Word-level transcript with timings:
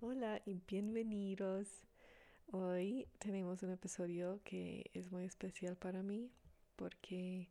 Hola 0.00 0.40
y 0.46 0.54
bienvenidos. 0.68 1.66
Hoy 2.52 3.08
tenemos 3.18 3.64
un 3.64 3.72
episodio 3.72 4.40
que 4.44 4.88
es 4.94 5.10
muy 5.10 5.24
especial 5.24 5.74
para 5.74 6.04
mí 6.04 6.30
porque 6.76 7.48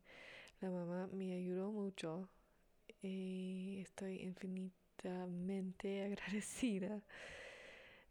la 0.62 0.70
mamá 0.70 1.10
me 1.12 1.34
ayudó 1.34 1.70
mucho 1.70 2.26
y 3.02 3.80
estoy 3.82 4.22
infinitamente 4.22 6.04
agradecida. 6.06 7.02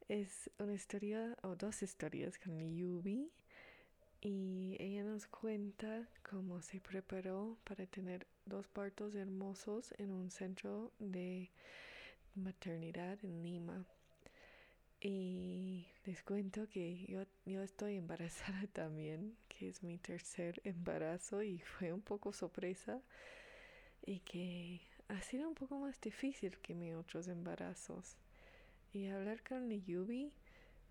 Es 0.08 0.52
una 0.60 0.76
historia 0.76 1.36
o 1.42 1.56
dos 1.56 1.82
historias 1.82 2.38
con 2.38 2.60
Yubi 2.60 3.32
y 4.22 4.78
ella 4.80 5.04
nos 5.04 5.26
cuenta 5.26 6.08
cómo 6.22 6.62
se 6.62 6.80
preparó 6.80 7.58
para 7.64 7.88
tener 7.88 8.28
dos 8.46 8.68
partos 8.68 9.16
hermosos 9.16 9.96
en 9.98 10.12
un 10.12 10.30
centro 10.30 10.92
de 11.00 11.50
maternidad 12.36 13.18
en 13.26 13.42
Lima. 13.42 13.84
Y 15.00 15.86
les 16.06 16.24
cuento 16.24 16.68
que 16.70 17.06
yo, 17.06 17.24
yo 17.46 17.62
estoy 17.62 17.98
embarazada 17.98 18.66
también, 18.74 19.38
que 19.48 19.70
es 19.70 19.84
mi 19.84 19.98
tercer 19.98 20.60
embarazo 20.64 21.44
y 21.44 21.60
fue 21.60 21.94
un 21.94 22.02
poco 22.02 22.34
sorpresa 22.34 23.02
y 24.06 24.22
que 24.22 24.82
ha 25.08 25.22
sido 25.22 25.48
un 25.48 25.56
poco 25.56 25.80
más 25.80 26.00
difícil 26.02 26.58
que 26.60 26.74
mis 26.74 26.96
otros 26.96 27.28
embarazos. 27.28 28.18
Y 28.92 29.08
hablar 29.08 29.44
con 29.48 29.70
Yubi 29.70 30.32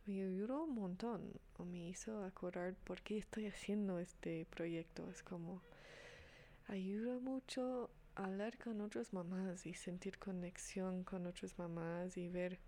me 0.06 0.23
ayudó 0.23 0.64
un 0.64 0.75
montón 0.75 1.33
o 1.56 1.64
me 1.64 1.88
hizo 1.88 2.23
acordar 2.23 2.75
por 2.84 3.02
qué 3.02 3.19
estoy 3.19 3.47
haciendo 3.47 3.98
este 3.98 4.47
proyecto. 4.47 5.11
Es 5.11 5.23
como 5.23 5.62
ayuda 6.69 7.19
mucho 7.19 7.91
hablar 8.14 8.56
con 8.59 8.80
otras 8.80 9.12
mamás 9.12 9.66
y 9.66 9.75
sentir 9.75 10.19
conexión 10.19 11.02
con 11.02 11.27
otras 11.27 11.59
mamás 11.59 12.16
y 12.16 12.28
ver 12.28 12.61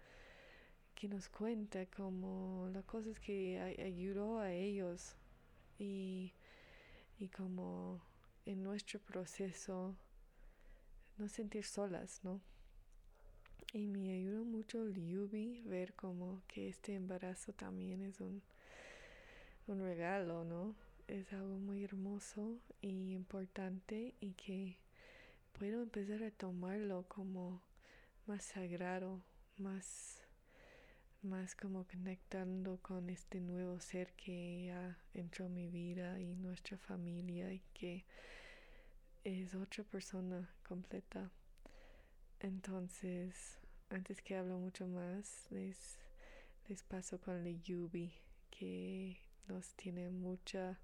que 0.98 1.06
nos 1.06 1.28
cuenta 1.28 1.86
como 1.86 2.68
las 2.72 2.84
cosas 2.84 3.20
que 3.20 3.60
ayudó 3.78 4.40
a 4.40 4.50
ellos 4.50 5.14
y, 5.78 6.32
y 7.20 7.28
como 7.28 8.02
en 8.46 8.64
nuestro 8.64 8.98
proceso 8.98 9.94
no 11.16 11.28
sentir 11.28 11.64
solas, 11.64 12.18
¿no? 12.24 12.40
Y 13.72 13.86
me 13.86 14.10
ayudó 14.10 14.44
mucho 14.44 14.88
Yubi 14.88 15.62
ver 15.62 15.94
como 15.94 16.42
que 16.48 16.68
este 16.68 16.96
embarazo 16.96 17.52
también 17.52 18.02
es 18.02 18.20
un, 18.20 18.42
un 19.68 19.80
regalo, 19.80 20.42
¿no? 20.42 20.74
Es 21.06 21.32
algo 21.32 21.58
muy 21.58 21.84
hermoso 21.84 22.58
y 22.80 23.12
importante 23.12 24.16
y 24.18 24.32
que 24.32 24.78
puedo 25.56 25.80
empezar 25.80 26.24
a 26.24 26.32
tomarlo 26.32 27.04
como 27.06 27.62
más 28.26 28.42
sagrado, 28.42 29.20
más 29.58 30.27
más 31.22 31.54
como 31.54 31.84
conectando 31.84 32.78
con 32.80 33.10
este 33.10 33.40
nuevo 33.40 33.80
ser 33.80 34.12
que 34.12 34.66
ya 34.66 34.98
entró 35.14 35.46
en 35.46 35.54
mi 35.54 35.68
vida 35.68 36.20
y 36.20 36.36
nuestra 36.36 36.78
familia 36.78 37.52
y 37.52 37.60
que 37.74 38.04
es 39.24 39.54
otra 39.54 39.84
persona 39.84 40.48
completa. 40.66 41.30
Entonces, 42.40 43.58
antes 43.90 44.22
que 44.22 44.36
hablo 44.36 44.58
mucho 44.58 44.86
más, 44.86 45.46
les, 45.50 45.98
les 46.68 46.82
paso 46.82 47.20
con 47.20 47.42
la 47.42 47.50
Yubi, 47.50 48.12
que 48.50 49.18
nos 49.48 49.74
tiene 49.74 50.10
mucha, 50.10 50.78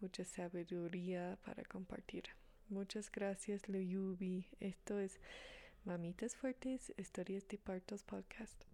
mucha 0.00 0.24
sabiduría 0.24 1.38
para 1.44 1.64
compartir. 1.64 2.24
Muchas 2.68 3.10
gracias, 3.10 3.62
Yubi. 3.66 4.46
Esto 4.60 4.98
es 5.00 5.18
Mamitas 5.84 6.36
Fuertes, 6.36 6.92
Historias 6.96 7.46
de 7.48 7.58
Partos 7.58 8.02
Podcast. 8.02 8.73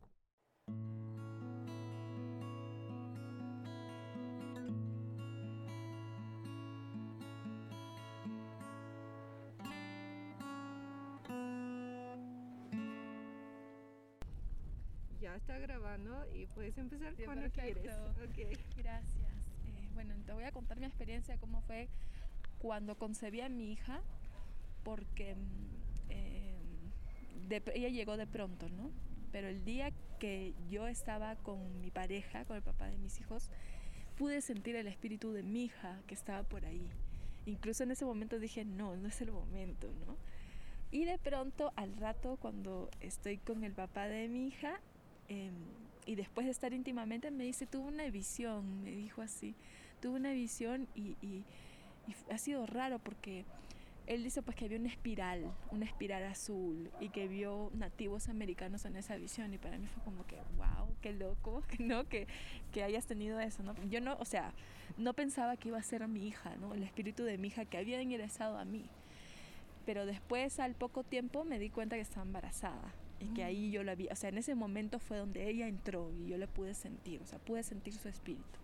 Ya 15.21 15.37
está 15.37 15.59
grabando 15.59 16.25
y 16.35 16.47
puedes 16.47 16.77
empezar 16.79 17.15
cuando 17.25 17.51
quieres. 17.51 17.93
Okay. 18.31 18.53
Gracias. 18.77 19.31
Eh, 19.67 19.89
bueno, 19.93 20.15
te 20.25 20.33
voy 20.33 20.45
a 20.45 20.53
contar 20.53 20.81
mi 20.81 20.87
experiencia, 20.87 21.37
cómo 21.39 21.61
fue 21.63 21.89
cuando 22.59 22.97
concebí 22.97 23.41
a 23.41 23.49
mi 23.49 23.73
hija, 23.73 24.01
porque 24.83 25.35
mm, 25.35 25.83
eh, 26.09 26.61
ella 27.75 27.89
llegó 27.89 28.17
de 28.17 28.27
pronto, 28.27 28.69
¿no? 28.71 28.91
pero 29.31 29.49
el 29.49 29.65
día 29.65 29.91
que 30.21 30.55
yo 30.69 30.87
estaba 30.87 31.35
con 31.35 31.81
mi 31.81 31.91
pareja, 31.91 32.45
con 32.45 32.57
el 32.57 32.63
papá 32.63 32.87
de 32.87 32.99
mis 32.99 33.19
hijos, 33.19 33.51
pude 34.17 34.41
sentir 34.43 34.77
el 34.77 34.87
espíritu 34.87 35.33
de 35.33 35.43
mi 35.43 35.65
hija 35.65 36.01
que 36.07 36.15
estaba 36.15 36.45
por 36.45 36.65
ahí. 36.65 36.89
Incluso 37.47 37.83
en 37.83 37.91
ese 37.91 38.05
momento 38.05 38.39
dije, 38.39 38.65
no, 38.65 38.95
no 38.95 39.09
es 39.09 39.21
el 39.21 39.33
momento, 39.33 39.89
¿no? 40.07 40.17
Y 40.93 41.05
de 41.07 41.19
pronto, 41.19 41.73
al 41.75 41.97
rato, 41.97 42.37
cuando 42.41 42.91
estoy 43.01 43.39
con 43.39 43.65
el 43.65 43.73
papá 43.73 44.07
de 44.07 44.29
mi 44.29 44.47
hija, 44.47 44.81
em, 45.29 45.55
y 46.05 46.15
después 46.17 46.47
de 46.47 46.53
estar 46.53 46.73
íntimamente, 46.73 47.31
me 47.31 47.45
dice, 47.45 47.67
tuve 47.67 47.89
una 47.89 48.05
visión, 48.11 48.83
me 48.83 48.91
dijo 48.91 49.23
así, 49.23 49.55
tuve 50.01 50.17
una 50.17 50.33
visión 50.33 50.87
y, 50.95 51.17
y 51.23 51.45
ha 52.31 52.39
sido 52.39 52.67
raro 52.67 52.99
porque 52.99 53.45
él 54.11 54.25
dice 54.25 54.43
pues 54.43 54.57
que 54.57 54.67
vio 54.67 54.77
una 54.77 54.89
espiral, 54.89 55.55
una 55.71 55.85
espiral 55.85 56.25
azul 56.25 56.91
y 56.99 57.11
que 57.11 57.29
vio 57.29 57.71
nativos 57.75 58.29
americanos 58.29 58.85
en 58.85 58.97
esa 58.97 59.15
visión 59.15 59.55
y 59.55 59.59
para 59.59 59.79
mí 59.79 59.87
fue 59.87 60.03
como 60.03 60.27
que, 60.27 60.35
wow, 60.57 60.89
qué 61.01 61.13
loco, 61.13 61.63
¿no? 61.79 62.09
Que, 62.09 62.27
que 62.73 62.83
hayas 62.83 63.07
tenido 63.07 63.39
eso, 63.39 63.63
¿no? 63.63 63.73
Yo 63.89 64.01
no, 64.01 64.17
o 64.19 64.25
sea, 64.25 64.53
no 64.99 65.15
pensaba 65.15 65.57
que 65.57 65.69
iba 65.69 65.79
a 65.79 65.83
ser 65.85 66.09
mi 66.09 66.27
hija, 66.27 66.57
¿no? 66.57 66.75
El 66.75 66.83
espíritu 66.83 67.23
de 67.23 67.39
mi 67.39 67.49
hija 67.49 67.65
que 67.67 67.79
había 67.79 68.03
ingresado 68.03 68.59
a 68.59 68.65
mí. 68.65 68.85
Pero 69.87 70.05
después, 70.07 70.59
al 70.59 70.75
poco 70.75 71.05
tiempo, 71.05 71.45
me 71.45 71.61
di 71.61 71.71
cuenta 71.71 71.95
que 71.95 72.03
estaba 72.03 72.27
embarazada 72.27 72.93
y 73.21 73.27
que 73.29 73.45
ahí 73.45 73.71
yo 73.71 73.85
la 73.85 73.95
vi, 73.95 74.09
o 74.11 74.17
sea, 74.17 74.31
en 74.31 74.39
ese 74.39 74.57
momento 74.57 74.99
fue 74.99 75.19
donde 75.19 75.49
ella 75.49 75.69
entró 75.69 76.11
y 76.11 76.27
yo 76.27 76.37
la 76.37 76.49
pude 76.49 76.75
sentir, 76.75 77.21
o 77.23 77.27
sea, 77.27 77.39
pude 77.39 77.63
sentir 77.63 77.95
su 77.95 78.09
espíritu 78.09 78.60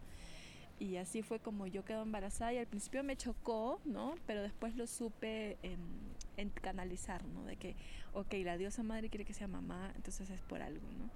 y 0.78 0.96
así 0.96 1.22
fue 1.22 1.38
como 1.38 1.66
yo 1.66 1.84
quedé 1.84 2.00
embarazada 2.00 2.52
y 2.52 2.58
al 2.58 2.66
principio 2.66 3.02
me 3.02 3.16
chocó, 3.16 3.80
¿no? 3.84 4.14
Pero 4.26 4.42
después 4.42 4.76
lo 4.76 4.86
supe 4.86 5.56
en, 5.62 6.50
canalizar, 6.50 7.24
¿no? 7.24 7.44
De 7.44 7.56
que, 7.56 7.74
ok, 8.12 8.34
la 8.44 8.58
diosa 8.58 8.82
madre 8.82 9.08
quiere 9.08 9.24
que 9.24 9.32
sea 9.32 9.48
mamá, 9.48 9.92
entonces 9.96 10.28
es 10.28 10.42
por 10.42 10.60
algo, 10.60 10.86
¿no? 10.98 11.10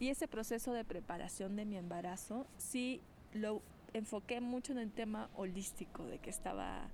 Y 0.00 0.08
ese 0.08 0.26
proceso 0.26 0.72
de 0.72 0.84
preparación 0.84 1.56
de 1.56 1.64
mi 1.64 1.76
embarazo, 1.76 2.46
sí 2.56 3.00
lo 3.32 3.62
enfoqué 3.92 4.40
mucho 4.40 4.72
en 4.72 4.78
el 4.78 4.90
tema 4.90 5.30
holístico, 5.36 6.04
de 6.06 6.18
que 6.18 6.30
estaba, 6.30 6.88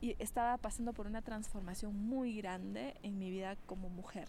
y 0.00 0.16
estaba 0.18 0.56
pasando 0.56 0.92
por 0.92 1.06
una 1.06 1.22
transformación 1.22 1.94
muy 1.94 2.36
grande 2.36 2.94
en 3.02 3.18
mi 3.18 3.30
vida 3.30 3.56
como 3.66 3.88
mujer. 3.90 4.28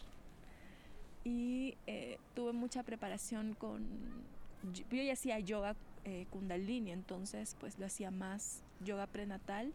Y 1.24 1.78
eh, 1.88 2.20
tuve 2.36 2.52
mucha 2.52 2.84
preparación 2.84 3.56
con 3.56 3.88
yo 4.72 5.02
ya 5.02 5.14
hacía 5.14 5.40
yoga 5.40 5.76
eh, 6.06 6.28
kundalini, 6.30 6.92
entonces 6.92 7.56
pues 7.60 7.80
lo 7.80 7.86
hacía 7.86 8.12
más 8.12 8.62
yoga 8.82 9.08
prenatal, 9.08 9.74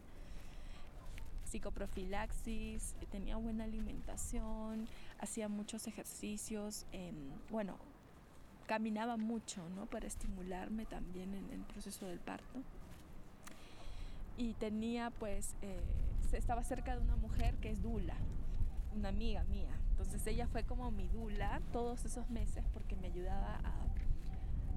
psicoprofilaxis, 1.44 2.94
tenía 3.11 3.37
buena 3.37 3.65
alimentación, 3.65 4.87
hacía 5.19 5.49
muchos 5.49 5.87
ejercicios, 5.87 6.87
em, 6.93 7.15
bueno, 7.50 7.77
caminaba 8.66 9.16
mucho, 9.16 9.66
¿no? 9.71 9.87
Para 9.87 10.06
estimularme 10.06 10.84
también 10.84 11.34
en 11.34 11.50
el 11.50 11.61
proceso 11.61 12.06
del 12.06 12.19
parto. 12.19 12.60
Y 14.37 14.53
tenía 14.55 15.10
pues, 15.19 15.55
eh, 15.62 15.81
estaba 16.33 16.62
cerca 16.62 16.95
de 16.95 17.03
una 17.03 17.16
mujer 17.16 17.56
que 17.56 17.71
es 17.71 17.83
Dula, 17.83 18.16
una 18.95 19.09
amiga 19.09 19.43
mía. 19.45 19.71
Entonces 19.93 20.25
ella 20.27 20.47
fue 20.47 20.65
como 20.65 20.91
mi 20.91 21.09
Dula 21.09 21.60
todos 21.72 22.05
esos 22.05 22.28
meses 22.31 22.65
porque 22.74 22.95
me 22.95 23.07
ayudaba 23.07 23.57
a 23.65 23.72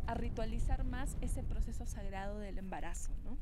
a 0.07 0.13
ritualizar 0.13 0.83
más 0.83 1.15
ese 1.21 1.43
proceso 1.43 1.85
sagrado 1.85 2.39
del 2.39 2.57
embarazo, 2.57 3.11
¿no? 3.25 3.37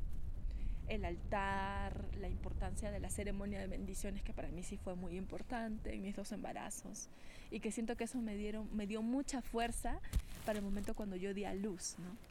El 0.88 1.04
altar, 1.04 2.04
la 2.20 2.28
importancia 2.28 2.90
de 2.90 2.98
la 2.98 3.10
ceremonia 3.10 3.60
de 3.60 3.68
bendiciones, 3.68 4.22
que 4.22 4.32
para 4.32 4.48
mí 4.48 4.62
sí 4.62 4.76
fue 4.76 4.96
muy 4.96 5.16
importante 5.16 5.94
en 5.94 6.02
mis 6.02 6.16
dos 6.16 6.32
embarazos, 6.32 7.08
y 7.50 7.60
que 7.60 7.70
siento 7.70 7.96
que 7.96 8.04
eso 8.04 8.20
me, 8.20 8.36
dieron, 8.36 8.68
me 8.76 8.86
dio 8.86 9.02
mucha 9.02 9.40
fuerza 9.42 10.00
para 10.44 10.58
el 10.58 10.64
momento 10.64 10.94
cuando 10.94 11.16
yo 11.16 11.32
di 11.34 11.44
a 11.44 11.54
luz, 11.54 11.96
¿no? 11.98 12.30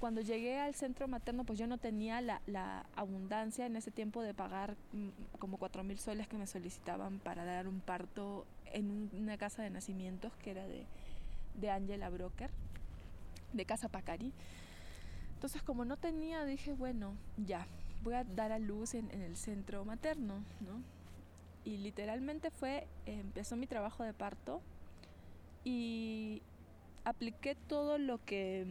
Cuando 0.00 0.20
llegué 0.20 0.58
al 0.58 0.74
centro 0.74 1.06
materno, 1.06 1.44
pues 1.44 1.60
yo 1.60 1.68
no 1.68 1.78
tenía 1.78 2.20
la, 2.20 2.84
abundancia 2.96 3.66
en 3.66 3.76
ese 3.76 3.92
tiempo 3.92 4.20
de 4.20 4.34
pagar 4.34 4.74
mm, 4.92 5.38
como 5.38 5.58
cuatro 5.58 5.84
mil 5.84 5.96
soles 5.96 6.26
que 6.26 6.36
me 6.36 6.48
solicitaban 6.48 7.20
para 7.20 7.44
dar 7.44 7.68
un 7.68 7.78
parto 7.78 8.44
en 8.72 9.10
una 9.12 9.38
casa 9.38 9.62
de 9.62 9.70
nacimientos 9.70 10.32
que 10.42 10.50
era 10.50 10.66
de, 10.66 10.86
de 11.60 11.70
Angela 11.70 12.10
Broker 12.10 12.50
de 13.52 13.64
Casa 13.64 13.88
Pacari. 13.88 14.32
Entonces 15.34 15.62
como 15.62 15.84
no 15.84 15.96
tenía, 15.96 16.44
dije, 16.44 16.72
bueno, 16.72 17.16
ya, 17.36 17.66
voy 18.02 18.14
a 18.14 18.24
dar 18.24 18.52
a 18.52 18.58
luz 18.58 18.94
en, 18.94 19.10
el 19.10 19.36
centro 19.36 19.84
materno, 19.84 20.44
¿no? 20.60 20.82
Y 21.64 21.78
literalmente 21.78 22.50
fue, 22.50 22.86
empezó 23.06 23.56
mi 23.56 23.66
trabajo 23.66 24.02
de 24.02 24.12
parto 24.12 24.60
y 25.64 26.42
apliqué 27.04 27.54
todo 27.54 27.98
lo 27.98 28.24
que 28.24 28.66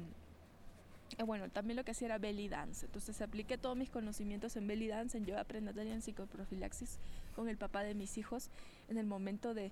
eh, 1.17 1.23
bueno, 1.23 1.49
también 1.49 1.77
lo 1.77 1.83
que 1.83 1.91
hacía 1.91 2.07
era 2.07 2.17
belly 2.17 2.47
dance. 2.47 2.85
Entonces 2.85 3.21
apliqué 3.21 3.57
todos 3.57 3.75
mis 3.77 3.89
conocimientos 3.89 4.55
en 4.55 4.67
belly 4.67 4.87
dance, 4.87 5.17
en 5.17 5.25
yoga 5.25 5.43
prenataria, 5.43 5.93
en 5.93 6.01
psicoprofilaxis 6.01 6.99
con 7.31 7.49
el 7.49 7.57
papá 7.57 7.83
de 7.83 7.95
mis 7.95 8.17
hijos 8.17 8.49
en 8.89 8.97
el 8.97 9.05
momento 9.05 9.53
de, 9.53 9.71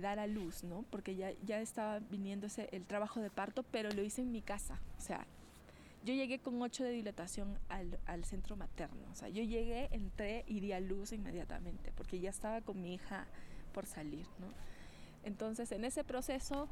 dar 0.00 0.18
a 0.18 0.26
luz, 0.26 0.64
¿no? 0.64 0.84
Porque 0.90 1.14
ya, 1.16 1.32
ya 1.46 1.60
estaba 1.60 2.00
viniéndose 2.00 2.68
el 2.72 2.84
trabajo 2.84 3.20
de 3.20 3.30
parto, 3.30 3.62
pero 3.62 3.90
lo 3.90 4.02
hice 4.02 4.22
en 4.22 4.32
mi 4.32 4.42
casa. 4.42 4.80
O 4.98 5.00
sea, 5.00 5.26
yo 6.04 6.14
llegué 6.14 6.38
con 6.38 6.60
8 6.60 6.84
de 6.84 6.90
dilatación 6.90 7.58
al, 7.68 7.98
al, 8.06 8.24
centro 8.24 8.56
materno. 8.56 9.00
O 9.12 9.14
sea, 9.14 9.28
yo 9.28 9.42
llegué, 9.42 9.88
entré 9.92 10.44
y 10.46 10.60
di 10.60 10.72
a 10.72 10.80
luz 10.80 11.12
inmediatamente, 11.12 11.92
porque 11.96 12.20
ya 12.20 12.30
estaba 12.30 12.60
con 12.60 12.80
mi 12.80 12.94
hija 12.94 13.26
por 13.72 13.86
salir, 13.86 14.26
¿no? 14.40 14.48
Entonces, 15.24 15.72
en 15.72 15.84
ese 15.84 16.04
proceso 16.04 16.68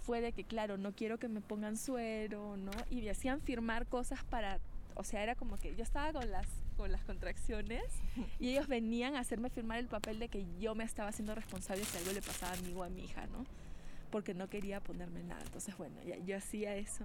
fue 0.00 0.20
de 0.20 0.32
que, 0.32 0.44
claro, 0.44 0.78
no 0.78 0.92
quiero 0.92 1.18
que 1.18 1.28
me 1.28 1.40
pongan 1.40 1.76
suero, 1.76 2.56
¿no? 2.56 2.70
Y 2.90 3.02
me 3.02 3.10
hacían 3.10 3.40
firmar 3.40 3.86
cosas 3.86 4.24
para, 4.24 4.58
o 4.98 5.04
sea, 5.04 5.22
era 5.22 5.36
como 5.36 5.56
que 5.56 5.74
yo 5.76 5.84
estaba 5.84 6.12
con 6.12 6.30
las, 6.30 6.46
con 6.76 6.90
las 6.90 7.02
contracciones 7.04 7.84
y 8.40 8.50
ellos 8.50 8.66
venían 8.66 9.14
a 9.14 9.20
hacerme 9.20 9.48
firmar 9.48 9.78
el 9.78 9.86
papel 9.86 10.18
de 10.18 10.28
que 10.28 10.44
yo 10.58 10.74
me 10.74 10.84
estaba 10.84 11.08
haciendo 11.08 11.34
responsable 11.34 11.84
si 11.84 11.96
algo 11.96 12.12
le 12.12 12.20
pasaba 12.20 12.52
a 12.52 12.56
mí 12.56 12.74
o 12.74 12.82
a 12.82 12.88
mi 12.88 13.04
hija, 13.04 13.26
¿no? 13.28 13.46
Porque 14.10 14.34
no 14.34 14.48
quería 14.48 14.80
ponerme 14.80 15.22
nada. 15.22 15.40
Entonces, 15.44 15.76
bueno, 15.78 15.96
ya, 16.04 16.16
yo 16.18 16.36
hacía 16.36 16.74
eso. 16.74 17.04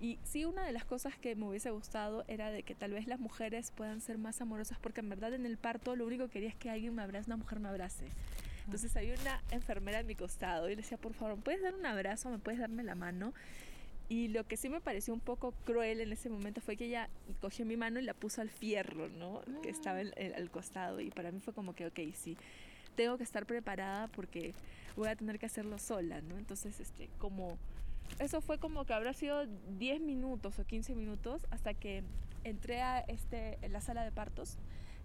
Y 0.00 0.18
sí, 0.24 0.46
una 0.46 0.64
de 0.64 0.72
las 0.72 0.84
cosas 0.84 1.16
que 1.18 1.36
me 1.36 1.46
hubiese 1.46 1.70
gustado 1.70 2.24
era 2.28 2.50
de 2.50 2.62
que 2.62 2.74
tal 2.74 2.92
vez 2.92 3.06
las 3.06 3.20
mujeres 3.20 3.70
puedan 3.70 4.00
ser 4.00 4.18
más 4.18 4.40
amorosas, 4.40 4.78
porque 4.80 5.00
en 5.00 5.08
verdad 5.08 5.34
en 5.34 5.46
el 5.46 5.58
parto 5.58 5.94
lo 5.94 6.06
único 6.06 6.26
que 6.26 6.32
quería 6.32 6.48
es 6.48 6.56
que 6.56 6.70
alguien 6.70 6.94
me 6.94 7.02
abrace, 7.02 7.28
una 7.28 7.36
mujer 7.36 7.60
me 7.60 7.68
abrace. 7.68 8.06
Entonces 8.64 8.96
había 8.96 9.14
una 9.20 9.42
enfermera 9.50 9.98
a 9.98 10.02
mi 10.02 10.14
costado 10.14 10.68
y 10.68 10.70
le 10.70 10.82
decía, 10.82 10.96
por 10.96 11.14
favor, 11.14 11.36
¿me 11.36 11.42
puedes 11.42 11.62
dar 11.62 11.74
un 11.74 11.84
abrazo? 11.84 12.30
¿Me 12.30 12.38
puedes 12.38 12.60
darme 12.60 12.82
la 12.82 12.94
mano? 12.94 13.34
Y 14.08 14.28
lo 14.28 14.44
que 14.44 14.56
sí 14.56 14.68
me 14.68 14.80
pareció 14.80 15.14
un 15.14 15.20
poco 15.20 15.52
cruel 15.64 16.00
en 16.00 16.12
ese 16.12 16.28
momento 16.28 16.60
fue 16.60 16.76
que 16.76 16.84
ella 16.84 17.08
cogió 17.40 17.64
mi 17.64 17.76
mano 17.76 17.98
y 17.98 18.02
la 18.02 18.14
puso 18.14 18.42
al 18.42 18.50
fierro, 18.50 19.08
¿no? 19.08 19.40
Que 19.62 19.70
estaba 19.70 20.00
al 20.00 20.50
costado. 20.50 21.00
Y 21.00 21.10
para 21.10 21.32
mí 21.32 21.40
fue 21.40 21.54
como 21.54 21.74
que, 21.74 21.86
ok, 21.86 21.98
sí, 22.14 22.36
tengo 22.94 23.16
que 23.16 23.24
estar 23.24 23.46
preparada 23.46 24.08
porque 24.08 24.54
voy 24.96 25.08
a 25.08 25.16
tener 25.16 25.38
que 25.38 25.46
hacerlo 25.46 25.78
sola, 25.78 26.20
¿no? 26.20 26.36
Entonces, 26.36 26.78
este, 26.80 27.08
como... 27.18 27.58
Eso 28.18 28.42
fue 28.42 28.58
como 28.58 28.84
que 28.84 28.92
habrá 28.92 29.14
sido 29.14 29.46
10 29.78 30.02
minutos 30.02 30.58
o 30.58 30.64
15 30.66 30.94
minutos 30.94 31.46
hasta 31.50 31.72
que 31.72 32.02
entré 32.44 32.82
a 32.82 33.00
este, 33.00 33.58
en 33.62 33.72
la 33.72 33.80
sala 33.80 34.04
de 34.04 34.12
partos 34.12 34.58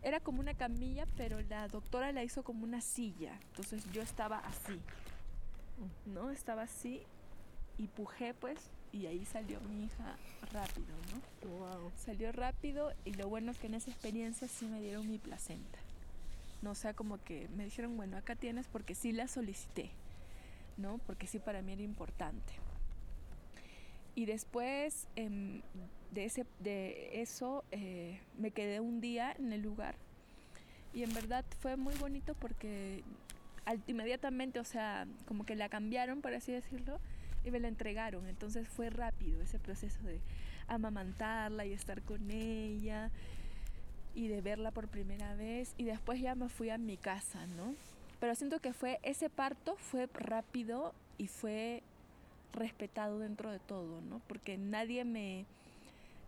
era 0.04 0.20
como 0.20 0.40
una 0.40 0.54
camilla, 0.54 1.06
pero 1.18 1.42
la 1.42 1.68
doctora 1.68 2.12
la 2.12 2.24
hizo 2.24 2.44
como 2.44 2.64
una 2.64 2.82
silla. 2.82 3.40
Entonces 3.50 3.84
yo 3.92 4.02
estaba 4.02 4.38
así, 4.40 4.80
¿no? 6.06 6.30
Estaba 6.32 6.64
así 6.64 7.02
y 7.78 7.88
pujé 7.88 8.34
pues 8.34 8.58
y 8.98 9.08
ahí 9.08 9.26
salió 9.26 9.60
mi 9.62 9.86
hija 9.86 10.18
rápido, 10.52 10.88
¿no? 11.12 11.50
Wow. 11.50 11.92
Salió 11.98 12.32
rápido 12.32 12.92
y 13.06 13.14
lo 13.14 13.30
bueno 13.30 13.52
es 13.52 13.58
que 13.58 13.68
en 13.68 13.76
esa 13.76 13.92
experiencia 13.92 14.48
sí 14.48 14.66
me 14.66 14.82
dieron 14.82 15.10
mi 15.10 15.18
placenta. 15.18 15.80
No, 16.62 16.72
o 16.72 16.76
sea, 16.76 16.94
como 16.94 17.24
que 17.24 17.48
me 17.56 17.66
dijeron, 17.66 17.96
bueno, 17.96 18.18
acá 18.18 18.36
tienes 18.36 18.68
porque 18.68 18.96
sí 18.96 19.12
la 19.12 19.28
solicité, 19.28 19.92
¿no? 20.78 21.00
Porque 21.06 21.28
sí 21.28 21.40
para 21.40 21.62
mí 21.62 21.74
era 21.74 21.84
importante. 21.84 22.54
Y 24.16 24.26
después 24.26 25.08
em, 25.16 25.62
de, 26.12 26.26
ese, 26.26 26.46
de 26.60 27.22
eso 27.22 27.64
eh, 27.72 28.20
me 28.38 28.52
quedé 28.52 28.80
un 28.80 29.00
día 29.00 29.36
en 29.38 29.54
el 29.54 29.62
lugar 29.62 29.96
y 30.98 31.04
en 31.04 31.14
verdad 31.14 31.46
fue 31.60 31.78
muy 31.78 31.94
bonito 31.96 32.34
porque 32.34 33.04
inmediatamente, 33.86 34.60
o 34.60 34.64
sea, 34.64 35.06
como 35.28 35.46
que 35.46 35.56
la 35.56 35.70
cambiaron, 35.70 36.22
por 36.22 36.34
así 36.34 36.52
decirlo, 36.52 37.00
y 37.48 37.52
me 37.52 37.60
la 37.60 37.68
entregaron. 37.68 38.28
Entonces 38.28 38.68
fue 38.68 38.90
rápido 38.90 39.42
ese 39.42 39.60
proceso 39.60 40.02
de 40.04 40.20
amamantarla 40.68 41.66
y 41.66 41.74
estar 41.74 42.02
con 42.02 42.30
ella 42.30 43.10
y 44.16 44.28
de 44.28 44.42
verla 44.42 44.72
por 44.72 44.88
primera 44.88 45.36
vez 45.36 45.74
y 45.78 45.86
después 45.86 46.20
ya 46.20 46.36
me 46.36 46.50
fui 46.50 46.70
a 46.70 46.78
mi 46.78 46.98
casa, 46.98 47.46
¿no? 47.48 47.76
Pero 48.20 48.34
siento 48.36 48.60
que 48.60 48.74
fue 48.74 49.00
ese 49.04 49.30
parto 49.30 49.76
fue 49.78 50.10
rápido 50.14 50.94
y 51.18 51.28
fue 51.28 51.84
respetado 52.54 53.20
dentro 53.20 53.52
de 53.52 53.60
todo, 53.60 54.02
¿no? 54.02 54.22
Porque 54.28 54.58
nadie 54.58 55.06
me... 55.06 55.46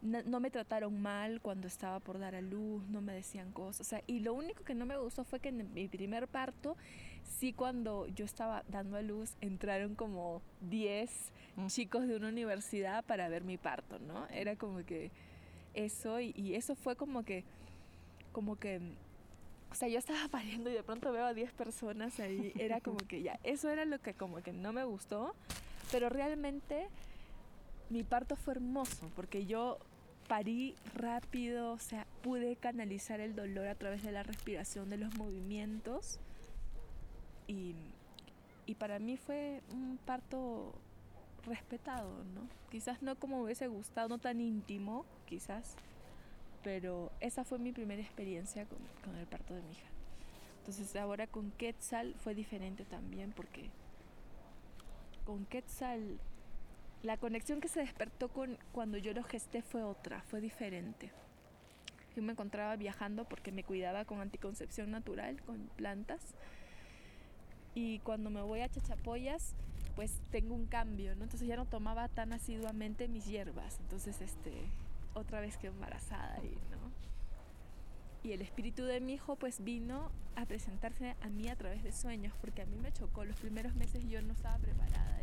No, 0.01 0.39
me 0.39 0.49
trataron 0.49 1.01
mal 1.01 1.41
cuando 1.41 1.67
estaba 1.67 1.99
por 1.99 2.19
dar 2.19 2.33
a 2.33 2.41
luz, 2.41 2.87
no 2.87 3.01
me 3.01 3.13
decían 3.13 3.51
cosas. 3.51 3.81
O 3.81 3.89
sea, 3.89 4.01
y 4.07 4.19
lo 4.19 4.33
único 4.33 4.63
que 4.63 4.73
no 4.73 4.85
me 4.85 4.97
gustó 4.97 5.25
fue 5.25 5.39
que 5.39 5.49
en 5.49 5.73
mi 5.73 5.87
primer 5.87 6.27
parto, 6.27 6.77
sí 7.23 7.51
cuando 7.51 8.07
yo 8.07 8.23
estaba 8.23 8.63
dando 8.69 8.97
a 8.97 9.01
luz, 9.01 9.35
entraron 9.41 9.95
como 9.95 10.41
10 10.69 11.11
mm. 11.57 11.67
chicos 11.67 12.07
de 12.07 12.15
una 12.15 12.29
universidad 12.29 13.03
para 13.03 13.27
ver 13.27 13.43
mi 13.43 13.57
parto, 13.57 13.99
¿no? 13.99 14.25
Era 14.29 14.55
como 14.55 14.85
que 14.85 15.11
eso, 15.73 16.21
y, 16.21 16.33
y 16.35 16.55
eso 16.55 16.75
fue 16.75 16.95
como 16.95 17.23
que, 17.23 17.43
como 18.31 18.57
que 18.57 18.79
o 19.71 19.75
sea, 19.75 19.87
yo 19.87 19.99
estaba 19.99 20.27
pariendo 20.31 20.69
y 20.69 20.73
de 20.73 20.83
pronto 20.83 21.11
veo 21.11 21.25
a 21.25 21.33
10 21.33 21.51
personas 21.53 22.19
ahí. 22.19 22.53
Era 22.57 22.81
como 22.81 22.97
que 22.97 23.21
ya, 23.21 23.39
eso 23.43 23.69
era 23.69 23.85
lo 23.85 23.99
que 23.99 24.13
como 24.13 24.41
que 24.41 24.53
no 24.53 24.73
me 24.73 24.83
gustó. 24.83 25.33
Pero 25.91 26.09
realmente 26.09 26.87
mi 27.89 28.03
parto 28.03 28.35
fue 28.35 28.53
hermoso 28.55 29.09
porque 29.15 29.45
yo 29.45 29.79
parí 30.29 30.75
rápido, 30.93 31.73
o 31.73 31.79
sea, 31.79 32.05
pude 32.21 32.55
canalizar 32.55 33.19
el 33.19 33.35
dolor 33.35 33.67
a 33.67 33.75
través 33.75 34.03
de 34.03 34.11
la 34.11 34.21
respiración, 34.23 34.89
de 34.89 34.97
los 34.97 35.17
movimientos. 35.17 36.19
Y, 37.47 37.73
y 38.67 38.75
para 38.75 38.99
mí 38.99 39.17
fue 39.17 39.61
un 39.73 39.97
parto 40.05 40.71
respetado, 41.47 42.23
¿no? 42.35 42.41
Quizás 42.69 43.01
no 43.01 43.15
como 43.15 43.41
hubiese 43.41 43.67
gustado, 43.67 44.07
no 44.07 44.19
tan 44.19 44.39
íntimo, 44.39 45.03
quizás, 45.25 45.75
pero 46.63 47.11
esa 47.21 47.43
fue 47.43 47.57
mi 47.57 47.71
primera 47.71 48.01
experiencia 48.01 48.65
con, 48.65 48.77
con 49.03 49.15
el 49.15 49.25
parto 49.25 49.55
de 49.55 49.63
mi 49.63 49.71
hija. 49.71 49.87
Entonces 50.59 50.95
ahora 50.95 51.25
con 51.25 51.49
Quetzal 51.51 52.13
fue 52.13 52.35
diferente 52.35 52.85
también 52.85 53.33
porque 53.35 53.71
con 55.25 55.45
Quetzal, 55.45 56.19
la 57.03 57.17
conexión 57.17 57.61
que 57.61 57.67
se 57.67 57.79
despertó 57.79 58.29
con 58.29 58.57
cuando 58.71 58.97
yo 58.97 59.13
lo 59.13 59.23
gesté 59.23 59.61
fue 59.61 59.83
otra, 59.83 60.21
fue 60.23 60.41
diferente. 60.41 61.11
Yo 62.15 62.23
me 62.23 62.33
encontraba 62.33 62.75
viajando 62.75 63.25
porque 63.25 63.51
me 63.51 63.63
cuidaba 63.63 64.05
con 64.05 64.19
anticoncepción 64.19 64.91
natural, 64.91 65.41
con 65.43 65.69
plantas. 65.75 66.19
Y 67.75 67.99
cuando 67.99 68.29
me 68.29 68.41
voy 68.41 68.61
a 68.61 68.69
Chachapoyas, 68.69 69.53
pues 69.95 70.19
tengo 70.31 70.55
un 70.55 70.65
cambio, 70.65 71.15
¿no? 71.15 71.23
Entonces 71.23 71.47
ya 71.47 71.55
no 71.55 71.65
tomaba 71.65 72.09
tan 72.09 72.33
asiduamente 72.33 73.07
mis 73.07 73.25
hierbas. 73.25 73.79
Entonces, 73.79 74.19
este, 74.21 74.51
otra 75.13 75.39
vez 75.39 75.55
quedé 75.57 75.71
embarazada 75.71 76.39
y, 76.43 76.49
¿no? 76.71 76.91
Y 78.23 78.33
el 78.33 78.41
espíritu 78.41 78.83
de 78.83 78.99
mi 78.99 79.13
hijo 79.13 79.37
pues 79.37 79.63
vino 79.63 80.11
a 80.35 80.45
presentarse 80.45 81.15
a 81.21 81.29
mí 81.29 81.47
a 81.47 81.55
través 81.55 81.83
de 81.83 81.93
sueños, 81.93 82.33
porque 82.41 82.63
a 82.63 82.65
mí 82.65 82.77
me 82.81 82.91
chocó. 82.91 83.23
Los 83.23 83.37
primeros 83.37 83.75
meses 83.75 84.03
yo 84.09 84.21
no 84.21 84.33
estaba 84.33 84.57
preparada 84.57 85.21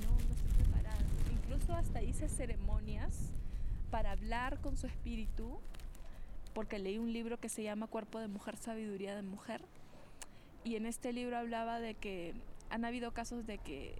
no, 0.00 0.10
no 0.10 0.34
estoy 0.34 0.64
preparada. 0.64 0.98
Incluso 1.32 1.74
hasta 1.74 2.02
hice 2.02 2.28
ceremonias 2.28 3.30
para 3.90 4.12
hablar 4.12 4.58
con 4.60 4.76
su 4.76 4.86
espíritu, 4.86 5.58
porque 6.54 6.78
leí 6.78 6.98
un 6.98 7.12
libro 7.12 7.38
que 7.38 7.48
se 7.48 7.62
llama 7.62 7.86
Cuerpo 7.86 8.18
de 8.18 8.28
Mujer, 8.28 8.56
Sabiduría 8.56 9.14
de 9.14 9.22
Mujer. 9.22 9.62
Y 10.64 10.76
en 10.76 10.86
este 10.86 11.12
libro 11.12 11.38
hablaba 11.38 11.80
de 11.80 11.94
que 11.94 12.34
han 12.70 12.84
habido 12.84 13.12
casos 13.12 13.46
de 13.46 13.58
que 13.58 13.94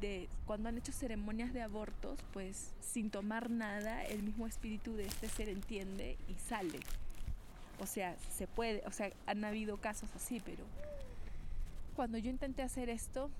de 0.00 0.28
cuando 0.46 0.68
han 0.68 0.78
hecho 0.78 0.92
ceremonias 0.92 1.52
de 1.52 1.62
abortos, 1.62 2.18
pues 2.32 2.72
sin 2.80 3.10
tomar 3.10 3.50
nada, 3.50 4.02
el 4.04 4.22
mismo 4.22 4.46
espíritu 4.46 4.94
de 4.94 5.06
este 5.06 5.28
ser 5.28 5.48
entiende 5.48 6.16
y 6.28 6.34
sale. 6.48 6.80
O 7.80 7.86
sea, 7.86 8.16
se 8.36 8.46
puede, 8.46 8.82
o 8.86 8.92
sea, 8.92 9.12
han 9.26 9.44
habido 9.44 9.76
casos 9.76 10.08
así, 10.16 10.40
pero 10.44 10.64
cuando 11.96 12.18
yo 12.18 12.30
intenté 12.30 12.62
hacer 12.62 12.88
esto, 12.88 13.30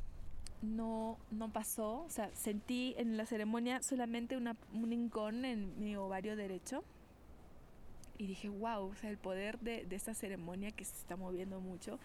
no, 0.63 1.19
no 1.31 1.53
pasó. 1.53 2.03
O 2.03 2.11
sea, 2.11 2.31
sentí 2.35 2.95
en 2.99 3.17
la 3.17 3.27
ceremonia 3.27 3.83
solamente 3.83 4.37
una, 4.37 4.57
un 4.73 4.93
incón 4.93 5.45
en 5.45 5.79
mi 5.83 5.97
ovario 5.97 6.37
derecho. 6.37 6.85
Y 8.19 8.27
dije, 8.27 8.49
wow, 8.49 8.91
o 8.91 8.95
sea, 8.97 9.09
el 9.09 9.17
poder 9.17 9.59
de, 9.61 9.87
de 9.87 9.97
esta 9.97 10.13
ceremonia 10.13 10.71
que 10.73 10.85
se 10.85 10.95
está 10.95 11.17
moviendo 11.17 11.61
mucho 11.61 11.99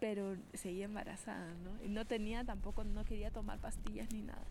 pero 0.00 0.36
seguía 0.54 0.84
embarazada, 0.84 1.54
¿no? 1.64 1.84
Y 1.84 1.88
no 1.88 2.04
tenía 2.04 2.44
tampoco, 2.44 2.84
no 2.84 3.04
quería 3.04 3.30
tomar 3.30 3.58
pastillas 3.58 4.12
ni 4.12 4.22
nada. 4.22 4.42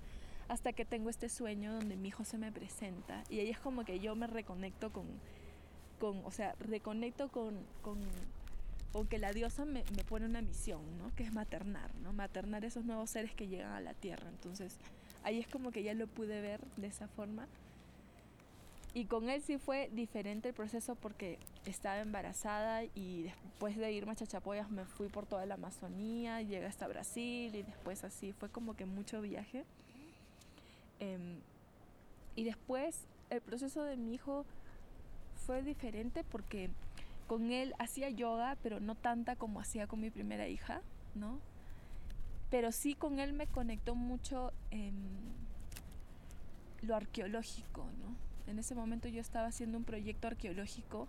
Hasta 0.48 0.74
que 0.74 0.86
tengo 0.86 1.10
este 1.10 1.30
sueño 1.30 1.74
donde 1.74 1.96
mi 1.96 2.10
hijo 2.10 2.24
se 2.24 2.38
me 2.38 2.52
presenta 2.52 3.24
y 3.30 3.40
ahí 3.40 3.50
es 3.50 3.60
como 3.60 3.84
que 3.84 4.00
yo 4.00 4.16
me 4.16 4.28
reconecto 4.28 4.92
con, 4.92 5.06
con 6.00 6.24
o 6.24 6.32
sea, 6.32 6.56
reconecto 6.60 7.30
con, 7.30 7.58
con, 7.82 7.98
con 8.96 9.08
que 9.08 9.20
la 9.20 9.34
diosa 9.34 9.66
me, 9.66 9.84
me, 9.98 10.06
pone 10.06 10.26
una 10.26 10.42
misión, 10.42 10.80
¿no? 10.98 11.14
Que 11.18 11.24
es 11.24 11.34
maternar, 11.34 11.94
¿no? 11.96 12.14
Maternar 12.14 12.64
esos 12.64 12.86
nuevos 12.86 13.10
seres 13.10 13.36
que 13.36 13.50
llegan 13.50 13.74
a 13.74 13.82
la 13.82 13.94
tierra. 13.94 14.30
Entonces, 14.30 14.78
ahí 15.26 15.38
es 15.38 15.50
como 15.50 15.72
que 15.72 15.84
ya 15.84 15.94
lo 15.94 16.08
pude 16.08 16.40
ver 16.40 16.62
de 16.78 16.88
esa 16.88 17.10
forma. 17.10 17.46
Y 18.94 19.04
con 19.04 19.30
él 19.30 19.42
sí 19.42 19.58
fue 19.58 19.90
diferente 19.92 20.48
el 20.48 20.56
proceso 20.56 20.96
porque 20.96 21.40
estaba 21.66 22.00
embarazada 22.00 22.86
y 22.86 23.24
después 23.24 23.76
de 23.76 23.92
irme 23.92 24.14
a 24.14 24.16
Chachapoyas 24.16 24.72
me 24.72 24.86
fui 24.86 25.10
por 25.10 25.26
toda 25.26 25.46
la 25.46 25.56
Amazonía, 25.56 26.42
llegué 26.42 26.66
hasta 26.66 26.88
Brasil 26.88 27.54
y 27.54 27.64
después 27.64 28.06
así 28.06 28.32
fue 28.32 28.48
como 28.48 28.78
que 28.78 28.86
mucho 28.86 29.20
viaje. 29.20 29.66
Em, 31.02 31.42
y 32.38 32.46
después 32.46 33.02
el 33.30 33.42
proceso 33.42 33.84
de 33.84 33.98
mi 33.98 34.14
hijo 34.14 34.46
fue 35.46 35.64
diferente 35.64 36.24
porque 36.24 36.70
con 37.28 37.52
él 37.52 37.74
hacía 37.80 38.10
yoga, 38.10 38.58
pero 38.62 38.80
no 38.80 38.96
tanta 38.96 39.36
como 39.36 39.60
hacía 39.60 39.88
con 39.88 40.00
mi 40.00 40.10
primera 40.10 40.48
hija, 40.48 40.82
¿no? 41.16 41.40
Pero 42.50 42.72
sí 42.72 42.96
con 42.96 43.20
él 43.20 43.34
me 43.34 43.48
conectó 43.48 43.96
mucho 43.96 44.54
lo 46.82 46.96
arqueológico, 46.96 47.86
¿no? 48.00 48.16
En 48.52 48.60
ese 48.60 48.76
momento 48.76 49.08
yo 49.08 49.22
estaba 49.22 49.48
haciendo 49.48 49.78
un 49.78 49.84
proyecto 49.84 50.28
arqueológico 50.28 51.08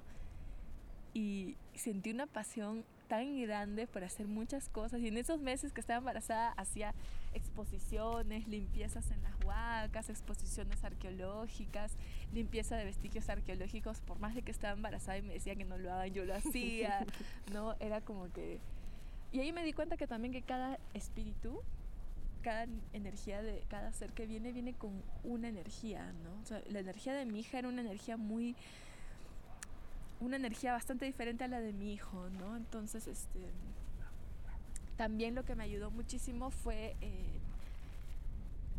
y 1.13 1.57
sentí 1.75 2.11
una 2.11 2.27
pasión 2.27 2.85
tan 3.09 3.41
grande 3.43 3.87
por 3.87 4.05
hacer 4.05 4.27
muchas 4.27 4.69
cosas. 4.69 5.01
Y 5.01 5.09
en 5.09 5.17
esos 5.17 5.41
meses 5.41 5.73
que 5.73 5.81
estaba 5.81 5.99
embarazada 5.99 6.51
hacía 6.53 6.95
exposiciones, 7.35 8.47
limpiezas 8.49 9.11
en 9.11 9.23
las 9.23 9.33
huacas, 9.45 10.11
exposiciones 10.11 10.83
arqueológicas, 10.85 11.93
limpieza 12.33 12.77
de 12.77 12.85
vestigios 12.85 13.29
arqueológicos. 13.29 14.01
Por 14.01 14.19
más 14.19 14.35
de 14.35 14.43
que 14.43 14.51
estaba 14.51 14.75
embarazada 14.75 15.19
y 15.19 15.23
me 15.23 15.35
decía 15.35 15.57
que 15.57 15.65
no 15.65 15.79
lo 15.79 15.93
hagan, 15.93 16.13
yo 16.13 16.25
lo 16.25 16.35
hacía, 16.35 17.07
¿no? 17.53 17.75
Era 17.81 18.01
como 18.01 18.33
que... 18.33 18.59
Y 19.33 19.41
ahí 19.41 19.53
me 19.53 19.65
di 19.65 19.73
cuenta 19.73 19.97
que 19.97 20.07
también 20.07 20.33
que 20.33 20.43
cada 20.43 20.79
espíritu 20.95 21.61
cada 22.43 22.69
energía 22.93 23.43
de 23.43 23.65
cada 23.69 23.93
ser 23.93 24.13
que 24.13 24.25
viene 24.25 24.53
viene 24.53 24.73
con 24.73 25.03
una 25.25 25.49
energía, 25.49 26.13
¿no? 26.23 26.41
O 26.41 26.47
sea, 26.47 26.63
la 26.71 26.79
energía 26.79 27.13
de 27.13 27.27
mi 27.27 27.41
hija 27.41 27.59
era 27.59 27.67
una 27.67 27.81
energía 27.81 28.17
muy 28.17 28.55
una 30.21 30.37
energía 30.37 30.73
bastante 30.73 31.05
diferente 31.05 31.45
a 31.45 31.49
la 31.49 31.61
de 31.61 31.73
mi 31.73 31.93
hijo, 31.93 32.29
¿no? 32.39 32.57
Entonces, 32.57 33.07
este 33.07 33.41
también 34.97 35.35
lo 35.35 35.45
que 35.45 35.55
me 35.55 35.65
ayudó 35.65 35.91
muchísimo 35.91 36.51
fue 36.51 36.97
eh, 37.03 37.39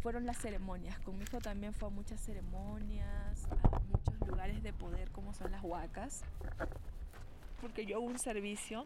fueron 0.02 0.26
las 0.26 0.38
ceremonias. 0.38 1.00
Con 1.00 1.18
mi 1.18 1.24
hijo 1.24 1.40
también 1.40 1.74
fue 1.74 1.90
a 1.90 1.92
muchas 1.92 2.20
ceremonias, 2.22 3.46
a 3.52 3.80
muchos 3.92 4.28
lugares 4.28 4.64
de 4.64 4.74
poder 4.74 5.12
como 5.12 5.34
son 5.34 5.52
las 5.52 5.64
huacas, 5.64 6.24
porque 7.62 7.86
yo 7.86 7.98
hago 7.98 8.06
un 8.06 8.20
servicio 8.20 8.86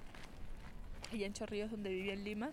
allá 1.14 1.26
en 1.26 1.34
Chorrillos 1.34 1.72
donde 1.72 1.90
vivía 1.90 2.14
en 2.14 2.24
Lima 2.24 2.52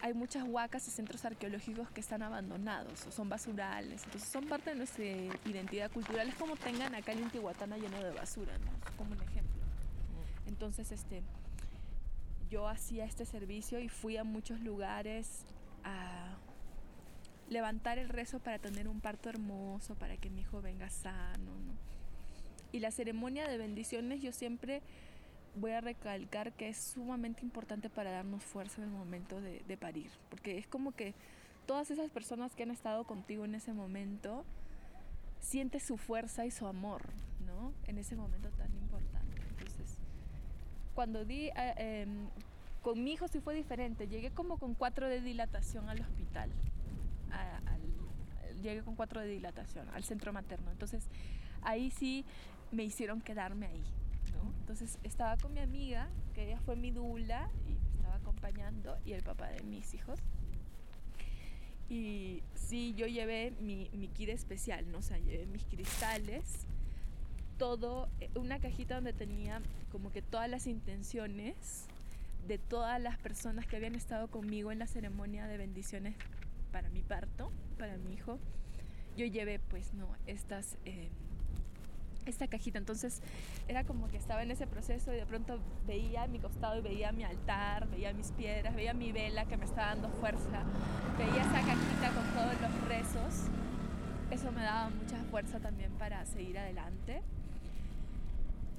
hay 0.00 0.14
muchas 0.14 0.44
huacas 0.44 0.86
y 0.86 0.90
centros 0.90 1.24
arqueológicos 1.24 1.90
que 1.90 2.00
están 2.00 2.22
abandonados 2.22 3.06
o 3.06 3.10
son 3.10 3.28
basurales. 3.28 4.04
Entonces 4.04 4.28
son 4.28 4.46
parte 4.46 4.70
de 4.70 4.76
nuestra 4.76 5.04
identidad 5.44 5.90
cultural. 5.90 6.28
Es 6.28 6.34
como 6.36 6.56
tengan 6.56 6.94
acá 6.94 7.12
el 7.12 7.20
Intihuatana 7.20 7.78
lleno 7.78 8.02
de 8.02 8.12
basura, 8.12 8.56
¿no? 8.58 8.70
como 8.96 9.12
un 9.12 9.22
ejemplo. 9.22 9.62
Entonces 10.46 10.92
este, 10.92 11.22
yo 12.48 12.68
hacía 12.68 13.04
este 13.04 13.24
servicio 13.24 13.80
y 13.80 13.88
fui 13.88 14.16
a 14.16 14.24
muchos 14.24 14.60
lugares 14.60 15.44
a 15.84 16.36
levantar 17.48 17.98
el 17.98 18.08
rezo 18.08 18.38
para 18.38 18.58
tener 18.58 18.88
un 18.88 19.00
parto 19.00 19.28
hermoso, 19.28 19.94
para 19.96 20.16
que 20.16 20.30
mi 20.30 20.42
hijo 20.42 20.62
venga 20.62 20.90
sano. 20.90 21.50
¿no? 21.66 21.72
Y 22.70 22.80
la 22.80 22.90
ceremonia 22.90 23.48
de 23.48 23.58
bendiciones 23.58 24.22
yo 24.22 24.32
siempre 24.32 24.82
voy 25.56 25.72
a 25.72 25.80
recalcar 25.80 26.52
que 26.52 26.68
es 26.68 26.76
sumamente 26.76 27.42
importante 27.42 27.90
para 27.90 28.10
darnos 28.10 28.42
fuerza 28.42 28.82
en 28.82 28.88
el 28.88 28.94
momento 28.94 29.40
de, 29.40 29.76
parir, 29.76 30.10
porque 30.30 30.58
es 30.58 30.66
como 30.66 30.92
que 30.92 31.14
todas 31.66 31.90
esas 31.90 32.10
personas 32.10 32.54
que 32.54 32.62
han 32.62 32.70
estado 32.70 33.04
contigo 33.04 33.44
en 33.44 33.54
ese 33.54 33.72
momento, 33.72 34.44
sientes 35.40 35.82
su 35.82 35.96
fuerza 35.96 36.46
y 36.46 36.50
su 36.50 36.66
amor, 36.66 37.02
¿no? 37.46 37.72
En 37.86 37.98
ese 37.98 38.16
momento 38.16 38.48
tan 38.50 38.74
importante. 38.74 39.40
Entonces, 39.50 39.96
cuando 40.94 41.24
di, 41.24 41.48
eh, 41.48 41.74
em, 41.76 42.28
con 42.82 43.02
mi 43.02 43.12
hijo 43.12 43.28
sí 43.28 43.40
fue 43.40 43.54
diferente, 43.54 44.08
llegué 44.08 44.30
como 44.30 44.58
con 44.58 44.74
cuatro 44.74 45.08
de 45.08 45.20
dilatación 45.20 45.88
al 45.88 46.00
hospital, 46.00 46.50
llegué 48.62 48.82
con 48.82 48.96
cuatro 48.96 49.20
de 49.20 49.28
dilatación 49.28 49.88
al 49.90 50.04
centro 50.04 50.32
materno, 50.32 50.70
entonces 50.70 51.06
ahí 51.62 51.90
sí 51.90 52.24
me 52.72 52.84
hicieron 52.84 53.20
quedarme 53.20 53.66
ahí, 53.66 53.84
entonces 54.60 54.98
estaba 55.02 55.36
con 55.36 55.54
mi 55.54 55.60
amiga, 55.60 56.08
que 56.34 56.46
ella 56.46 56.60
fue 56.60 56.76
mi 56.76 56.90
dula 56.90 57.50
y 57.66 57.72
me 57.72 57.96
estaba 57.96 58.16
acompañando, 58.16 58.98
y 59.04 59.12
el 59.12 59.22
papá 59.22 59.48
de 59.48 59.62
mis 59.62 59.94
hijos. 59.94 60.18
Y 61.88 62.42
sí, 62.54 62.94
yo 62.94 63.06
llevé 63.06 63.52
mi, 63.60 63.88
mi 63.94 64.08
kit 64.08 64.28
especial, 64.28 64.90
¿no? 64.90 64.98
O 64.98 65.02
sea, 65.02 65.18
llevé 65.18 65.46
mis 65.46 65.64
cristales, 65.64 66.66
todo, 67.56 68.08
eh, 68.20 68.30
una 68.34 68.60
cajita 68.60 68.96
donde 68.96 69.12
tenía 69.12 69.62
como 69.90 70.12
que 70.12 70.22
todas 70.22 70.48
las 70.50 70.66
intenciones 70.66 71.86
de 72.46 72.58
todas 72.58 73.00
las 73.00 73.18
personas 73.18 73.66
que 73.66 73.76
habían 73.76 73.94
estado 73.94 74.28
conmigo 74.28 74.70
en 74.70 74.78
la 74.78 74.86
ceremonia 74.86 75.46
de 75.46 75.58
bendiciones 75.58 76.14
para 76.72 76.88
mi 76.90 77.02
parto, 77.02 77.50
para 77.78 77.96
mi 77.96 78.12
hijo. 78.12 78.38
Yo 79.16 79.26
llevé, 79.26 79.58
pues, 79.58 79.94
no, 79.94 80.08
estas... 80.26 80.76
Eh, 80.84 81.08
esta 82.30 82.48
cajita. 82.48 82.78
Entonces 82.78 83.22
era 83.68 83.84
como 83.84 84.08
que 84.08 84.16
estaba 84.16 84.42
en 84.42 84.50
ese 84.50 84.66
proceso 84.66 85.12
y 85.12 85.16
de 85.16 85.26
pronto 85.26 85.58
veía 85.86 86.26
mi 86.26 86.38
costado 86.38 86.78
y 86.78 86.80
veía 86.80 87.12
mi 87.12 87.24
altar, 87.24 87.88
veía 87.88 88.12
mis 88.12 88.32
piedras, 88.32 88.74
veía 88.74 88.94
mi 88.94 89.12
vela 89.12 89.46
que 89.46 89.56
me 89.56 89.64
estaba 89.64 89.88
dando 89.88 90.08
fuerza, 90.10 90.64
veía 91.18 91.42
esa 91.42 91.60
cajita 91.60 92.10
con 92.14 92.26
todos 92.34 92.60
los 92.60 92.88
rezos. 92.88 93.50
Eso 94.30 94.52
me 94.52 94.62
daba 94.62 94.90
mucha 94.90 95.22
fuerza 95.30 95.58
también 95.58 95.90
para 95.92 96.24
seguir 96.26 96.58
adelante. 96.58 97.22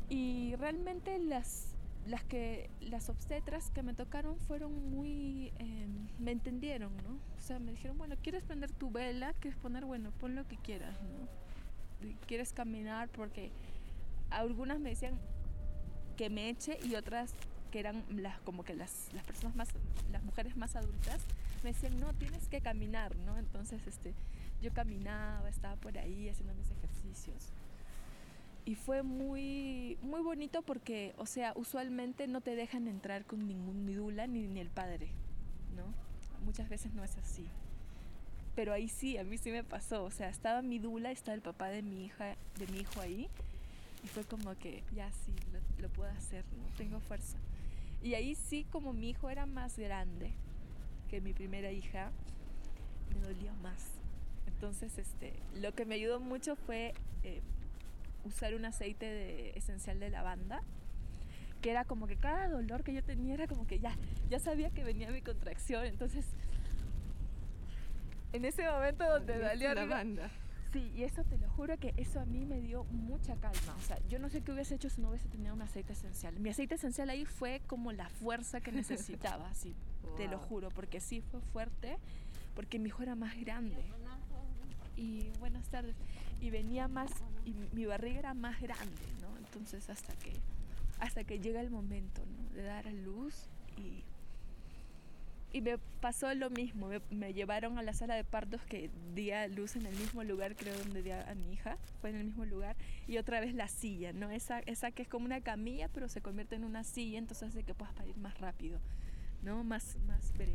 Y 0.10 0.56
realmente 0.56 1.20
las, 1.20 1.76
las, 2.08 2.24
que, 2.24 2.70
las 2.82 3.10
obstetras 3.10 3.70
que 3.72 3.84
me 3.84 3.94
tocaron 3.94 4.38
fueron 4.40 4.92
muy... 4.92 5.52
Em, 5.60 6.08
me 6.20 6.32
entendieron, 6.32 6.96
¿no? 6.98 7.12
O 7.38 7.42
sea, 7.42 7.60
me 7.60 7.72
dijeron, 7.72 7.98
bueno, 7.98 8.16
¿quieres 8.22 8.44
prender 8.44 8.72
tu 8.72 8.92
vela? 8.92 9.34
¿Quieres 9.40 9.60
poner? 9.60 9.86
Bueno, 9.86 10.12
pon 10.20 10.36
lo 10.36 10.48
que 10.48 10.58
quieras, 10.58 10.96
¿no? 11.02 11.49
Quieres 12.28 12.54
caminar 12.54 13.10
porque 13.10 13.52
algunas 14.30 14.80
me 14.80 14.90
decían 14.90 15.20
que 16.18 16.30
me 16.30 16.50
eche 16.50 16.78
y 16.84 16.96
otras 16.96 17.34
que 17.72 17.80
eran 17.80 18.04
las 18.10 18.40
como 18.42 18.64
que 18.64 18.74
las, 18.74 19.10
las 19.14 19.24
personas 19.24 19.56
más 19.56 19.70
las 20.12 20.24
mujeres 20.24 20.58
más 20.58 20.76
adultas 20.76 21.22
me 21.64 21.74
decían 21.74 22.00
no 22.00 22.14
tienes 22.14 22.48
que 22.48 22.62
caminar 22.62 23.16
no 23.18 23.38
entonces 23.38 23.86
este 23.88 24.14
yo 24.62 24.74
caminaba 24.74 25.48
estaba 25.50 25.76
por 25.78 25.98
ahí 25.98 26.30
haciendo 26.30 26.54
mis 26.54 26.70
ejercicios. 26.70 27.52
Y 28.66 28.76
fue 28.76 29.04
muy 29.04 29.98
muy 30.02 30.22
bonito 30.22 30.62
porque 30.62 31.14
o 31.18 31.26
sea 31.26 31.54
usualmente 31.56 32.28
no 32.28 32.42
te 32.42 32.56
dejan 32.56 32.88
entrar 32.88 33.26
con 33.26 33.48
ningún 33.48 33.86
midula 33.86 34.28
ni, 34.28 34.48
ni 34.48 34.60
el 34.60 34.70
padre 34.70 35.10
no 35.76 35.84
muchas 36.46 36.70
veces 36.70 36.94
no 36.94 37.04
es 37.04 37.18
así 37.18 37.48
pero 38.60 38.74
ahí 38.74 38.90
sí, 38.90 39.18
a 39.18 39.24
mí 39.24 39.38
sí 39.38 39.52
me 39.52 39.64
pasó. 39.64 40.04
O 40.04 40.12
sea, 40.12 40.28
estaba 40.28 40.62
mi 40.62 40.80
dula, 40.80 41.12
estaba 41.12 41.34
el 41.34 41.42
papá 41.42 41.70
de 41.70 41.82
mi 41.82 42.04
hija, 42.04 42.36
de 42.58 42.68
mi 42.68 42.80
hijo 42.80 43.00
ahí. 43.00 43.30
Y 44.04 44.08
fue 44.10 44.26
como 44.26 44.54
que 44.58 44.84
ya 44.94 45.10
sí, 45.14 45.32
lo, 45.82 45.88
puedo 45.88 46.12
hacer, 46.12 46.44
¿no? 46.58 46.76
Tengo 46.76 47.00
fuerza. 47.00 47.38
Y 48.04 48.16
ahí 48.16 48.36
sí, 48.36 48.66
como 48.70 48.92
mi 48.92 49.12
hijo 49.12 49.30
era 49.30 49.46
más 49.46 49.80
grande 49.80 50.32
que 51.10 51.22
mi 51.22 51.32
primera 51.32 51.72
hija, 51.72 52.12
me 53.14 53.22
dolió 53.22 53.54
más. 53.64 53.92
Entonces, 54.46 54.98
este, 54.98 55.32
lo 55.56 55.74
que 55.74 55.86
me 55.86 55.96
ayudó 55.96 56.20
mucho 56.20 56.58
fue 56.58 56.94
eh, 57.24 57.40
usar 58.26 58.56
un 58.56 58.66
aceite 58.66 59.58
esencial 59.58 60.02
de 60.02 60.10
lavanda, 60.10 60.64
que 61.62 61.72
era 61.72 61.86
como 61.86 62.08
que 62.08 62.18
cada 62.18 62.50
dolor 62.50 62.84
que 62.84 62.94
yo 62.94 63.04
tenía 63.06 63.36
era 63.36 63.48
como 63.48 63.66
que 63.66 63.80
ya, 63.80 63.96
ya 64.30 64.40
sabía 64.40 64.70
que 64.70 64.84
venía 64.84 65.10
mi 65.12 65.22
contracción. 65.22 65.86
Entonces, 65.86 66.26
en 68.34 68.46
ese 68.46 68.70
momento 68.70 69.04
donde 69.08 69.40
salió 69.40 69.74
la 69.74 69.86
banda. 69.86 70.30
Sí, 70.72 70.92
y 70.96 71.04
eso 71.04 71.24
te 71.24 71.38
lo 71.40 71.50
juro 71.50 71.78
que 71.78 71.96
eso 71.98 72.20
a 72.20 72.26
mí 72.26 72.46
me 72.46 72.62
dio 72.62 72.84
mucha 72.86 73.36
calma. 73.38 73.76
O 73.76 73.82
sea, 73.82 73.98
yo 74.08 74.20
no 74.20 74.30
sé 74.30 74.42
qué 74.42 74.52
hubiese 74.52 74.76
hecho 74.76 74.90
si 74.90 75.02
no 75.02 75.10
hubiese 75.10 75.28
tenido 75.28 75.56
un 75.56 75.62
aceite 75.64 75.94
esencial. 75.94 76.40
Mi 76.40 76.50
aceite 76.50 76.76
esencial 76.76 77.10
ahí 77.10 77.26
fue 77.26 77.62
como 77.66 77.92
la 77.92 78.08
fuerza 78.08 78.62
que 78.62 78.72
necesitaba, 78.72 79.52
sí, 79.56 79.76
te 80.16 80.28
lo 80.28 80.38
juro, 80.38 80.70
porque 80.70 81.00
sí 81.00 81.22
fue 81.22 81.42
fuerte, 81.42 81.98
porque 82.56 82.78
mi 82.78 82.90
hijo 82.90 83.02
era 83.02 83.16
más 83.16 83.36
grande. 83.40 83.84
Y 84.96 85.32
buenas 85.40 85.68
tardes. 85.70 85.96
Y 86.40 86.52
venía 86.52 86.88
más, 86.88 87.12
y 87.46 87.56
mi 87.74 87.86
barriga 87.86 88.20
era 88.20 88.34
más 88.36 88.62
grande, 88.62 89.02
¿no? 89.22 89.36
Entonces 89.38 89.90
hasta 89.90 90.14
que, 90.14 90.34
hasta 91.00 91.24
que 91.24 91.40
llega 91.40 91.62
el 91.62 91.72
momento, 91.72 92.22
¿no? 92.26 92.56
De 92.56 92.62
dar 92.62 92.88
a 92.88 92.92
luz 92.92 93.48
y 93.76 94.04
y 95.52 95.62
me 95.62 95.78
pasó 96.00 96.34
lo 96.36 96.50
mismo, 96.50 96.90
me, 97.10 97.34
llevaron 97.34 97.78
a 97.78 97.84
la 97.84 97.94
sala 97.94 98.16
de 98.16 98.24
partos 98.24 98.62
que 98.62 98.90
día 99.16 99.48
luz 99.48 99.76
en 99.76 99.86
el 99.86 99.96
mismo 99.96 100.24
lugar, 100.24 100.56
creo, 100.56 100.78
donde 100.78 101.02
di 101.02 101.12
a, 101.12 101.34
mi 101.36 101.54
hija, 101.54 101.78
fue 102.02 102.12
en 102.12 102.18
el 102.18 102.26
mismo 102.26 102.46
lugar, 102.46 102.76
y 103.08 103.18
otra 103.18 103.40
vez 103.40 103.54
la 103.54 103.68
silla, 103.68 104.14
¿no? 104.14 104.30
Esa, 104.30 104.60
esa 104.60 104.92
que 104.92 105.02
es 105.02 105.08
como 105.08 105.26
una 105.26 105.42
camilla, 105.42 105.90
pero 105.90 106.08
se 106.08 106.22
convierte 106.22 106.56
en 106.56 106.64
una 106.64 106.84
silla, 106.84 107.18
entonces 107.18 107.50
hace 107.50 107.64
que 107.64 107.74
puedas 107.74 107.94
parir 107.96 108.16
más 108.18 108.40
rápido, 108.40 108.80
¿no? 109.42 109.64
Más, 109.64 109.98
más 110.08 110.32
breve. 110.34 110.54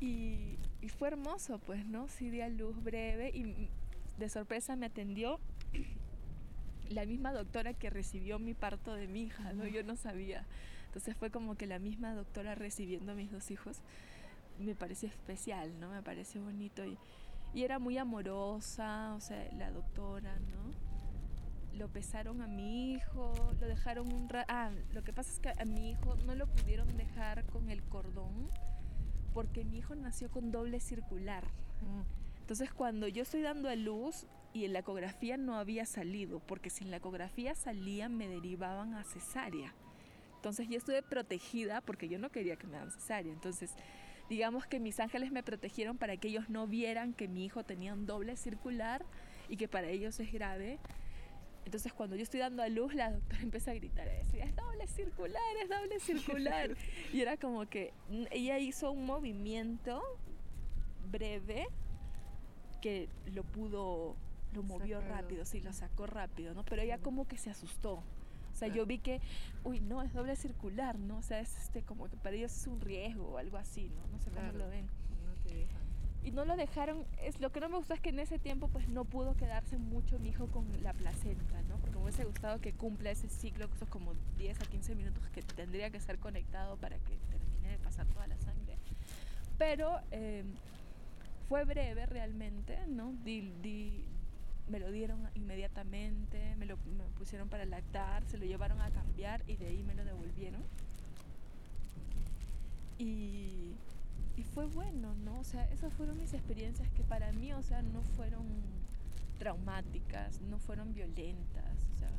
Y, 0.00 0.58
y 0.80 0.88
fue 0.88 1.08
hermoso, 1.08 1.58
pues, 1.58 1.84
¿no? 1.86 2.08
Sí, 2.08 2.30
di 2.30 2.42
a 2.42 2.48
luz 2.48 2.82
breve 2.82 3.30
y 3.30 3.68
de 4.18 4.28
sorpresa 4.28 4.76
me 4.76 4.86
atendió 4.86 5.40
la 6.90 7.04
misma 7.06 7.32
doctora 7.32 7.74
que 7.74 7.90
recibió 7.90 8.38
mi 8.38 8.54
parto 8.54 8.94
de 8.94 9.08
mi 9.08 9.24
hija, 9.24 9.52
¿no? 9.52 9.66
Yo 9.66 9.82
no 9.82 9.96
sabía. 9.96 10.44
Entonces 10.94 11.16
fue 11.16 11.28
como 11.28 11.56
que 11.56 11.66
la 11.66 11.80
misma 11.80 12.14
doctora 12.14 12.54
recibiendo 12.54 13.10
a 13.10 13.14
mis 13.16 13.32
dos 13.32 13.50
hijos 13.50 13.80
me 14.60 14.76
pareció 14.76 15.08
especial, 15.08 15.80
¿no? 15.80 15.90
Me 15.90 16.02
pareció 16.02 16.40
bonito 16.40 16.84
y, 16.84 16.96
y 17.52 17.64
era 17.64 17.80
muy 17.80 17.98
amorosa, 17.98 19.12
o 19.16 19.20
sea, 19.20 19.44
la 19.54 19.72
doctora, 19.72 20.38
¿no? 20.38 21.76
Lo 21.76 21.88
pesaron 21.88 22.42
a 22.42 22.46
mi 22.46 22.92
hijo, 22.92 23.34
lo 23.60 23.66
dejaron 23.66 24.12
un 24.12 24.28
rato... 24.28 24.46
Ah, 24.48 24.70
lo 24.92 25.02
que 25.02 25.12
pasa 25.12 25.32
es 25.32 25.40
que 25.40 25.48
a 25.60 25.64
mi 25.64 25.90
hijo 25.90 26.14
no 26.26 26.36
lo 26.36 26.46
pudieron 26.46 26.96
dejar 26.96 27.44
con 27.46 27.70
el 27.70 27.82
cordón 27.82 28.48
porque 29.32 29.64
mi 29.64 29.78
hijo 29.78 29.96
nació 29.96 30.30
con 30.30 30.52
doble 30.52 30.78
circular. 30.78 31.42
Entonces 32.38 32.72
cuando 32.72 33.08
yo 33.08 33.24
estoy 33.24 33.42
dando 33.42 33.68
a 33.68 33.74
luz 33.74 34.28
y 34.52 34.64
en 34.64 34.72
la 34.72 34.78
ecografía 34.78 35.36
no 35.36 35.56
había 35.56 35.86
salido, 35.86 36.38
porque 36.38 36.70
si 36.70 36.84
en 36.84 36.92
la 36.92 36.98
ecografía 36.98 37.56
salían 37.56 38.16
me 38.16 38.28
derivaban 38.28 38.94
a 38.94 39.02
cesárea. 39.02 39.74
Entonces 40.44 40.68
yo 40.68 40.76
estuve 40.76 41.02
protegida 41.02 41.80
porque 41.80 42.06
yo 42.06 42.18
no 42.18 42.30
quería 42.30 42.56
que 42.56 42.66
me 42.66 42.76
hagan 42.76 42.90
cesárea. 42.90 43.32
Entonces 43.32 43.74
digamos 44.28 44.66
que 44.66 44.78
mis 44.78 45.00
ángeles 45.00 45.32
me 45.32 45.42
protegieron 45.42 45.96
para 45.96 46.18
que 46.18 46.28
ellos 46.28 46.50
no 46.50 46.66
vieran 46.66 47.14
que 47.14 47.28
mi 47.28 47.46
hijo 47.46 47.64
tenía 47.64 47.94
un 47.94 48.04
doble 48.04 48.36
circular 48.36 49.06
y 49.48 49.56
que 49.56 49.68
para 49.68 49.88
ellos 49.88 50.20
es 50.20 50.30
grave. 50.30 50.80
Entonces 51.64 51.94
cuando 51.94 52.14
yo 52.14 52.22
estoy 52.22 52.40
dando 52.40 52.62
a 52.62 52.68
luz, 52.68 52.92
la 52.92 53.10
doctora 53.10 53.40
empieza 53.42 53.70
a 53.70 53.74
gritar 53.74 54.06
y 54.06 54.22
decía, 54.26 54.44
es 54.44 54.54
doble 54.54 54.86
circular, 54.86 55.56
es 55.62 55.68
doble 55.70 55.98
circular. 55.98 56.76
y 57.14 57.22
era 57.22 57.38
como 57.38 57.64
que 57.64 57.94
ella 58.30 58.58
hizo 58.58 58.92
un 58.92 59.06
movimiento 59.06 60.02
breve 61.10 61.68
que 62.82 63.08
lo 63.32 63.44
pudo, 63.44 64.14
lo 64.52 64.62
movió 64.62 65.00
rápido, 65.00 65.46
sí, 65.46 65.62
lo 65.62 65.72
sacó 65.72 66.06
rápido, 66.06 66.52
¿no? 66.52 66.66
Pero 66.66 66.82
ella 66.82 66.98
como 66.98 67.26
que 67.26 67.38
se 67.38 67.48
asustó. 67.48 68.04
O 68.54 68.56
sea, 68.56 68.68
yo 68.68 68.86
vi 68.86 68.98
que, 68.98 69.20
uy, 69.64 69.80
no, 69.80 70.00
es 70.02 70.12
doble 70.12 70.36
circular, 70.36 70.96
¿no? 70.96 71.18
O 71.18 71.22
sea, 71.22 71.40
es 71.40 71.58
este, 71.58 71.82
como 71.82 72.08
que 72.08 72.16
para 72.16 72.36
ellos 72.36 72.56
es 72.56 72.66
un 72.68 72.80
riesgo 72.80 73.30
o 73.30 73.38
algo 73.38 73.56
así, 73.56 73.90
¿no? 73.90 74.06
No 74.12 74.18
sé 74.20 74.30
cómo 74.30 74.52
lo 74.52 74.68
ven. 74.68 74.86
Y 76.22 76.30
no 76.30 76.44
lo 76.46 76.56
dejaron, 76.56 77.04
es, 77.20 77.40
lo 77.40 77.50
que 77.50 77.60
no 77.60 77.68
me 77.68 77.76
gustó 77.76 77.92
es 77.92 78.00
que 78.00 78.08
en 78.08 78.18
ese 78.18 78.38
tiempo 78.38 78.68
pues 78.68 78.88
no 78.88 79.04
pudo 79.04 79.36
quedarse 79.36 79.76
mucho 79.76 80.18
mi 80.18 80.30
hijo 80.30 80.46
con 80.46 80.66
la 80.82 80.94
placenta, 80.94 81.60
¿no? 81.62 81.76
Porque 81.78 81.96
me 81.96 82.04
hubiese 82.04 82.24
gustado 82.24 82.60
que 82.60 82.72
cumpla 82.72 83.10
ese 83.10 83.28
ciclo, 83.28 83.68
que 83.68 83.76
son 83.76 83.88
como 83.88 84.14
10 84.38 84.60
a 84.60 84.64
15 84.64 84.94
minutos 84.94 85.28
que 85.30 85.42
tendría 85.42 85.90
que 85.90 86.00
ser 86.00 86.18
conectado 86.18 86.76
para 86.78 86.96
que 86.98 87.18
termine 87.28 87.72
de 87.72 87.78
pasar 87.78 88.06
toda 88.06 88.26
la 88.28 88.38
sangre. 88.38 88.78
Pero... 89.58 90.00
Eh, 90.12 90.44
fue 91.48 91.64
breve 91.64 92.06
realmente, 92.06 92.86
¿no? 92.86 93.12
Me 94.68 94.78
lo 94.78 94.90
dieron 94.90 95.28
inmediatamente, 95.34 96.56
me 96.56 96.66
lo 96.66 96.76
pusieron 97.18 97.48
para 97.48 97.64
lactar, 97.64 98.24
se 98.26 98.38
lo 98.38 98.46
llevaron 98.46 98.80
a 98.80 98.90
cambiar 98.90 99.42
y 99.46 99.56
de 99.56 99.66
ahí 99.66 99.82
me 99.82 99.94
lo 99.94 100.04
devolvieron. 100.04 100.62
Y, 102.98 103.74
y 104.36 104.42
fue 104.42 104.66
bueno, 104.66 105.14
¿no? 105.14 105.40
O 105.40 105.44
sea, 105.44 105.70
esas 105.72 105.92
fueron 105.92 106.18
mis 106.18 106.32
experiencias 106.32 106.88
que 106.90 107.02
para 107.02 107.32
mí, 107.32 107.52
o 107.52 107.62
sea, 107.62 107.82
no 107.82 108.02
fueron 108.02 108.46
traumáticas, 109.38 110.40
no 110.42 110.58
fueron 110.58 110.94
violentas, 110.94 111.86
o 111.94 111.98
sea, 111.98 112.10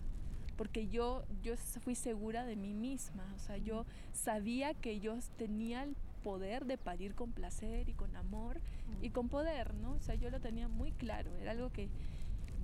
porque 0.58 0.88
yo, 0.88 1.24
yo 1.42 1.56
fui 1.82 1.96
segura 1.96 2.46
de 2.46 2.56
mí 2.56 2.74
misma, 2.74 3.34
o 3.36 3.40
sea, 3.40 3.58
yo 3.58 3.86
sabía 4.14 4.74
que 4.74 5.00
yo 5.00 5.18
tenía 5.38 5.84
el 5.84 5.96
poder 6.24 6.66
de 6.66 6.78
parir 6.78 7.14
con 7.14 7.32
placer 7.32 7.88
y 7.88 7.94
con 7.94 8.16
amor 8.16 8.60
y 9.02 9.10
con 9.10 9.30
poder, 9.30 9.74
¿no? 9.76 9.94
O 9.94 10.00
sea, 10.00 10.16
yo 10.16 10.30
lo 10.30 10.40
tenía 10.40 10.68
muy 10.68 10.92
claro, 10.92 11.36
era 11.38 11.52
algo 11.52 11.72
que 11.72 11.90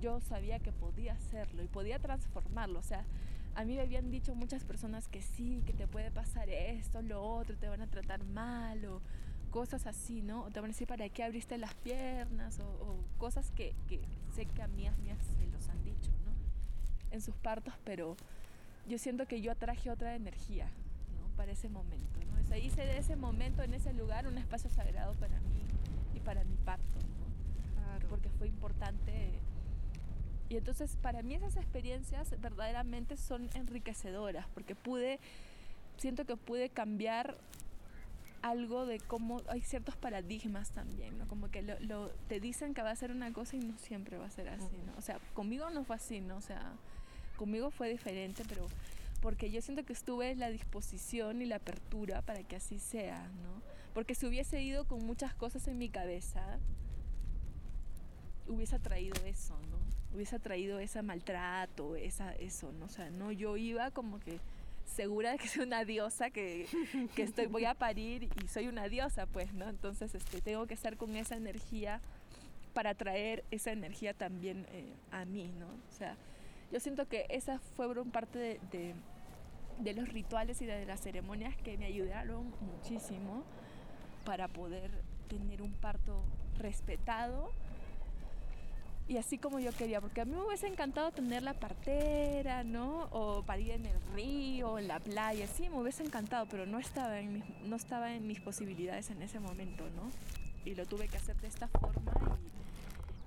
yo 0.02 0.20
sabía 0.20 0.58
que 0.58 0.72
podía 0.72 1.14
hacerlo 1.14 1.62
y 1.62 1.68
podía 1.68 1.98
transformarlo, 1.98 2.80
o 2.80 2.82
sea, 2.82 3.04
a 3.54 3.64
mí 3.64 3.76
me 3.76 3.82
habían 3.82 4.10
dicho 4.10 4.34
muchas 4.34 4.64
personas 4.64 5.08
que 5.08 5.22
sí, 5.22 5.62
que 5.64 5.72
te 5.72 5.86
puede 5.86 6.10
pasar 6.10 6.48
esto, 6.50 7.00
lo 7.02 7.22
otro, 7.22 7.56
te 7.56 7.68
van 7.68 7.82
a 7.82 7.86
tratar 7.86 8.24
mal 8.24 8.84
o 8.84 9.00
cosas 9.50 9.86
así, 9.86 10.22
¿no? 10.22 10.44
O 10.44 10.50
te 10.50 10.60
van 10.60 10.70
a 10.70 10.72
decir 10.72 10.88
para 10.88 11.08
qué 11.08 11.22
abriste 11.22 11.56
las 11.58 11.74
piernas 11.74 12.58
o, 12.60 12.96
cosas 13.18 13.50
que, 13.52 13.74
que, 13.88 14.00
sé 14.34 14.46
que 14.46 14.62
a 14.62 14.68
mí, 14.68 14.86
a 14.86 14.92
mí 14.92 15.10
se 15.38 15.46
los 15.52 15.68
han 15.68 15.84
dicho, 15.84 16.10
¿no? 16.24 16.32
En 17.10 17.20
sus 17.20 17.36
partos, 17.36 17.74
pero 17.84 18.16
yo 18.88 18.98
siento 18.98 19.26
que 19.26 19.40
yo 19.40 19.52
atraje 19.52 19.90
otra 19.90 20.16
energía, 20.16 20.66
para 21.36 21.52
ese 21.52 21.68
momento. 21.68 22.20
¿no? 22.30 22.40
O 22.40 22.44
sea, 22.44 22.58
hice 22.58 22.82
de 22.82 22.98
ese 22.98 23.16
momento, 23.16 23.62
en 23.62 23.74
ese 23.74 23.92
lugar, 23.92 24.26
un 24.26 24.38
espacio 24.38 24.70
sagrado 24.70 25.14
para 25.14 25.40
mí 25.40 25.62
y 26.14 26.20
para 26.20 26.44
mi 26.44 26.56
parto, 26.56 26.98
claro. 27.74 28.06
porque 28.08 28.28
fue 28.30 28.48
importante. 28.48 29.30
Y 30.52 30.58
entonces 30.58 30.98
para 31.00 31.22
mí 31.22 31.34
esas 31.34 31.56
experiencias 31.56 32.38
verdaderamente 32.42 33.16
son 33.16 33.48
enriquecedoras, 33.54 34.46
porque 34.52 34.74
pude, 34.74 35.18
siento 35.96 36.26
que 36.26 36.36
pude 36.36 36.68
cambiar 36.68 37.38
algo 38.42 38.84
de 38.84 39.00
cómo 39.00 39.40
hay 39.48 39.62
ciertos 39.62 39.96
paradigmas 39.96 40.68
también, 40.68 41.16
¿no? 41.16 41.26
Como 41.26 41.50
que 41.50 41.62
lo, 41.62 42.10
te 42.28 42.38
dicen 42.38 42.74
que 42.74 42.82
va 42.82 42.90
a 42.90 42.96
ser 42.96 43.12
una 43.12 43.32
cosa 43.32 43.56
y 43.56 43.60
no 43.60 43.78
siempre 43.78 44.18
va 44.18 44.26
a 44.26 44.30
ser 44.30 44.50
así, 44.50 44.76
¿no? 44.84 44.92
O 44.98 45.00
sea, 45.00 45.18
conmigo 45.32 45.70
no 45.70 45.84
fue 45.84 45.96
así, 45.96 46.20
¿no? 46.20 46.36
O 46.36 46.42
sea, 46.42 46.74
conmigo 47.38 47.70
fue 47.70 47.88
diferente, 47.88 48.42
pero 48.46 48.66
porque 49.22 49.50
yo 49.50 49.62
siento 49.62 49.86
que 49.86 49.94
estuve 49.94 50.34
la 50.34 50.50
disposición 50.50 51.40
y 51.40 51.46
la 51.46 51.56
apertura 51.56 52.20
para 52.20 52.42
que 52.42 52.56
así 52.56 52.78
sea, 52.78 53.26
¿no? 53.42 53.62
Porque 53.94 54.14
si 54.14 54.26
hubiese 54.26 54.62
ido 54.62 54.84
con 54.84 55.06
muchas 55.06 55.32
cosas 55.32 55.66
en 55.66 55.78
mi 55.78 55.88
cabeza, 55.88 56.58
hubiese 58.48 58.78
traído 58.78 59.14
eso, 59.24 59.58
¿no? 59.70 59.71
Hubiese 60.14 60.38
traído 60.38 60.78
ese 60.78 61.02
maltrato, 61.02 61.96
esa, 61.96 62.34
eso, 62.34 62.72
¿no? 62.72 62.86
O 62.86 62.88
sea, 62.88 63.10
no, 63.10 63.32
yo 63.32 63.56
iba 63.56 63.90
como 63.90 64.20
que 64.20 64.38
segura 64.84 65.32
de 65.32 65.38
que 65.38 65.48
soy 65.48 65.64
una 65.64 65.84
diosa, 65.84 66.30
que, 66.30 66.66
que 67.14 67.22
estoy, 67.22 67.46
voy 67.46 67.64
a 67.64 67.74
parir 67.74 68.28
y 68.42 68.48
soy 68.48 68.68
una 68.68 68.88
diosa, 68.88 69.26
pues, 69.26 69.52
¿no? 69.54 69.68
Entonces, 69.68 70.14
este, 70.14 70.40
tengo 70.40 70.66
que 70.66 70.74
estar 70.74 70.96
con 70.96 71.16
esa 71.16 71.36
energía 71.36 72.00
para 72.74 72.94
traer 72.94 73.44
esa 73.50 73.72
energía 73.72 74.14
también 74.14 74.66
eh, 74.72 74.92
a 75.10 75.24
mí, 75.24 75.50
¿no? 75.58 75.66
O 75.66 75.92
sea, 75.96 76.16
yo 76.70 76.80
siento 76.80 77.06
que 77.06 77.26
esa 77.28 77.58
fue 77.58 77.86
parte 78.10 78.60
de 78.70 78.94
de 79.78 79.94
los 79.94 80.08
rituales 80.08 80.60
y 80.62 80.66
de 80.66 80.86
las 80.86 81.00
ceremonias 81.00 81.56
que 81.56 81.76
me 81.76 81.86
ayudaron 81.86 82.52
muchísimo 82.60 83.42
para 84.24 84.48
poder 84.48 84.90
tener 85.28 85.62
un 85.62 85.72
parto 85.72 86.22
respetado 86.58 87.50
y 89.12 89.18
así 89.18 89.36
como 89.36 89.60
yo 89.60 89.72
quería, 89.72 90.00
porque 90.00 90.22
a 90.22 90.24
mí 90.24 90.32
me 90.34 90.42
hubiese 90.42 90.66
encantado 90.66 91.12
tener 91.12 91.42
la 91.42 91.52
partera, 91.52 92.64
¿no? 92.64 93.08
O 93.10 93.42
parir 93.42 93.72
en 93.72 93.84
el 93.84 94.00
río, 94.14 94.78
en 94.78 94.88
la 94.88 95.00
playa, 95.00 95.46
sí, 95.46 95.68
me 95.68 95.76
hubiese 95.76 96.02
encantado, 96.02 96.46
pero 96.46 96.64
no 96.64 96.78
estaba 96.78 97.20
en 97.20 97.34
mis, 97.34 97.44
no 97.66 97.76
estaba 97.76 98.14
en 98.14 98.26
mis 98.26 98.40
posibilidades 98.40 99.10
en 99.10 99.20
ese 99.20 99.38
momento, 99.38 99.84
¿no? 99.94 100.10
Y 100.64 100.74
lo 100.74 100.86
tuve 100.86 101.08
que 101.08 101.18
hacer 101.18 101.36
de 101.42 101.48
esta 101.48 101.68
forma 101.68 102.12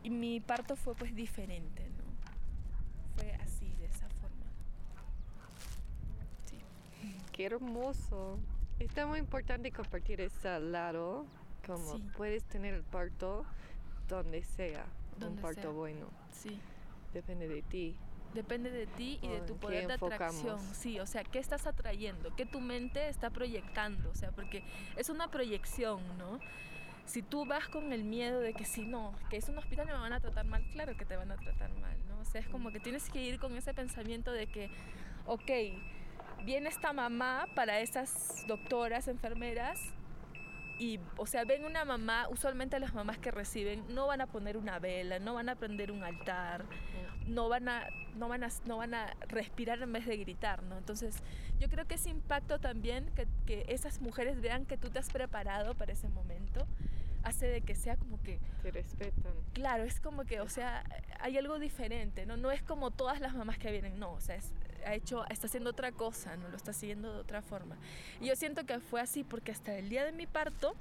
y, 0.04 0.08
y 0.08 0.10
mi 0.10 0.40
parto 0.40 0.76
fue 0.76 0.96
pues 0.96 1.14
diferente, 1.16 1.86
qué 7.32 7.46
hermoso. 7.46 8.40
Está 8.80 9.06
muy 9.06 9.20
importante 9.20 9.70
compartir 9.70 10.22
ese 10.22 10.58
lado, 10.62 11.26
como 11.66 12.00
puedes 12.18 12.44
tener 12.46 12.74
el 12.74 12.84
parto 12.84 13.46
donde 14.08 14.42
sea, 14.44 14.86
un 15.22 15.36
parto 15.38 15.74
bueno. 15.74 16.08
Sí. 16.32 16.60
Depende 17.14 17.48
de 17.48 17.62
ti. 17.62 17.96
Depende 18.34 18.70
de 18.70 18.86
ti 18.86 19.18
y 19.22 19.30
de 19.30 19.40
tu 19.42 19.56
poder 19.56 19.88
de 19.88 19.94
atracción. 19.94 20.60
Sí, 20.74 21.00
o 21.00 21.06
sea, 21.06 21.24
¿qué 21.24 21.40
estás 21.40 21.66
atrayendo? 21.68 22.36
¿Qué 22.36 22.46
tu 22.46 22.60
mente 22.60 23.08
está 23.08 23.30
proyectando? 23.30 24.10
O 24.10 24.16
sea, 24.16 24.32
porque 24.32 24.64
es 24.98 25.10
una 25.10 25.30
proyección, 25.30 26.02
¿no? 26.18 26.40
Si 27.06 27.22
tú 27.22 27.46
vas 27.46 27.70
con 27.70 27.94
el 27.94 28.04
miedo 28.04 28.42
de 28.42 28.54
que 28.54 28.66
si 28.66 28.86
no, 28.86 29.14
que 29.30 29.38
es 29.38 29.48
un 29.48 29.58
hospital 29.58 29.86
me 29.86 29.94
van 29.94 30.12
a 30.12 30.20
tratar 30.20 30.46
mal, 30.46 30.62
claro 30.74 30.98
que 30.98 31.06
te 31.06 31.16
van 31.16 31.32
a 31.32 31.38
tratar 31.38 31.70
mal, 31.80 31.96
¿no? 32.10 32.20
O 32.20 32.26
sea, 32.26 32.42
es 32.42 32.48
como 32.48 32.72
que 32.72 32.82
tienes 32.82 33.10
que 33.10 33.22
ir 33.24 33.40
con 33.40 33.56
ese 33.56 33.74
pensamiento 33.74 34.32
de 34.34 34.48
que, 34.48 34.70
ok, 35.28 35.52
viene 36.44 36.68
esta 36.68 36.92
mamá 36.92 37.48
para 37.56 37.80
esas 37.80 38.44
doctoras, 38.48 39.08
enfermeras, 39.08 39.80
y, 40.78 41.00
o 41.18 41.26
sea, 41.26 41.46
ven 41.46 41.66
una 41.66 41.86
mamá, 41.86 42.28
usualmente 42.30 42.80
las 42.80 42.94
mamás 42.94 43.18
que 43.18 43.32
reciben 43.32 43.84
no 43.90 44.08
van 44.08 44.22
a 44.22 44.28
poner 44.28 44.58
una 44.58 44.80
vela, 44.80 45.20
no 45.20 45.34
van 45.34 45.50
a 45.50 45.56
prender 45.56 45.92
un 45.92 46.04
altar, 46.04 46.66
no 47.28 47.50
van 47.50 47.70
a, 47.70 47.88
no 48.16 48.28
van 48.28 48.44
a, 48.44 48.50
no 48.66 48.78
van 48.78 48.94
a 48.94 49.14
respirar 49.28 49.82
en 49.82 49.94
vez 49.94 50.06
de 50.06 50.18
gritar, 50.18 50.64
¿no? 50.64 50.78
Entonces, 50.78 51.24
yo 51.60 51.70
creo 51.70 51.86
que 51.86 51.96
ese 51.96 52.10
impacto 52.10 52.60
también, 52.60 53.10
que, 53.16 53.28
que 53.46 53.66
esas 53.70 54.02
mujeres 54.02 54.42
vean 54.42 54.66
que 54.66 54.78
tú 54.78 54.90
te 54.90 55.00
has 55.00 55.10
preparado 55.10 55.76
para 55.76 55.94
ese 55.94 56.10
momento, 56.10 56.68
hace 57.24 57.48
de 57.48 57.62
que 57.62 57.76
sea 57.76 57.98
como 57.98 58.22
que... 58.22 58.40
Te 58.62 58.72
respetan. 58.72 59.34
Claro, 59.54 59.84
es 59.84 60.00
como 60.00 60.26
que, 60.26 60.42
o 60.42 60.50
sea, 60.50 60.84
hay 61.20 61.38
algo 61.38 61.58
diferente, 61.60 62.26
¿no? 62.26 62.38
No 62.38 62.52
es 62.52 62.62
como 62.62 62.92
todas 62.92 63.20
las 63.20 63.34
mamás 63.34 63.58
que 63.58 63.72
vienen, 63.72 64.00
no, 64.00 64.12
o 64.14 64.22
sea, 64.22 64.36
es, 64.36 64.54
ha 64.86 64.94
hecho, 64.94 65.26
está 65.30 65.48
haciendo 65.48 65.72
otra 65.72 65.92
cosa, 65.92 66.38
no 66.38 66.48
lo 66.50 66.56
está 66.56 66.74
siguiendo 66.74 67.14
de 67.14 67.20
otra 67.20 67.42
forma. 67.42 67.76
Y 68.22 68.28
yo 68.28 68.36
siento 68.36 68.66
que 68.66 68.80
fue 68.80 69.02
así 69.02 69.24
porque 69.24 69.52
hasta 69.52 69.76
el 69.78 69.90
día 69.90 70.06
de 70.06 70.12
mi 70.12 70.28
parto, 70.28 70.76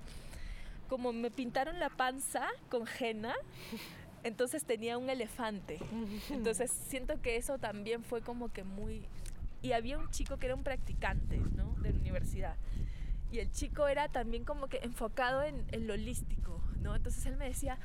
como 0.88 1.12
me 1.12 1.30
pintaron 1.30 1.78
la 1.78 1.88
panza 1.88 2.46
con 2.68 2.84
henna, 3.00 3.34
Entonces 4.24 4.64
tenía 4.64 4.96
un 4.96 5.10
elefante. 5.10 5.78
Entonces 6.30 6.72
siento 6.88 7.20
que 7.20 7.36
eso 7.36 7.58
también 7.58 8.02
fue 8.02 8.22
como 8.22 8.52
que 8.52 8.64
muy... 8.64 9.06
Y 9.60 9.72
había 9.72 9.98
un 9.98 10.10
chico 10.10 10.38
que 10.38 10.46
era 10.46 10.54
un 10.54 10.64
practicante, 10.64 11.36
¿no? 11.36 11.74
De 11.82 11.92
la 11.92 11.98
universidad. 11.98 12.56
Y 13.30 13.38
el 13.38 13.50
chico 13.52 13.86
era 13.86 14.08
también 14.08 14.44
como 14.44 14.66
que 14.68 14.78
enfocado 14.78 15.42
en, 15.42 15.64
en 15.72 15.86
lo 15.86 15.94
holístico, 15.94 16.60
¿no? 16.84 16.94
Entonces 16.94 17.24
él 17.26 17.36
me 17.36 17.46
decía, 17.46 17.78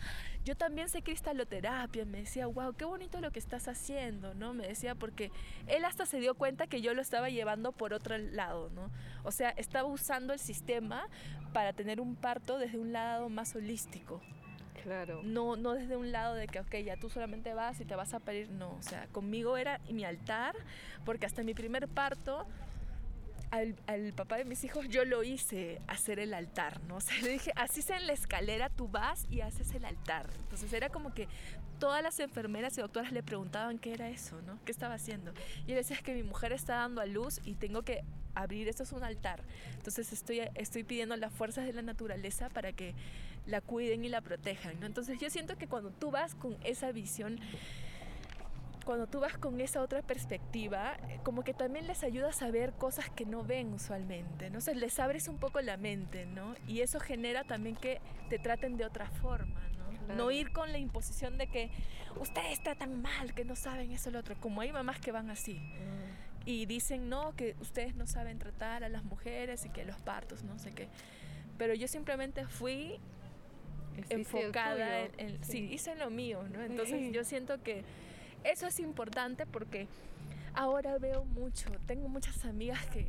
yo 0.45 0.55
también 0.55 0.89
sé 0.89 1.01
cristaloterapia, 1.01 2.05
me 2.05 2.19
decía, 2.19 2.45
wow, 2.45 2.73
qué 2.73 2.85
bonito 2.85 3.19
lo 3.21 3.31
que 3.31 3.39
estás 3.39 3.67
haciendo, 3.67 4.35
¿no? 4.35 4.53
Me 4.53 4.67
decía, 4.67 4.93
porque 4.93 5.31
él 5.67 5.85
hasta 5.85 6.05
se 6.05 6.19
dio 6.19 6.35
cuenta 6.35 6.67
que 6.67 6.81
yo 6.81 6.93
lo 6.93 7.01
estaba 7.01 7.29
llevando 7.29 7.71
por 7.71 7.93
otro 7.93 8.17
lado, 8.17 8.69
¿no? 8.69 8.91
O 9.23 9.31
sea, 9.31 9.49
estaba 9.51 9.87
usando 9.87 10.33
el 10.33 10.39
sistema 10.39 11.07
para 11.53 11.73
tener 11.73 11.99
un 11.99 12.15
parto 12.15 12.59
desde 12.59 12.77
un 12.77 12.91
lado 12.91 13.29
más 13.29 13.55
holístico. 13.55 14.21
Claro. 14.83 15.21
No, 15.23 15.55
no 15.55 15.73
desde 15.73 15.97
un 15.97 16.11
lado 16.11 16.35
de 16.35 16.47
que, 16.47 16.59
ok, 16.59 16.75
ya 16.85 16.97
tú 16.97 17.09
solamente 17.09 17.53
vas 17.53 17.79
y 17.79 17.85
te 17.85 17.95
vas 17.95 18.13
a 18.13 18.19
parir, 18.19 18.49
no. 18.49 18.71
O 18.75 18.81
sea, 18.81 19.07
conmigo 19.07 19.57
era 19.57 19.79
mi 19.89 20.03
altar, 20.03 20.55
porque 21.05 21.25
hasta 21.25 21.43
mi 21.43 21.53
primer 21.53 21.87
parto 21.87 22.45
al, 23.51 23.75
al, 23.87 24.13
papá 24.13 24.37
de 24.37 24.45
mis 24.45 24.63
hijos 24.63 24.87
yo 24.89 25.05
lo 25.05 25.23
hice 25.23 25.81
hacer 25.87 26.19
el 26.19 26.33
altar, 26.33 26.81
¿no? 26.83 26.97
O 27.19 27.23
le 27.23 27.29
dije, 27.29 27.51
así 27.55 27.81
sea 27.81 27.97
en 27.97 28.07
la 28.07 28.13
escalera, 28.13 28.69
tú 28.69 28.87
vas 28.87 29.25
y 29.29 29.41
haces 29.41 29.73
el 29.73 29.85
altar. 29.85 30.29
Entonces 30.39 30.71
era 30.73 30.89
como 30.89 31.13
que 31.13 31.27
todas 31.79 32.03
las 32.03 32.19
enfermeras 32.19 32.77
y 32.77 32.81
doctoras 32.81 33.11
le 33.11 33.23
preguntaban 33.23 33.79
qué 33.79 33.93
era 33.93 34.09
eso, 34.09 34.41
¿no? 34.41 34.59
¿Qué 34.65 34.71
estaba 34.71 34.95
haciendo? 34.95 35.33
Y 35.65 35.71
él 35.71 35.77
decía, 35.77 35.95
es 35.95 36.03
que 36.03 36.13
mi 36.13 36.23
mujer 36.23 36.51
está 36.51 36.75
dando 36.75 37.01
a 37.01 37.05
luz 37.05 37.39
y 37.43 37.55
tengo 37.55 37.83
que 37.83 38.03
abrir, 38.35 38.67
esto 38.67 38.83
es 38.83 38.91
un 38.91 39.03
altar. 39.03 39.43
Entonces 39.75 40.11
estoy, 40.13 40.41
estoy 40.55 40.83
pidiendo 40.83 41.15
las 41.15 41.33
fuerzas 41.33 41.65
de 41.65 41.73
la 41.73 41.81
naturaleza 41.81 42.49
para 42.49 42.73
que 42.73 42.93
la 43.45 43.61
cuiden 43.61 44.05
y 44.05 44.09
la 44.09 44.21
protejan, 44.21 44.79
¿no? 44.79 44.85
Entonces 44.85 45.19
yo 45.19 45.29
siento 45.29 45.57
que 45.57 45.67
cuando 45.67 45.91
tú 45.91 46.11
vas 46.11 46.35
con 46.35 46.57
esa 46.63 46.91
visión 46.91 47.39
cuando 48.89 49.05
tú 49.05 49.19
vas 49.19 49.37
con 49.37 49.61
esa 49.61 49.83
otra 49.83 50.01
perspectiva, 50.01 50.97
eh, 51.09 51.19
como 51.21 51.43
que 51.43 51.53
también 51.53 51.85
les 51.85 52.03
ayudas 52.03 52.41
a 52.41 52.49
ver 52.49 52.73
cosas 52.73 53.07
que 53.11 53.23
no 53.23 53.43
ven 53.43 53.71
usualmente, 53.71 54.49
¿no? 54.49 54.57
O 54.57 54.61
sea, 54.61 54.73
les 54.73 54.97
abres 54.97 55.27
un 55.27 55.37
poco 55.37 55.61
la 55.61 55.77
mente, 55.77 56.25
¿no? 56.25 56.55
Y 56.67 56.81
eso 56.81 56.99
genera 56.99 57.43
también 57.43 57.75
que 57.75 58.01
te 58.31 58.39
traten 58.39 58.77
de 58.77 58.85
otra 58.85 59.07
forma, 59.07 59.61
¿no? 59.77 59.89
Claro. 59.89 60.15
No 60.15 60.31
ir 60.31 60.51
con 60.51 60.71
la 60.71 60.79
imposición 60.79 61.37
de 61.37 61.45
que 61.45 61.69
ustedes 62.19 62.63
tan 62.63 62.99
mal, 62.99 63.35
que 63.35 63.45
no 63.45 63.55
saben 63.55 63.91
eso 63.91 64.09
o 64.09 64.13
lo 64.13 64.21
otro, 64.21 64.35
como 64.39 64.61
hay 64.61 64.71
mamás 64.71 64.99
que 64.99 65.11
van 65.11 65.29
así. 65.29 65.59
Mm. 65.59 66.47
Y 66.49 66.65
dicen, 66.65 67.09
no, 67.09 67.35
que 67.35 67.55
ustedes 67.61 67.93
no 67.93 68.07
saben 68.07 68.39
tratar 68.39 68.83
a 68.83 68.89
las 68.89 69.03
mujeres 69.03 69.67
y 69.67 69.69
que 69.69 69.85
los 69.85 70.01
partos, 70.01 70.41
no 70.41 70.57
sé 70.57 70.71
qué. 70.71 70.87
Pero 71.59 71.75
yo 71.75 71.87
simplemente 71.87 72.47
fui 72.47 72.99
enfocada 74.09 75.01
en, 75.01 75.11
en, 75.19 75.43
sí. 75.43 75.51
sí, 75.51 75.73
hice 75.75 75.93
lo 75.93 76.09
mío, 76.09 76.41
¿no? 76.51 76.63
Entonces 76.63 76.97
sí. 76.97 77.11
yo 77.11 77.23
siento 77.23 77.61
que 77.61 77.83
eso 78.43 78.67
es 78.67 78.79
importante 78.79 79.45
porque 79.45 79.87
ahora 80.53 80.97
veo 80.97 81.23
mucho, 81.25 81.69
tengo 81.85 82.07
muchas 82.07 82.45
amigas 82.45 82.85
que, 82.87 83.07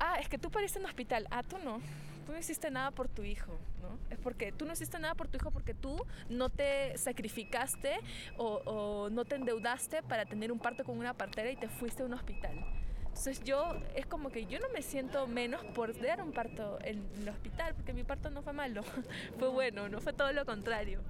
ah, 0.00 0.18
es 0.20 0.28
que 0.28 0.38
tú 0.38 0.50
pariste 0.50 0.78
en 0.78 0.84
un 0.84 0.90
hospital, 0.90 1.26
ah, 1.30 1.42
tú 1.42 1.58
no, 1.58 1.80
tú 2.26 2.32
no 2.32 2.38
hiciste 2.38 2.70
nada 2.70 2.90
por 2.90 3.08
tu 3.08 3.22
hijo, 3.22 3.58
¿no? 3.82 3.98
Es 4.10 4.18
porque 4.18 4.52
tú 4.52 4.64
no 4.64 4.72
hiciste 4.72 4.98
nada 4.98 5.14
por 5.14 5.28
tu 5.28 5.36
hijo 5.36 5.50
porque 5.50 5.74
tú 5.74 6.04
no 6.28 6.50
te 6.50 6.96
sacrificaste 6.98 7.98
o, 8.36 8.60
o 8.64 9.10
no 9.10 9.24
te 9.24 9.36
endeudaste 9.36 10.02
para 10.02 10.26
tener 10.26 10.52
un 10.52 10.58
parto 10.58 10.84
con 10.84 10.98
una 10.98 11.14
partera 11.14 11.50
y 11.50 11.56
te 11.56 11.68
fuiste 11.68 12.02
a 12.02 12.06
un 12.06 12.14
hospital. 12.14 12.64
Entonces 13.06 13.42
yo 13.42 13.74
es 13.96 14.06
como 14.06 14.30
que 14.30 14.46
yo 14.46 14.60
no 14.60 14.68
me 14.68 14.82
siento 14.82 15.26
menos 15.26 15.64
por 15.74 15.98
dar 16.00 16.22
un 16.22 16.32
parto 16.32 16.78
en 16.84 17.04
el 17.20 17.28
hospital, 17.28 17.74
porque 17.74 17.92
mi 17.92 18.04
parto 18.04 18.30
no 18.30 18.42
fue 18.42 18.52
malo, 18.52 18.82
fue 19.38 19.48
bueno, 19.48 19.88
no 19.88 20.00
fue 20.00 20.12
todo 20.12 20.32
lo 20.32 20.44
contrario 20.46 21.02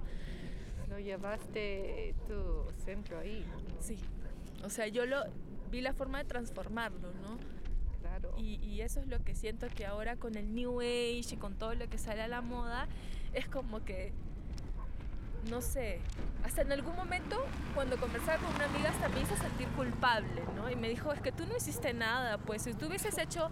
lo 0.89 0.99
llevaste 0.99 2.15
tu 2.27 2.65
centro 2.83 3.19
ahí. 3.19 3.45
Sí, 3.79 3.97
o 4.63 4.69
sea, 4.69 4.87
yo 4.87 5.05
lo 5.05 5.23
vi 5.71 5.81
la 5.81 5.93
forma 5.93 6.17
de 6.17 6.25
transformarlo, 6.25 7.13
¿no? 7.21 7.37
Claro. 8.01 8.33
Y, 8.37 8.55
y, 8.55 8.81
eso 8.81 8.99
es 8.99 9.07
lo 9.07 9.23
que 9.23 9.35
siento 9.35 9.67
que 9.67 9.85
ahora 9.85 10.15
con 10.15 10.35
el 10.35 10.53
New 10.53 10.81
Age 10.81 11.33
y 11.33 11.37
con 11.37 11.55
todo 11.55 11.75
lo 11.75 11.87
que 11.89 11.97
sale 11.97 12.21
a 12.21 12.27
la 12.27 12.41
moda, 12.41 12.87
es 13.33 13.47
como 13.47 13.83
que, 13.85 14.11
no 15.49 15.61
sé, 15.61 15.99
hasta 16.43 16.61
en 16.63 16.71
algún 16.71 16.95
momento 16.95 17.37
cuando 17.75 17.97
conversaba 17.97 18.37
con 18.39 18.55
una 18.55 18.65
amiga 18.65 18.89
hasta 18.89 19.09
me 19.09 19.21
hizo 19.21 19.35
sentir 19.37 19.67
culpable, 19.69 20.41
¿no? 20.55 20.69
Y 20.69 20.75
me 20.75 20.89
dijo, 20.89 21.13
es 21.13 21.21
que 21.21 21.31
tú 21.31 21.45
no 21.45 21.55
hiciste 21.55 21.93
nada, 21.93 22.37
pues 22.39 22.63
si 22.63 22.73
tú 22.73 22.87
hubieses 22.87 23.17
hecho 23.17 23.49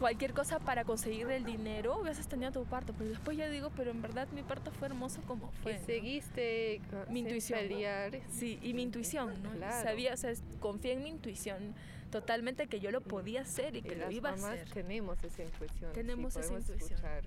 cualquier 0.00 0.32
cosa 0.32 0.58
para 0.58 0.84
conseguir 0.84 1.30
el 1.30 1.44
dinero, 1.44 2.00
hubieses 2.00 2.26
tenido 2.26 2.50
tu 2.50 2.64
parto. 2.64 2.92
Pero 2.98 3.10
después 3.10 3.36
yo 3.36 3.48
digo, 3.48 3.70
pero 3.76 3.92
en 3.92 4.02
verdad 4.02 4.26
mi 4.34 4.42
parto 4.42 4.72
fue 4.72 4.88
hermoso 4.88 5.20
como 5.26 5.52
fue. 5.62 5.74
Que 5.74 5.84
seguiste 5.84 6.80
mi 7.10 7.20
intuición. 7.20 7.60
Pelear. 7.60 8.18
Sí, 8.30 8.58
y 8.62 8.74
mi 8.74 8.82
intuición, 8.82 9.40
¿no? 9.42 9.50
Claro. 9.60 9.82
Sabía, 9.82 10.14
o 10.14 10.16
sea, 10.16 10.32
confié 10.58 10.94
en 10.94 11.02
mi 11.02 11.10
intuición 11.10 11.74
totalmente 12.10 12.66
que 12.66 12.80
yo 12.80 12.90
lo 12.90 13.02
podía 13.02 13.42
hacer 13.42 13.76
y 13.76 13.82
que 13.82 13.94
y 13.94 13.98
lo 13.98 14.10
iba 14.10 14.30
a 14.30 14.32
hacer. 14.32 14.68
tenemos 14.70 15.22
esa 15.22 15.42
intuición. 15.44 15.92
Tenemos 15.92 16.32
sí, 16.32 16.40
esa 16.40 16.54
intuición. 16.54 16.92
Escuchar. 16.92 17.24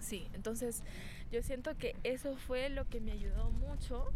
Sí, 0.00 0.28
entonces 0.34 0.82
yo 1.32 1.42
siento 1.42 1.76
que 1.76 1.96
eso 2.04 2.36
fue 2.36 2.68
lo 2.68 2.88
que 2.88 3.00
me 3.00 3.12
ayudó 3.12 3.50
mucho. 3.50 4.12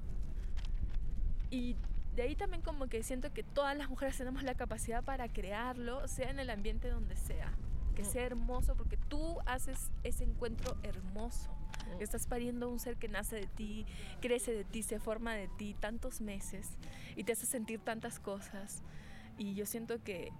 Y 1.50 1.77
de 2.14 2.22
ahí 2.22 2.37
también 2.37 2.62
como 2.62 2.87
que 2.87 3.03
siento 3.03 3.33
que 3.33 3.42
todas 3.42 3.77
las 3.77 3.88
mujeres 3.88 4.16
tenemos 4.16 4.42
la 4.42 4.55
capacidad 4.55 5.03
para 5.03 5.29
crearlo, 5.29 6.07
sea 6.07 6.31
en 6.31 6.38
el 6.38 6.50
ambiente 6.50 6.88
donde 6.88 7.16
sea, 7.16 7.53
que 7.94 8.03
mm. 8.03 8.07
sea 8.07 8.24
hermoso, 8.24 8.77
porque 8.77 8.96
tú 8.96 9.38
haces 9.46 9.90
ese 10.05 10.24
encuentro 10.24 10.77
hermoso. 10.83 11.50
Mm. 11.96 12.03
Estás 12.03 12.27
pariendo 12.27 12.68
un 12.68 12.79
ser 12.79 12.96
que 12.96 13.09
nace 13.09 13.37
de 13.37 13.46
ti, 13.46 13.87
crece 14.20 14.53
de 14.53 14.64
ti, 14.64 14.83
se 14.83 15.00
forma 15.00 15.35
de 15.35 15.48
ti 15.48 15.74
tantos 15.79 16.20
meses 16.20 16.70
y 17.16 17.24
te 17.24 17.33
hace 17.33 17.46
sentir 17.46 17.81
tantas 17.81 18.20
cosas. 18.20 18.83
Y 19.37 19.55
yo 19.55 19.66
siento 19.66 20.03
que 20.03 20.31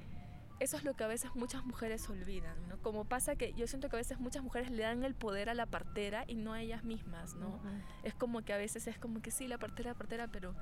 eso 0.65 0.77
es 0.77 0.85
lo 0.85 0.95
que 0.95 1.05
a 1.05 1.07
veces 1.07 1.35
muchas 1.35 1.65
mujeres 1.65 2.09
olvidan, 2.09 2.57
¿no? 2.69 2.79
Como 2.79 3.05
pasa 3.05 3.37
que 3.37 3.53
yo 3.55 3.67
siento 3.67 3.89
que 3.89 3.97
a 3.97 3.99
veces 3.99 4.19
muchas 4.19 4.43
mujeres 4.43 4.71
le 4.71 4.83
dan 4.83 5.05
el 5.05 5.15
poder 5.15 5.49
a 5.49 5.55
la 5.55 5.67
partera 5.67 6.25
y 6.27 6.35
no 6.37 6.53
a 6.53 6.61
ellas 6.61 6.85
mismas, 6.85 7.35
¿no? 7.35 7.49
Uh 7.49 7.53
-huh. 7.53 7.83
Es 8.03 8.15
como 8.15 8.43
que 8.43 8.53
a 8.53 8.57
veces 8.57 8.87
es 8.87 8.99
como 8.99 9.23
que 9.23 9.31
sí, 9.31 9.47
la 9.47 9.59
partera, 9.59 9.91
la 9.91 9.99
partera, 9.99 10.29
pero 10.29 10.55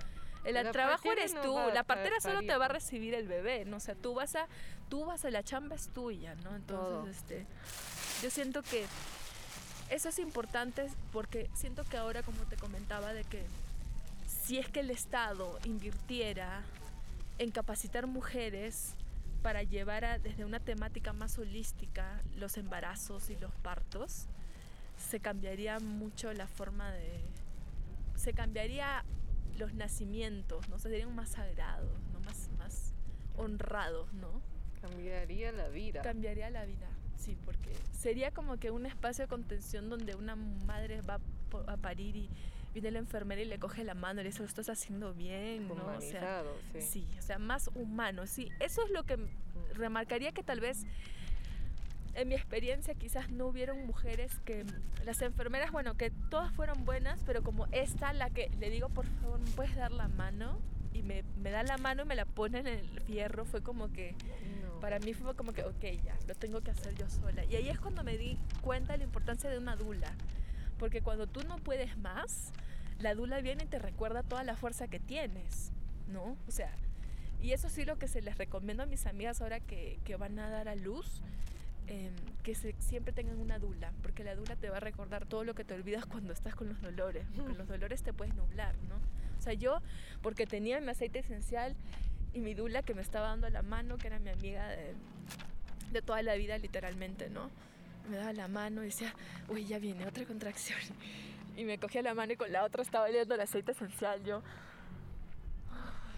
el 0.44 0.54
la 0.54 0.72
trabajo 0.72 1.10
eres 1.12 1.34
no 1.34 1.40
tú, 1.42 1.58
la 1.72 1.84
partera 1.84 2.20
solo 2.20 2.40
te 2.40 2.56
va 2.56 2.64
a 2.64 2.68
recibir 2.68 3.14
el 3.14 3.28
bebé, 3.28 3.64
¿no? 3.64 3.76
O 3.76 3.80
sea, 3.80 3.94
tú 3.94 4.14
vas 4.14 4.34
a, 4.34 4.48
tú 4.88 5.04
vas 5.04 5.24
a 5.24 5.30
la 5.30 5.42
chamba 5.42 5.76
es 5.76 5.88
tuya, 5.88 6.34
¿no? 6.36 6.56
Entonces, 6.56 6.66
Todo. 6.66 7.08
este, 7.08 7.46
yo 8.22 8.30
siento 8.30 8.62
que 8.62 8.86
eso 9.88 10.08
es 10.08 10.18
importante 10.18 10.88
porque 11.12 11.48
siento 11.54 11.84
que 11.84 11.96
ahora, 11.96 12.22
como 12.22 12.42
te 12.44 12.56
comentaba, 12.56 13.12
de 13.12 13.24
que 13.24 13.44
si 14.26 14.58
es 14.58 14.68
que 14.68 14.80
el 14.80 14.90
Estado 14.90 15.58
invirtiera 15.64 16.62
en 17.38 17.50
capacitar 17.50 18.06
mujeres 18.06 18.94
para 19.42 19.62
llevar 19.62 20.05
a, 20.05 20.18
desde 20.18 20.44
una 20.44 20.61
temática 20.61 21.12
más 21.12 21.38
holística 21.38 22.22
los 22.37 22.57
embarazos 22.57 23.31
y 23.31 23.37
los 23.37 23.52
partos, 23.57 24.26
se 24.96 25.20
cambiaría 25.20 25.81
mucho 25.81 26.33
la 26.33 26.46
forma 26.46 26.90
de... 26.92 27.20
se 28.16 28.33
cambiaría 28.33 29.05
los 29.59 29.74
nacimientos, 29.74 30.68
¿no? 30.68 30.78
serían 30.78 31.14
más 31.14 31.31
sagrados, 31.31 31.92
¿no? 32.12 32.20
Más, 32.20 32.50
más 32.59 32.94
honrados, 33.37 34.12
¿no? 34.14 34.40
Cambiaría 34.81 35.52
la 35.52 35.68
vida. 35.68 36.02
Cambiaría 36.02 36.50
la 36.50 36.64
vida, 36.64 36.88
sí, 37.16 37.37
porque 37.44 37.72
sería 37.92 38.31
como 38.31 38.57
que 38.59 38.70
un 38.70 38.87
espacio 38.87 39.24
de 39.24 39.28
contención 39.28 39.90
donde 39.90 40.14
una 40.14 40.37
madre 40.37 41.02
va 41.02 41.20
a 41.66 41.76
parir 41.76 42.16
y 42.16 42.31
viene 42.72 42.90
la 42.90 42.98
enfermera 42.98 43.40
y 43.40 43.44
le 43.44 43.58
coge 43.58 43.85
la 43.85 43.94
mano 43.94 44.20
y 44.20 44.24
le 44.24 44.30
dice, 44.30 44.40
lo 44.40 44.46
estás 44.46 44.68
haciendo 44.68 45.12
bien, 45.14 45.68
¿no? 45.68 45.74
O 45.74 46.00
sea, 46.00 46.42
sí. 46.72 46.80
sí, 46.80 47.06
o 47.18 47.22
sea, 47.22 47.38
más 47.38 47.68
humano, 47.74 48.26
sí. 48.26 48.50
Eso 48.61 48.82
es 48.85 48.90
lo 48.90 49.04
que 49.04 49.18
remarcaría 49.74 50.32
que 50.32 50.42
tal 50.42 50.61
vez 50.61 50.85
en 52.14 52.28
mi 52.28 52.35
experiencia 52.35 52.94
quizás 52.94 53.30
no 53.30 53.46
hubieron 53.46 53.87
mujeres 53.87 54.32
que 54.44 54.64
las 55.04 55.22
enfermeras, 55.22 55.70
bueno, 55.70 55.96
que 55.96 56.11
todas 56.30 56.52
fueron 56.52 56.85
buenas, 56.85 57.20
pero 57.26 57.42
como 57.42 57.66
esta, 57.72 58.12
la 58.12 58.30
que 58.30 58.50
le 58.58 58.70
digo, 58.70 58.88
por 58.88 59.06
favor, 59.06 59.40
¿me 59.40 59.50
puedes 59.50 59.74
dar 59.76 59.92
la 59.92 60.08
mano? 60.08 60.58
Y 60.92 61.02
me, 61.02 61.24
me 61.40 61.50
da 61.50 61.62
la 61.62 61.78
mano 61.78 62.02
y 62.02 62.06
me 62.06 62.14
la 62.14 62.26
pone 62.26 62.58
en 62.61 62.66
el 62.66 63.00
fierro, 63.00 63.46
fue 63.46 63.62
como 63.62 63.90
que, 63.92 64.14
no. 64.62 64.80
para 64.80 64.98
mí 64.98 65.14
fue 65.14 65.35
como 65.35 65.52
que, 65.52 65.64
ok, 65.64 65.85
ya, 66.04 66.16
lo 66.26 66.35
tengo 66.35 66.61
que 66.61 66.70
hacer 66.70 66.94
yo 66.94 67.08
sola. 67.08 67.44
Y 67.46 67.56
ahí 67.56 67.68
es 67.68 67.80
cuando 67.80 68.04
me 68.04 68.18
di 68.18 68.38
cuenta 68.61 68.92
de 68.92 68.98
la 68.98 69.04
importancia 69.04 69.48
de 69.48 69.56
una 69.56 69.76
dula, 69.76 70.14
porque 70.78 71.00
cuando 71.00 71.26
tú 71.26 71.42
no 71.48 71.56
puedes 71.56 71.96
más, 71.96 72.52
la 73.02 73.14
dula 73.14 73.40
viene 73.40 73.64
y 73.64 73.66
te 73.66 73.78
recuerda 73.78 74.22
toda 74.22 74.44
la 74.44 74.56
fuerza 74.56 74.88
que 74.88 75.00
tienes, 75.00 75.72
¿no? 76.08 76.36
O 76.46 76.50
sea, 76.50 76.72
y 77.42 77.52
eso 77.52 77.68
sí 77.68 77.84
lo 77.84 77.98
que 77.98 78.08
se 78.08 78.22
les 78.22 78.38
recomiendo 78.38 78.84
a 78.84 78.86
mis 78.86 79.06
amigas 79.06 79.40
ahora 79.40 79.60
que, 79.60 79.98
que 80.04 80.16
van 80.16 80.38
a 80.38 80.48
dar 80.48 80.68
a 80.68 80.76
luz, 80.76 81.22
eh, 81.88 82.10
que 82.44 82.54
se, 82.54 82.74
siempre 82.78 83.12
tengan 83.12 83.38
una 83.38 83.58
dula, 83.58 83.92
porque 84.02 84.22
la 84.22 84.36
dula 84.36 84.54
te 84.54 84.70
va 84.70 84.76
a 84.76 84.80
recordar 84.80 85.26
todo 85.26 85.42
lo 85.42 85.54
que 85.54 85.64
te 85.64 85.74
olvidas 85.74 86.06
cuando 86.06 86.32
estás 86.32 86.54
con 86.54 86.68
los 86.68 86.80
dolores, 86.80 87.26
porque 87.36 87.54
los 87.54 87.66
dolores 87.66 88.02
te 88.02 88.12
puedes 88.12 88.34
nublar, 88.34 88.74
¿no? 88.88 88.94
O 89.38 89.42
sea, 89.42 89.54
yo, 89.54 89.82
porque 90.22 90.46
tenía 90.46 90.80
mi 90.80 90.90
aceite 90.90 91.18
esencial 91.18 91.74
y 92.32 92.38
mi 92.38 92.54
dula 92.54 92.82
que 92.82 92.94
me 92.94 93.02
estaba 93.02 93.28
dando 93.28 93.50
la 93.50 93.62
mano, 93.62 93.98
que 93.98 94.06
era 94.06 94.20
mi 94.20 94.30
amiga 94.30 94.68
de, 94.68 94.94
de 95.90 96.02
toda 96.02 96.22
la 96.22 96.36
vida 96.36 96.56
literalmente, 96.58 97.28
¿no? 97.28 97.50
Me 98.08 98.16
daba 98.16 98.32
la 98.32 98.46
mano 98.46 98.82
y 98.82 98.86
decía, 98.86 99.12
uy, 99.48 99.64
ya 99.66 99.80
viene 99.80 100.06
otra 100.06 100.24
contracción. 100.24 100.78
Y 101.56 101.64
me 101.64 101.78
cogía 101.78 102.02
la 102.02 102.14
mano 102.14 102.32
y 102.32 102.36
con 102.36 102.50
la 102.52 102.64
otra 102.64 102.82
estaba 102.82 103.06
oliendo 103.06 103.34
el 103.34 103.40
aceite 103.40 103.72
esencial. 103.72 104.22
Yo, 104.24 104.42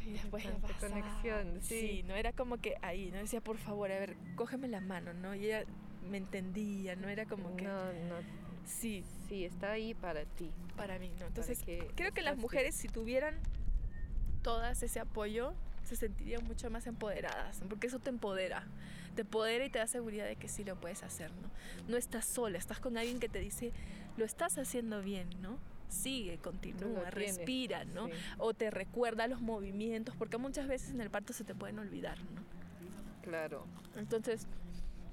y 0.06 0.12
después 0.12 0.44
conexión, 0.80 1.60
sí. 1.62 1.80
sí. 1.80 2.02
no 2.02 2.14
era 2.14 2.32
como 2.32 2.58
que 2.58 2.76
ahí, 2.82 3.10
no 3.10 3.18
decía, 3.18 3.40
por 3.40 3.56
favor, 3.56 3.90
a 3.90 3.98
ver, 3.98 4.16
cógeme 4.36 4.68
la 4.68 4.80
mano, 4.80 5.14
¿no? 5.14 5.34
Y 5.34 5.46
ella 5.46 5.64
me 6.08 6.18
entendía, 6.18 6.94
no 6.96 7.08
era 7.08 7.24
como 7.24 7.56
que... 7.56 7.64
No, 7.64 7.92
no. 7.92 8.16
Sí. 8.66 9.04
Sí, 9.28 9.44
está 9.44 9.72
ahí 9.72 9.94
para 9.94 10.24
ti. 10.24 10.50
Para 10.76 10.98
mí, 10.98 11.10
¿no? 11.18 11.26
Entonces, 11.26 11.60
creo 11.94 12.12
que 12.12 12.22
las 12.22 12.36
mujeres, 12.36 12.74
si 12.74 12.88
tuvieran 12.88 13.38
todas 14.42 14.82
ese 14.82 15.00
apoyo, 15.00 15.54
se 15.84 15.96
sentirían 15.96 16.44
mucho 16.44 16.70
más 16.70 16.86
empoderadas, 16.86 17.60
porque 17.68 17.86
eso 17.86 17.98
te 17.98 18.10
empodera, 18.10 18.66
te 19.14 19.22
empodera 19.22 19.64
y 19.64 19.70
te 19.70 19.78
da 19.78 19.86
seguridad 19.86 20.26
de 20.26 20.36
que 20.36 20.48
sí 20.48 20.64
lo 20.64 20.76
puedes 20.76 21.02
hacer, 21.02 21.30
¿no? 21.30 21.50
No 21.88 21.96
estás 21.96 22.26
sola, 22.26 22.58
estás 22.58 22.80
con 22.80 22.96
alguien 22.96 23.20
que 23.20 23.28
te 23.28 23.38
dice, 23.38 23.72
lo 24.16 24.24
estás 24.24 24.58
haciendo 24.58 25.02
bien, 25.02 25.28
¿no? 25.40 25.58
Sigue, 25.88 26.38
continúa, 26.38 27.10
respira, 27.10 27.84
¿no? 27.84 28.08
O 28.38 28.52
te 28.54 28.70
recuerda 28.70 29.28
los 29.28 29.40
movimientos, 29.40 30.16
porque 30.16 30.38
muchas 30.38 30.66
veces 30.66 30.90
en 30.90 31.00
el 31.00 31.10
parto 31.10 31.32
se 31.32 31.44
te 31.44 31.54
pueden 31.54 31.78
olvidar, 31.78 32.18
¿no? 32.18 32.42
Claro. 33.22 33.64
Entonces, 33.96 34.46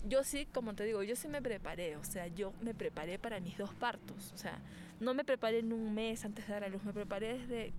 yo 0.07 0.23
sí, 0.23 0.47
como 0.51 0.73
te 0.73 0.83
digo, 0.83 1.03
yo 1.03 1.15
sí 1.15 1.27
me 1.27 1.41
preparé, 1.41 1.97
o 1.97 2.03
sea, 2.03 2.27
yo 2.27 2.53
me 2.61 2.73
preparé 2.73 3.19
para 3.19 3.39
mis 3.39 3.57
dos 3.57 3.73
partos, 3.75 4.31
o 4.33 4.37
sea, 4.37 4.59
no 4.99 5.13
me 5.13 5.23
preparé 5.23 5.59
en 5.59 5.73
un 5.73 5.93
mes 5.93 6.25
antes 6.25 6.47
de 6.47 6.53
dar 6.53 6.63
a 6.63 6.69
luz, 6.69 6.83
me 6.83 6.93
preparé 6.93 7.37
desde 7.37 7.73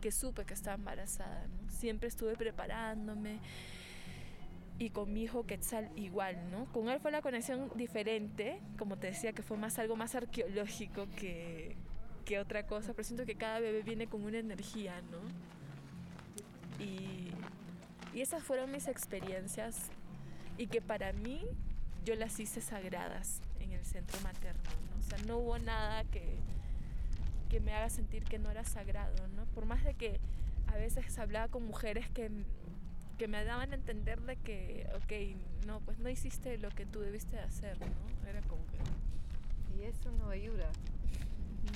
que 0.00 0.12
supe 0.12 0.44
que 0.44 0.54
estaba 0.54 0.76
embarazada, 0.76 1.46
¿no? 1.48 1.70
Siempre 1.70 2.08
estuve 2.08 2.36
preparándome 2.36 3.40
y 4.78 4.90
con 4.90 5.12
mi 5.12 5.22
hijo 5.22 5.46
Quetzal 5.46 5.90
igual, 5.96 6.36
¿no? 6.50 6.66
Con 6.72 6.88
él 6.88 7.00
fue 7.00 7.10
la 7.10 7.22
conexión 7.22 7.70
diferente, 7.74 8.60
como 8.78 8.96
te 8.96 9.08
decía, 9.08 9.32
que 9.32 9.42
fue 9.42 9.56
más 9.56 9.78
algo 9.78 9.96
más 9.96 10.14
arqueológico 10.14 11.06
que, 11.16 11.76
que 12.24 12.38
otra 12.38 12.66
cosa, 12.66 12.92
pero 12.92 13.04
siento 13.04 13.24
que 13.24 13.36
cada 13.36 13.60
bebé 13.60 13.82
viene 13.82 14.06
con 14.06 14.22
una 14.24 14.38
energía, 14.38 15.00
¿no? 15.10 15.18
Y, 16.84 17.30
y 18.14 18.20
esas 18.20 18.42
fueron 18.42 18.70
mis 18.70 18.86
experiencias 18.86 19.90
y 20.58 20.66
que 20.66 20.82
para 20.82 21.12
mí 21.12 21.42
yo 22.04 22.14
las 22.14 22.38
hice 22.38 22.60
sagradas 22.60 23.40
en 23.60 23.72
el 23.72 23.84
centro 23.84 24.20
materno, 24.20 24.62
¿no? 24.90 25.00
O 25.00 25.02
sea, 25.02 25.18
no 25.26 25.38
hubo 25.38 25.58
nada 25.58 26.04
que, 26.04 26.22
que 27.48 27.60
me 27.60 27.72
haga 27.72 27.88
sentir 27.88 28.24
que 28.24 28.38
no 28.38 28.50
era 28.50 28.64
sagrado, 28.64 29.26
¿no? 29.28 29.46
Por 29.54 29.64
más 29.64 29.84
de 29.84 29.94
que 29.94 30.20
a 30.66 30.76
veces 30.76 31.18
hablaba 31.18 31.48
con 31.48 31.64
mujeres 31.64 32.10
que, 32.10 32.30
que 33.16 33.28
me 33.28 33.44
daban 33.44 33.72
a 33.72 33.74
entender 33.74 34.20
de 34.22 34.36
que, 34.36 34.88
ok, 34.94 35.66
no, 35.66 35.80
pues 35.80 35.98
no 35.98 36.08
hiciste 36.08 36.58
lo 36.58 36.70
que 36.70 36.86
tú 36.86 37.00
debiste 37.00 37.38
hacer, 37.38 37.78
¿no? 37.80 38.28
Era 38.28 38.40
como 38.42 38.62
que... 38.66 38.78
Y 39.76 39.84
eso 39.84 40.10
no 40.12 40.30
ayuda. 40.30 40.70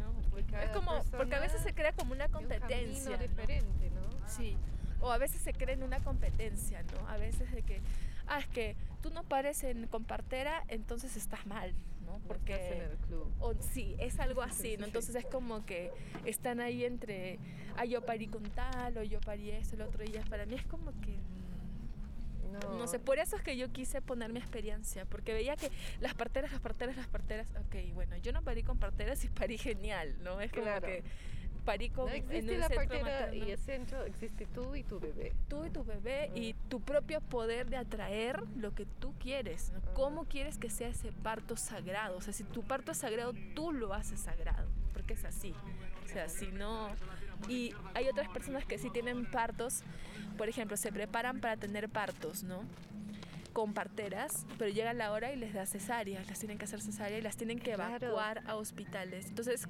No, 0.00 0.12
porque 0.30 0.62
es 0.62 0.70
como, 0.70 1.02
porque 1.10 1.34
a 1.34 1.40
veces 1.40 1.62
se 1.62 1.74
crea 1.74 1.92
como 1.92 2.12
una 2.12 2.28
competencia. 2.28 3.12
Un 3.12 3.20
diferente, 3.20 3.90
¿no? 3.90 4.28
Sí, 4.28 4.56
o 5.00 5.10
a 5.10 5.18
veces 5.18 5.40
se 5.40 5.52
crea 5.52 5.74
en 5.74 5.82
una 5.82 6.00
competencia, 6.00 6.82
¿no? 6.94 7.08
A 7.08 7.16
veces 7.16 7.50
de 7.52 7.62
que, 7.62 7.80
ah, 8.26 8.38
es 8.38 8.46
que 8.46 8.76
tú 9.02 9.10
no 9.10 9.24
pares 9.24 9.64
en 9.64 9.86
compartera, 9.88 10.64
entonces 10.68 11.16
estás 11.16 11.46
mal, 11.46 11.74
¿no? 12.10 12.20
Porque 12.26 12.54
estás 12.54 12.72
en 12.72 12.82
el 12.82 12.96
club. 12.98 13.32
O, 13.40 13.54
sí, 13.54 13.96
es 13.98 14.18
algo 14.20 14.42
así, 14.42 14.76
¿no? 14.76 14.86
Entonces 14.90 15.14
es 15.14 15.26
como 15.26 15.64
que 15.64 15.90
están 16.24 16.60
ahí 16.60 16.84
entre, 16.84 17.38
ah, 17.76 17.84
yo 17.84 18.04
parí 18.04 18.26
con 18.26 18.42
tal, 18.42 18.98
o 18.98 19.02
yo 19.02 19.20
parí 19.20 19.50
eso, 19.50 19.76
el 19.76 19.82
otro 19.82 20.04
día. 20.04 20.22
Para 20.28 20.46
mí 20.46 20.54
es 20.54 20.66
como 20.66 20.92
que 21.00 21.18
no. 22.50 22.78
no. 22.78 22.86
sé, 22.88 22.98
por 22.98 23.18
eso 23.18 23.36
es 23.36 23.42
que 23.42 23.56
yo 23.56 23.70
quise 23.72 24.02
poner 24.02 24.32
mi 24.32 24.40
experiencia, 24.40 25.04
porque 25.04 25.32
veía 25.32 25.56
que 25.56 25.70
las 26.00 26.14
parteras, 26.14 26.50
las 26.50 26.60
parteras, 26.60 26.96
las 26.96 27.06
parteras, 27.06 27.48
ok, 27.66 27.94
bueno, 27.94 28.16
yo 28.16 28.32
no 28.32 28.42
parí 28.42 28.62
con 28.62 28.78
parteras 28.78 29.24
y 29.24 29.28
parí 29.28 29.56
genial, 29.56 30.16
¿no? 30.22 30.40
Es 30.40 30.50
como 30.50 30.80
que 30.80 31.04
parí 31.60 31.90
con, 31.90 32.06
no 32.06 32.12
existe 32.12 32.58
la 32.58 32.68
partera 32.68 33.34
y 33.34 33.50
el 33.50 33.58
centro, 33.58 34.04
existe 34.04 34.46
tú 34.46 34.74
y 34.74 34.82
tu 34.82 34.98
bebé. 34.98 35.32
Tú 35.48 35.64
y 35.64 35.70
tu 35.70 35.84
bebé 35.84 36.30
y 36.34 36.54
tu 36.68 36.80
propio 36.80 37.20
poder 37.20 37.70
de 37.70 37.76
atraer 37.76 38.42
lo 38.56 38.74
que 38.74 38.86
tú 38.86 39.14
quieres, 39.18 39.70
¿no? 39.72 39.80
¿Cómo 39.94 40.24
quieres 40.24 40.58
que 40.58 40.70
sea 40.70 40.88
ese 40.88 41.12
parto 41.12 41.56
sagrado? 41.56 42.16
O 42.16 42.20
sea, 42.20 42.32
si 42.32 42.44
tu 42.44 42.62
parto 42.62 42.92
es 42.92 42.98
sagrado, 42.98 43.32
tú 43.54 43.72
lo 43.72 43.94
haces 43.94 44.20
sagrado, 44.20 44.68
porque 44.92 45.14
es 45.14 45.24
así. 45.24 45.54
O 46.04 46.08
sea, 46.08 46.28
si 46.28 46.48
no... 46.48 46.88
Y 47.48 47.72
hay 47.94 48.08
otras 48.08 48.28
personas 48.28 48.64
que 48.64 48.78
sí 48.78 48.90
tienen 48.90 49.30
partos, 49.30 49.82
por 50.36 50.48
ejemplo, 50.48 50.76
se 50.76 50.92
preparan 50.92 51.40
para 51.40 51.56
tener 51.56 51.88
partos, 51.88 52.42
¿no? 52.42 52.64
Con 53.52 53.74
parteras, 53.74 54.46
pero 54.58 54.70
llega 54.70 54.92
la 54.92 55.12
hora 55.12 55.32
y 55.32 55.36
les 55.36 55.54
da 55.54 55.66
cesárea, 55.66 56.22
las 56.28 56.38
tienen 56.38 56.58
que 56.58 56.64
hacer 56.64 56.80
cesárea 56.80 57.18
y 57.18 57.22
las 57.22 57.36
tienen 57.36 57.58
que 57.58 57.72
evacuar 57.72 58.42
a 58.46 58.56
hospitales. 58.56 59.26
Entonces, 59.28 59.68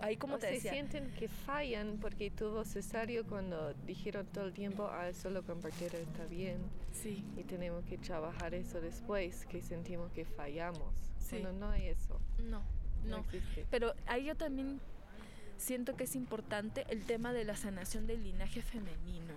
ahí 0.00 0.16
como 0.16 0.38
te 0.38 0.46
decía... 0.46 0.70
Se 0.70 0.76
sienten 0.76 1.10
que 1.14 1.28
fallan 1.28 1.98
porque 2.00 2.30
tuvo 2.30 2.64
cesárea 2.64 3.22
cuando 3.22 3.74
dijeron 3.86 4.26
todo 4.26 4.46
el 4.46 4.52
tiempo, 4.52 4.86
ah, 4.86 5.12
solo 5.12 5.42
con 5.42 5.60
partera 5.60 5.98
está 5.98 6.24
bien. 6.26 6.58
Sí. 6.92 7.24
Y 7.36 7.44
tenemos 7.44 7.84
que 7.84 7.98
trabajar 7.98 8.54
eso 8.54 8.80
después, 8.80 9.46
que 9.46 9.62
sentimos 9.62 10.12
que 10.12 10.24
fallamos. 10.24 10.94
Sí. 11.18 11.38
Bueno, 11.38 11.52
no 11.52 11.70
hay 11.70 11.88
eso. 11.88 12.20
No, 12.38 12.62
no. 13.04 13.18
no 13.18 13.18
existe. 13.18 13.66
Pero 13.70 13.94
ahí 14.06 14.24
yo 14.24 14.36
también 14.36 14.80
siento 15.62 15.96
que 15.96 16.04
es 16.04 16.16
importante 16.16 16.84
el 16.88 17.04
tema 17.04 17.32
de 17.32 17.44
la 17.44 17.56
sanación 17.56 18.06
del 18.06 18.22
linaje 18.24 18.62
femenino, 18.62 19.34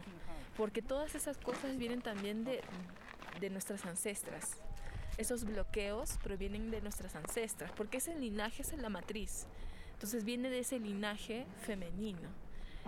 porque 0.58 0.81
todas 0.81 1.15
esas 1.15 1.38
cosas 1.38 1.77
vienen 1.77 2.01
también 2.01 2.43
de, 2.43 2.62
de 3.39 3.49
nuestras 3.49 3.85
ancestras. 3.85 4.51
Esos 5.17 5.45
bloqueos 5.45 6.17
provienen 6.23 6.71
de 6.71 6.81
nuestras 6.81 7.15
ancestras, 7.15 7.71
porque 7.71 7.97
ese 7.97 8.15
linaje 8.15 8.63
es 8.63 8.73
en 8.73 8.81
la 8.81 8.89
matriz. 8.89 9.47
Entonces 9.93 10.25
viene 10.25 10.49
de 10.49 10.59
ese 10.59 10.79
linaje 10.79 11.45
femenino. 11.61 12.29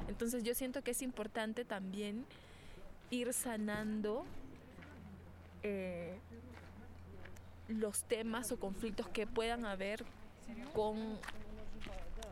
Entonces 0.08 0.44
yo 0.44 0.54
siento 0.54 0.84
que 0.84 0.92
es 0.92 1.02
importante 1.02 1.66
también 1.66 2.26
ir 3.10 3.34
sanando 3.34 4.26
eh, 5.64 6.18
los 7.68 8.04
temas 8.04 8.52
o 8.52 8.60
conflictos 8.60 9.08
que 9.08 9.26
puedan 9.26 9.66
haber 9.66 10.04
con 10.74 11.18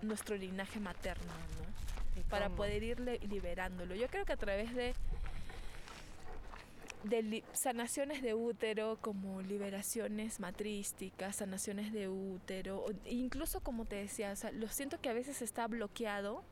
nuestro 0.02 0.36
linaje 0.36 0.80
materno, 0.80 1.32
Para 2.30 2.50
poder 2.50 2.84
ir 2.84 3.00
liberándolo. 3.30 3.96
Yo 3.96 4.08
creo 4.08 4.26
que 4.26 4.34
a 4.34 4.38
través 4.38 4.74
de 4.74 4.94
de 7.10 7.44
sanaciones 7.54 8.22
de 8.22 8.34
útero 8.34 8.98
como 9.00 9.42
liberaciones 9.42 10.40
matrísticas, 10.40 11.38
sanaciones 11.38 11.94
de 11.94 12.10
útero, 12.10 12.86
incluso 13.06 13.62
como 13.62 13.86
te 13.86 13.96
decía, 13.96 14.34
lo 14.54 14.68
siento 14.70 15.00
que 15.00 15.10
a 15.10 15.14
veces 15.14 15.42
está 15.42 15.68
bloqueado 15.68 16.44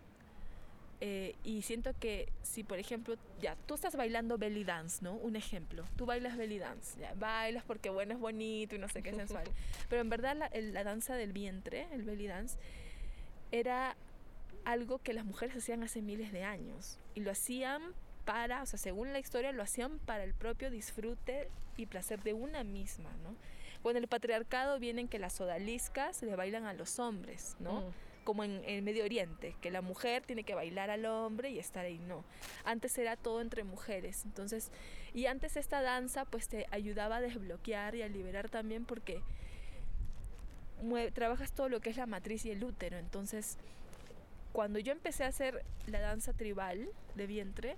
eh, 1.02 1.36
y 1.44 1.64
siento 1.64 1.94
que 2.00 2.32
si 2.44 2.64
por 2.64 2.78
ejemplo, 2.78 3.16
ya, 3.42 3.56
tú 3.66 3.74
estás 3.74 3.96
bailando 3.96 4.38
belly 4.38 4.64
dance, 4.64 5.00
¿no? 5.02 5.16
Un 5.16 5.36
ejemplo, 5.36 5.86
tú 5.96 6.06
bailas 6.06 6.38
belly 6.38 6.60
dance, 6.60 7.00
ya, 7.00 7.14
bailas 7.16 7.64
porque 7.64 7.90
bueno, 7.90 8.14
es 8.14 8.20
bonito 8.20 8.76
y 8.76 8.80
no 8.80 8.88
sé 8.88 9.02
qué 9.02 9.14
sensual, 9.14 9.46
pero 9.90 10.02
en 10.02 10.10
verdad 10.10 10.38
la, 10.38 10.52
la 10.54 10.84
danza 10.84 11.16
del 11.16 11.34
vientre, 11.34 11.88
el 11.92 12.04
belly 12.04 12.28
dance, 12.28 12.58
era 13.52 13.98
algo 14.66 15.00
que 15.00 15.14
las 15.14 15.26
mujeres 15.26 15.58
hacían 15.58 15.84
hace 15.84 16.02
miles 16.02 16.32
de 16.32 16.44
años 16.44 17.00
y 17.16 17.22
lo 17.22 17.32
hacían 17.32 17.82
para, 18.26 18.64
o 18.64 18.66
sea, 18.66 18.80
según 18.80 19.14
la 19.14 19.20
historia, 19.20 19.52
lo 19.52 19.64
hacían 19.64 20.00
para 20.00 20.24
el 20.24 20.34
propio 20.34 20.70
disfrute 20.70 21.50
y 21.78 21.86
placer 21.86 22.22
de 22.24 22.34
una 22.34 22.64
misma, 22.64 23.10
¿no? 23.24 23.36
Con 23.82 23.98
el 23.98 24.08
patriarcado 24.08 24.80
vienen 24.80 25.08
que 25.08 25.20
las 25.20 25.40
odaliscas 25.42 26.22
le 26.24 26.36
bailan 26.36 26.66
a 26.66 26.74
los 26.74 27.00
hombres, 27.00 27.56
¿no? 27.60 27.82
Mm. 27.82 27.94
Como 28.24 28.46
en 28.46 28.62
el 28.66 28.82
Medio 28.82 29.04
Oriente, 29.04 29.56
que 29.60 29.70
la 29.70 29.82
mujer 29.82 30.24
tiene 30.26 30.46
que 30.46 30.56
bailar 30.56 30.90
al 30.90 31.06
hombre 31.06 31.50
y 31.50 31.60
estar 31.60 31.84
ahí, 31.84 32.00
no. 32.00 32.24
Antes 32.64 32.98
era 32.98 33.18
todo 33.18 33.42
entre 33.42 33.66
mujeres, 33.66 34.24
entonces, 34.24 34.72
y 35.14 35.26
antes 35.26 35.58
esta 35.58 35.82
danza 35.82 36.24
pues 36.24 36.48
te 36.48 36.66
ayudaba 36.72 37.18
a 37.18 37.22
desbloquear 37.22 37.96
y 37.96 38.02
a 38.02 38.08
liberar 38.08 38.50
también 38.50 38.86
porque 38.86 39.22
trabajas 41.14 41.52
todo 41.54 41.68
lo 41.70 41.82
que 41.82 41.90
es 41.90 41.98
la 41.98 42.06
matriz 42.06 42.46
y 42.46 42.52
el 42.52 42.64
útero, 42.64 42.98
entonces 42.98 43.58
cuando 44.54 44.80
yo 44.80 44.92
empecé 44.92 45.24
a 45.24 45.28
hacer 45.28 45.66
la 45.88 46.00
danza 46.00 46.32
tribal 46.32 46.88
de 47.16 47.28
vientre, 47.28 47.76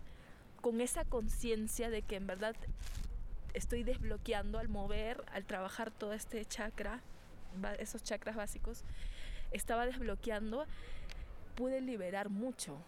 con 0.65 0.81
esa 0.81 1.05
conciencia 1.05 1.91
de 1.91 2.01
que 2.01 2.15
en 2.15 2.25
verdad 2.25 2.55
estoy 3.53 3.83
desbloqueando 3.83 4.57
al 4.57 4.67
mover, 4.67 5.23
al 5.31 5.45
trabajar 5.45 5.91
todo 5.91 6.13
este 6.13 6.43
chakra, 6.43 7.01
esos 7.77 8.01
chakras 8.01 8.35
básicos, 8.35 8.83
estaba 9.51 9.85
desbloqueando, 9.85 10.65
pude 11.53 11.81
liberar 11.81 12.29
mucho. 12.29 12.79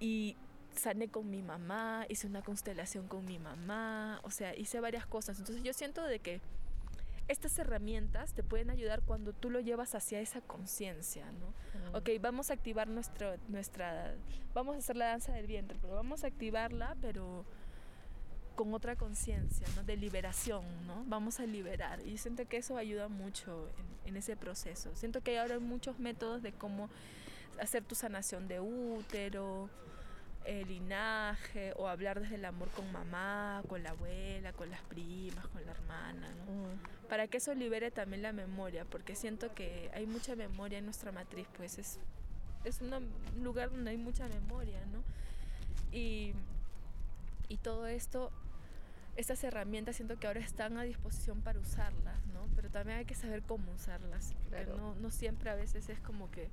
Y 0.00 0.36
sané 0.74 1.08
con 1.08 1.28
mi 1.28 1.42
mamá, 1.42 2.06
hice 2.08 2.26
una 2.26 2.40
constelación 2.40 3.06
con 3.08 3.26
mi 3.26 3.38
mamá, 3.38 4.20
o 4.22 4.30
sea, 4.30 4.56
hice 4.56 4.80
varias 4.80 5.04
cosas. 5.04 5.38
Entonces 5.38 5.62
yo 5.62 5.74
siento 5.74 6.04
de 6.04 6.20
que 6.20 6.40
estas 7.28 7.58
herramientas 7.58 8.32
te 8.32 8.42
pueden 8.42 8.70
ayudar 8.70 9.02
cuando 9.02 9.32
tú 9.32 9.50
lo 9.50 9.60
llevas 9.60 9.94
hacia 9.94 10.20
esa 10.20 10.40
conciencia, 10.40 11.26
¿no? 11.32 11.98
Ok, 11.98 12.10
vamos 12.20 12.50
a 12.50 12.54
activar 12.54 12.88
nuestro, 12.88 13.36
nuestra, 13.48 14.14
vamos 14.54 14.76
a 14.76 14.78
hacer 14.78 14.96
la 14.96 15.06
danza 15.06 15.32
del 15.32 15.46
vientre, 15.46 15.78
pero 15.80 15.94
vamos 15.94 16.24
a 16.24 16.28
activarla, 16.28 16.96
pero 17.00 17.44
con 18.56 18.74
otra 18.74 18.96
conciencia, 18.96 19.68
¿no? 19.76 19.84
De 19.84 19.96
liberación, 19.96 20.64
¿no? 20.86 21.04
Vamos 21.06 21.38
a 21.38 21.46
liberar. 21.46 22.00
Y 22.04 22.18
siento 22.18 22.48
que 22.48 22.56
eso 22.56 22.76
ayuda 22.76 23.08
mucho 23.08 23.68
en, 24.04 24.16
ese 24.16 24.36
proceso. 24.36 24.90
Siento 24.96 25.20
que 25.20 25.32
hay 25.32 25.36
ahora 25.36 25.60
muchos 25.60 26.00
métodos 26.00 26.42
de 26.42 26.52
cómo 26.52 26.90
hacer 27.60 27.84
tu 27.84 27.94
sanación 27.94 28.48
de 28.48 28.58
útero, 28.58 29.70
el 30.48 30.66
linaje, 30.66 31.74
o 31.76 31.88
hablar 31.88 32.20
desde 32.20 32.36
el 32.36 32.44
amor 32.46 32.70
con 32.70 32.90
mamá, 32.90 33.62
con 33.68 33.82
la 33.82 33.90
abuela, 33.90 34.52
con 34.54 34.70
las 34.70 34.80
primas, 34.82 35.46
con 35.48 35.64
la 35.64 35.72
hermana, 35.72 36.28
¿no? 36.46 37.08
Para 37.08 37.26
que 37.26 37.36
eso 37.36 37.54
libere 37.54 37.90
también 37.90 38.22
la 38.22 38.32
memoria, 38.32 38.86
porque 38.86 39.14
siento 39.14 39.54
que 39.54 39.90
hay 39.94 40.06
mucha 40.06 40.36
memoria 40.36 40.78
en 40.78 40.86
nuestra 40.86 41.12
matriz, 41.12 41.46
pues 41.56 41.78
es, 41.78 41.98
es 42.64 42.80
un 42.80 43.10
lugar 43.42 43.70
donde 43.70 43.90
hay 43.90 43.98
mucha 43.98 44.26
memoria, 44.28 44.80
¿no? 44.86 45.02
Y, 45.92 46.32
y 47.48 47.58
todo 47.58 47.86
esto 47.86 48.32
estas 49.16 49.42
herramientas 49.42 49.96
siento 49.96 50.16
que 50.18 50.28
ahora 50.28 50.40
están 50.40 50.78
a 50.78 50.84
disposición 50.84 51.40
para 51.42 51.58
usarlas, 51.58 52.24
¿no? 52.32 52.46
Pero 52.54 52.70
también 52.70 52.98
hay 52.98 53.04
que 53.04 53.16
saber 53.16 53.42
cómo 53.42 53.72
usarlas. 53.72 54.32
Claro. 54.48 54.76
No, 54.76 54.94
no 54.94 55.10
siempre 55.10 55.50
a 55.50 55.56
veces 55.56 55.88
es 55.88 55.98
como 55.98 56.30
que... 56.30 56.48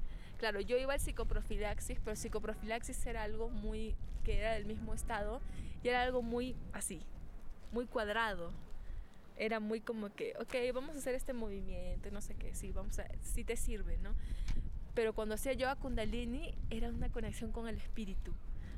Claro, 0.45 0.61
yo 0.61 0.77
iba 0.77 0.93
al 0.93 0.99
psicoprofilaxis, 0.99 1.97
pero 2.05 2.15
psicoprofilaxis 2.15 3.03
era 3.07 3.23
algo 3.23 3.49
muy... 3.49 3.95
que 4.23 4.37
era 4.37 4.53
del 4.53 4.65
mismo 4.65 4.93
estado 4.93 5.41
y 5.81 5.87
era 5.87 6.03
algo 6.03 6.21
muy 6.21 6.55
así, 6.71 7.01
muy 7.71 7.87
cuadrado. 7.87 8.51
Era 9.37 9.59
muy 9.59 9.81
como 9.81 10.13
que, 10.13 10.35
ok, 10.39 10.53
vamos 10.71 10.95
a 10.95 10.99
hacer 10.99 11.15
este 11.15 11.33
movimiento, 11.33 12.11
no 12.11 12.21
sé 12.21 12.35
qué, 12.35 12.53
sí, 12.53 12.71
vamos 12.71 12.99
a... 12.99 13.07
sí 13.23 13.43
te 13.43 13.57
sirve, 13.57 13.97
¿no? 13.97 14.13
Pero 14.93 15.13
cuando 15.13 15.33
hacía 15.33 15.53
yo 15.53 15.67
a 15.67 15.77
Kundalini 15.77 16.53
era 16.69 16.89
una 16.89 17.09
conexión 17.09 17.51
con 17.51 17.67
el 17.67 17.77
espíritu 17.77 18.31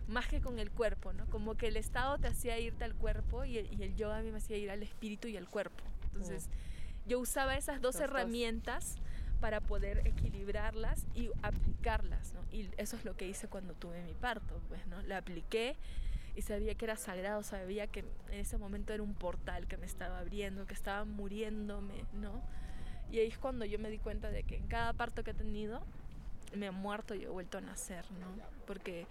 más 0.08 0.26
que 0.30 0.40
con 0.40 0.60
el 0.60 0.72
cuerpo, 0.72 1.12
¿no? 1.12 1.26
Como 1.26 1.56
que 1.56 1.68
el 1.68 1.76
estado 1.76 2.18
te 2.18 2.30
hacía 2.30 2.58
irte 2.60 2.86
al 2.86 2.96
cuerpo 2.96 3.44
y 3.44 3.58
el, 3.58 3.96
yoga 3.98 4.20
a 4.20 4.22
mí 4.22 4.32
me 4.32 4.38
hacía 4.38 4.56
ir 4.56 4.72
al 4.72 4.84
espíritu 4.84 5.28
y 5.28 5.36
al 5.36 5.50
cuerpo. 5.50 5.84
Entonces, 6.06 6.48
mm. 6.48 7.10
yo 7.10 7.20
usaba 7.20 7.58
esas 7.58 7.82
dos 7.82 8.00
herramientas 8.00 8.96
para 9.40 9.62
poder 9.62 10.06
equilibrarlas 10.06 11.06
y 11.14 11.30
aplicarlas, 11.42 12.34
¿no? 12.34 12.42
Y 12.52 12.70
eso 12.78 12.96
es 12.96 13.06
lo 13.06 13.16
que 13.16 13.28
hice 13.28 13.48
cuando 13.48 13.74
tuve 13.74 14.02
mi 14.04 14.14
parto, 14.14 14.62
pues, 14.68 14.86
¿no? 14.88 15.02
La 15.04 15.18
apliqué 15.18 15.76
y 16.36 16.42
sabía 16.42 16.76
que 16.76 16.86
era 16.86 16.96
sagrado, 16.98 17.44
sabía 17.44 17.88
que 17.88 18.02
en 18.30 18.40
ese 18.40 18.58
momento 18.58 18.94
era 18.94 19.04
un 19.04 19.16
portal 19.16 19.68
que 19.68 19.78
me 19.78 19.86
estaba 19.86 20.20
abriendo, 20.20 20.66
que 20.66 20.74
estaba 20.74 21.04
muriéndome, 21.06 22.06
¿no? 22.14 22.42
Y 23.12 23.20
ahí 23.20 23.28
es 23.28 23.38
cuando 23.38 23.66
yo 23.66 23.80
me 23.80 23.90
di 23.90 23.98
cuenta 23.98 24.30
de 24.30 24.44
que 24.44 24.58
en 24.58 24.68
cada 24.68 24.94
parto 24.94 25.24
que 25.24 25.32
he 25.32 25.34
tenido 25.34 25.82
me 26.56 26.68
he 26.68 26.72
muerto 26.72 27.16
y 27.16 27.24
he 27.24 27.28
vuelto 27.28 27.58
a 27.58 27.62
nacer, 27.62 28.06
¿no? 28.20 28.28
Porque 28.66 29.08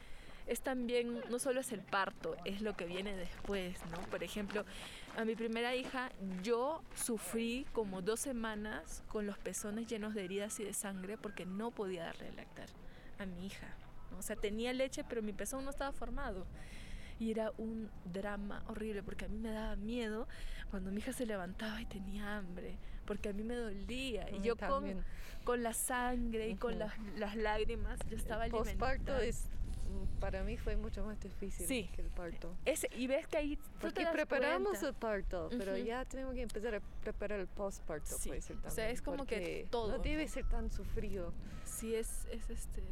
es 0.47 0.61
también, 0.61 1.21
no 1.29 1.39
solo 1.39 1.61
es 1.61 1.73
el 1.73 1.81
parto, 1.81 2.37
es 2.45 2.63
lo 2.63 2.77
que 2.77 2.87
viene 2.87 3.17
después, 3.17 3.79
¿no? 3.91 3.99
Por 4.11 4.23
ejemplo, 4.23 4.65
a 5.17 5.25
mi 5.25 5.35
primera 5.35 5.75
hija 5.75 6.11
yo 6.43 6.83
sufrí 6.95 7.67
como 7.73 8.03
dos 8.03 8.21
semanas 8.21 9.03
con 9.09 9.27
los 9.27 9.39
pezones 9.39 9.87
llenos 9.87 10.15
de 10.15 10.25
heridas 10.25 10.61
y 10.61 10.65
de 10.65 10.75
sangre 10.75 11.17
porque 11.17 11.47
no 11.47 11.71
podía 11.71 12.05
darle 12.05 12.33
lactar 12.33 12.69
a 13.19 13.25
mi 13.25 13.47
hija. 13.47 13.67
O 14.19 14.23
sea, 14.23 14.37
tenía 14.37 14.73
leche, 14.73 15.05
pero 15.09 15.23
mi 15.23 15.33
pezón 15.33 15.65
no 15.65 15.71
estaba 15.71 15.93
formado. 15.93 16.47
Y 17.19 17.31
era 17.31 17.51
un 17.57 17.91
drama 18.05 18.63
horrible 18.69 19.03
porque 19.03 19.25
a 19.25 19.29
mí 19.29 19.39
me 19.39 19.51
daba 19.51 19.75
miedo 19.77 20.29
cuando 20.71 20.91
mi 20.91 20.99
hija 20.99 21.15
se 21.15 21.25
levantaba 21.25 21.81
y 21.81 21.87
tenía 21.87 22.37
hambre, 22.37 22.77
porque 23.07 23.31
a 23.31 23.33
mí 23.33 23.43
me 23.43 23.55
dolía. 23.55 24.29
Y 24.31 24.43
yo 24.43 24.55
con, 24.57 25.03
con, 25.45 25.63
la 25.63 25.73
sangre 25.73 26.51
y 26.51 26.57
con 26.57 26.79
las, 26.79 26.93
las, 27.17 27.37
lágrimas, 27.37 27.99
yo 28.11 28.19
estaba 28.19 28.45
alimentada. 28.45 29.25
es 29.25 29.49
para 30.21 30.43
mí 30.43 30.57
fue 30.57 30.77
mucho 30.77 31.05
más 31.05 31.21
difícil 31.21 31.67
que 31.67 32.03
el 32.03 32.09
parto. 32.09 32.55
Y 32.97 33.07
ves 33.07 33.27
que 33.27 33.37
ahí 33.37 33.59
Porque 33.81 34.07
preparamos 34.13 34.83
el 34.83 34.95
parto, 34.95 35.49
pero 35.57 35.77
ya 35.77 36.05
tenemos 36.05 36.35
que 36.35 36.43
empezar 36.43 36.75
a 36.75 36.81
preparar 37.03 37.41
el 37.41 37.47
postparto, 37.47 38.17
puede 38.27 38.41
ser 38.41 38.57
también. 38.57 38.73
O 38.73 38.75
sea, 38.75 38.91
es 38.91 39.03
como 39.03 39.27
que 39.27 39.67
todo. 39.71 39.97
No 39.97 40.03
debe 40.03 40.27
ser 40.29 40.49
tan 40.49 40.71
sufrido. 40.71 41.33
Sí, 41.65 41.95
es, 41.95 42.27
es, 42.31 42.49
este, 42.51 42.83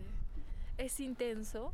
es 0.79 1.01
intenso. 1.01 1.73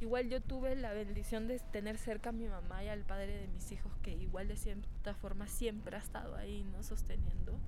Igual 0.00 0.28
yo 0.28 0.42
tuve 0.42 0.76
la 0.76 0.92
bendición 0.92 1.48
de 1.48 1.58
tener 1.58 1.96
cerca 1.96 2.28
a 2.28 2.32
mi 2.32 2.48
mamá 2.48 2.84
y 2.84 2.88
al 2.88 3.00
padre 3.00 3.38
de 3.38 3.48
mis 3.48 3.72
hijos, 3.72 3.90
que 4.02 4.12
igual 4.12 4.46
de 4.48 4.56
cierta 4.56 5.14
forma 5.14 5.46
siempre 5.46 5.96
ha 5.96 6.00
estado 6.00 6.36
ahí, 6.36 6.64
¿no? 6.64 6.82
Sosteniendo. 6.82 7.58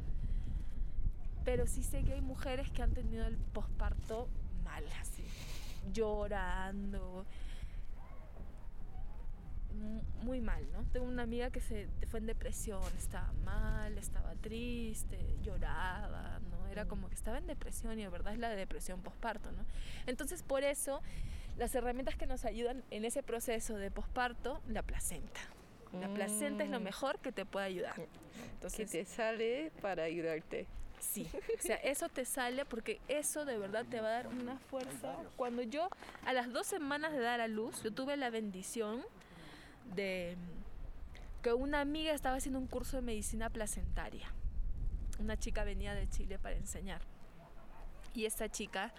Pero 1.44 1.66
sí 1.66 1.82
sé 1.82 2.04
que 2.04 2.12
hay 2.12 2.20
mujeres 2.20 2.70
que 2.70 2.82
han 2.82 2.92
tenido 2.92 3.26
el 3.26 3.38
posparto 3.38 4.28
mal, 4.62 4.84
así 5.00 5.17
llorando. 5.92 7.24
Muy 10.22 10.40
mal, 10.40 10.66
¿no? 10.72 10.84
Tengo 10.92 11.06
una 11.06 11.22
amiga 11.22 11.50
que 11.50 11.60
se 11.60 11.88
fue 12.08 12.18
en 12.20 12.26
depresión, 12.26 12.82
estaba 12.96 13.32
mal, 13.44 13.96
estaba 13.96 14.34
triste, 14.36 15.18
lloraba, 15.42 16.40
¿no? 16.50 16.66
Era 16.66 16.86
como 16.86 17.08
que 17.08 17.14
estaba 17.14 17.38
en 17.38 17.46
depresión 17.46 17.98
y 17.98 18.02
de 18.02 18.08
verdad 18.08 18.32
es 18.32 18.40
la 18.40 18.50
depresión 18.50 19.00
posparto, 19.02 19.52
¿no? 19.52 19.64
Entonces, 20.06 20.42
por 20.42 20.64
eso, 20.64 21.00
las 21.56 21.74
herramientas 21.74 22.16
que 22.16 22.26
nos 22.26 22.44
ayudan 22.44 22.82
en 22.90 23.04
ese 23.04 23.22
proceso 23.22 23.76
de 23.76 23.90
posparto, 23.90 24.60
la 24.68 24.82
placenta. 24.82 25.40
La 25.92 26.08
placenta 26.08 26.64
es 26.64 26.70
lo 26.70 26.80
mm. 26.80 26.84
mejor 26.84 27.18
que 27.20 27.32
te 27.32 27.46
puede 27.46 27.66
ayudar. 27.66 27.94
Entonces, 28.54 28.90
que 28.90 28.98
te 28.98 29.04
sale 29.04 29.72
para 29.80 30.04
ayudarte. 30.04 30.66
Sí, 31.00 31.28
o 31.58 31.62
sea, 31.62 31.76
eso 31.76 32.08
te 32.08 32.24
sale 32.24 32.64
porque 32.64 33.00
eso 33.08 33.44
de 33.44 33.58
verdad 33.58 33.86
te 33.88 34.00
va 34.00 34.08
a 34.08 34.12
dar 34.12 34.26
una 34.28 34.58
fuerza. 34.58 35.16
Cuando 35.36 35.62
yo, 35.62 35.88
a 36.24 36.32
las 36.32 36.52
dos 36.52 36.66
semanas 36.66 37.12
de 37.12 37.20
dar 37.20 37.40
a 37.40 37.48
luz, 37.48 37.82
yo 37.82 37.92
tuve 37.92 38.16
la 38.16 38.30
bendición 38.30 39.02
de 39.94 40.36
que 41.42 41.52
una 41.52 41.80
amiga 41.80 42.12
estaba 42.12 42.36
haciendo 42.36 42.58
un 42.58 42.66
curso 42.66 42.96
de 42.96 43.02
medicina 43.02 43.50
placentaria. 43.50 44.32
Una 45.18 45.36
chica 45.36 45.64
venía 45.64 45.94
de 45.94 46.08
Chile 46.08 46.38
para 46.38 46.56
enseñar. 46.56 47.02
Y 48.14 48.24
esta 48.24 48.48
chica 48.48 48.92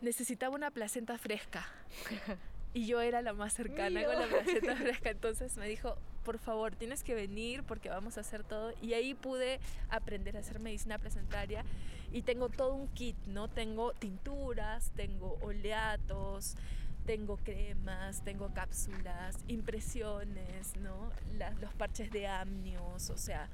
necesitaba 0.00 0.54
una 0.54 0.70
placenta 0.70 1.18
fresca. 1.18 1.66
Y 2.74 2.86
yo 2.86 3.00
era 3.00 3.22
la 3.22 3.32
más 3.32 3.54
cercana 3.54 4.04
con 4.04 4.20
la 4.20 4.26
placenta 4.26 4.76
fresca. 4.76 5.08
Entonces 5.08 5.56
me 5.56 5.66
dijo, 5.66 5.96
por 6.26 6.38
favor, 6.38 6.74
tienes 6.74 7.04
que 7.04 7.14
venir 7.14 7.62
porque 7.62 7.88
vamos 7.88 8.18
a 8.18 8.22
hacer 8.22 8.42
todo. 8.42 8.72
Y 8.82 8.94
ahí 8.94 9.14
pude 9.14 9.60
aprender 9.88 10.36
a 10.36 10.40
hacer 10.40 10.58
medicina 10.58 10.98
placentaria 10.98 11.64
y 12.12 12.22
tengo 12.22 12.48
todo 12.48 12.74
un 12.74 12.88
kit, 12.88 13.16
¿no? 13.28 13.46
Tengo 13.46 13.92
tinturas, 13.92 14.90
tengo 14.96 15.38
oleatos, 15.40 16.56
tengo 17.06 17.36
cremas, 17.36 18.24
tengo 18.24 18.52
cápsulas, 18.52 19.36
impresiones, 19.46 20.76
¿no? 20.78 21.12
los 21.60 21.72
parches 21.74 22.10
de 22.10 22.26
amnios, 22.26 23.08
o 23.10 23.16
sea. 23.16 23.48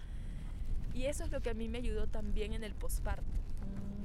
Y 0.94 1.04
eso 1.04 1.24
es 1.24 1.30
lo 1.30 1.42
que 1.42 1.50
a 1.50 1.54
mí 1.54 1.68
me 1.68 1.76
ayudó 1.76 2.06
también 2.06 2.54
en 2.54 2.64
el 2.64 2.74
posparto, 2.74 3.38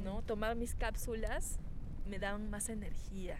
¿no? 0.03 0.23
Tomar 0.23 0.57
mis 0.57 0.75
cápsulas 0.75 1.57
me 2.05 2.19
daban 2.19 2.49
más 2.49 2.67
energía, 2.67 3.37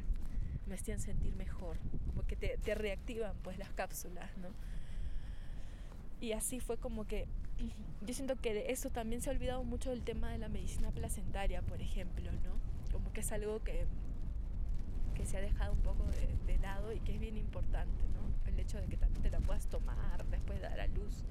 me 0.67 0.75
hacían 0.75 1.01
sentir 1.01 1.35
mejor, 1.35 1.75
porque 2.15 2.37
te, 2.37 2.57
te 2.59 2.75
reactivan 2.75 3.35
pues 3.43 3.57
las 3.57 3.73
cápsulas, 3.73 4.29
¿no? 4.37 4.47
Y 6.19 6.31
así 6.31 6.59
fue 6.59 6.77
como 6.77 7.05
que 7.05 7.27
yo 8.05 8.13
siento 8.13 8.35
que 8.35 8.53
de 8.53 8.71
eso 8.71 8.89
también 8.89 9.21
se 9.21 9.29
ha 9.29 9.33
olvidado 9.33 9.63
mucho 9.63 9.89
del 9.89 10.03
tema 10.03 10.31
de 10.31 10.37
la 10.37 10.49
medicina 10.49 10.91
placentaria, 10.91 11.61
por 11.61 11.81
ejemplo, 11.81 12.31
¿no? 12.31 12.57
Como 12.91 13.11
que 13.13 13.21
es 13.21 13.31
algo 13.31 13.63
que, 13.63 13.85
que 15.15 15.25
se 15.25 15.37
ha 15.37 15.41
dejado 15.41 15.73
un 15.73 15.81
poco 15.81 16.05
de, 16.45 16.57
lado 16.59 16.91
y 16.91 16.99
que 17.01 17.13
es 17.13 17.19
bien 17.19 17.37
importante, 17.37 18.03
¿no? 18.15 18.51
El 18.51 18.59
hecho 18.59 18.79
de 18.79 18.87
que 18.87 18.97
también 18.97 19.21
te 19.21 19.29
la 19.29 19.39
puedas 19.39 19.67
tomar 19.67 20.25
después 20.25 20.59
de 20.59 20.67
dar 20.67 20.79
a 20.79 20.87
luz 20.87 21.23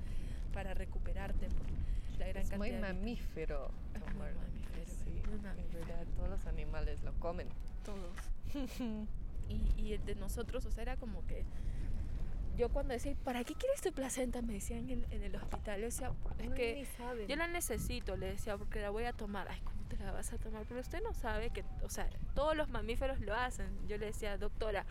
para 0.52 0.72
recuperarte 0.72 1.48
por 1.48 2.18
la 2.18 2.28
gran 2.28 2.42
es 2.42 2.56
muy 2.56 2.72
mamífero 2.72 3.70
tomar. 3.92 4.14
muy 4.14 4.28
mamífero, 4.32 4.86
sí. 4.86 5.20
Muy 5.28 5.38
mamífero. 5.40 5.80
En 5.80 5.88
realidad 5.88 6.06
todos 6.16 6.30
los 6.30 6.46
animales 6.46 7.02
lo 7.02 7.12
comen. 7.14 7.48
Todos. 7.84 8.16
y, 9.48 9.82
y 9.82 9.98
de 9.98 10.14
nosotros, 10.14 10.64
o 10.64 10.70
sea, 10.70 10.82
era 10.82 10.96
como 10.96 11.26
que 11.26 11.44
yo 12.56 12.68
cuando 12.70 12.94
decía, 12.94 13.14
¿para 13.24 13.44
qué 13.44 13.54
quieres 13.54 13.80
tu 13.80 13.92
placenta? 13.92 14.42
Me 14.42 14.54
decían 14.54 14.88
en 14.88 15.22
el, 15.22 15.36
hospital. 15.36 15.80
Yo 15.80 15.86
decía, 15.86 16.12
es 16.38 16.50
que 16.50 16.86
yo 17.28 17.36
la 17.36 17.46
necesito, 17.48 18.16
le 18.16 18.26
decía, 18.32 18.56
porque 18.56 18.80
la 18.80 18.90
voy 18.90 19.04
a 19.04 19.12
tomar. 19.12 19.46
Ay, 19.50 19.60
¿cómo 19.64 19.82
te 19.88 19.96
la 19.98 20.12
vas 20.12 20.32
a 20.32 20.38
tomar? 20.38 20.64
Pero 20.68 20.80
usted 20.80 21.02
no 21.02 21.12
sabe 21.12 21.50
que, 21.50 21.64
o 21.82 21.90
sea, 21.90 22.08
todos 22.34 22.56
los 22.56 22.68
mamíferos 22.70 23.20
lo 23.20 23.34
hacen. 23.34 23.68
Yo 23.86 23.98
le 23.98 24.06
decía, 24.06 24.38
doctora, 24.38 24.86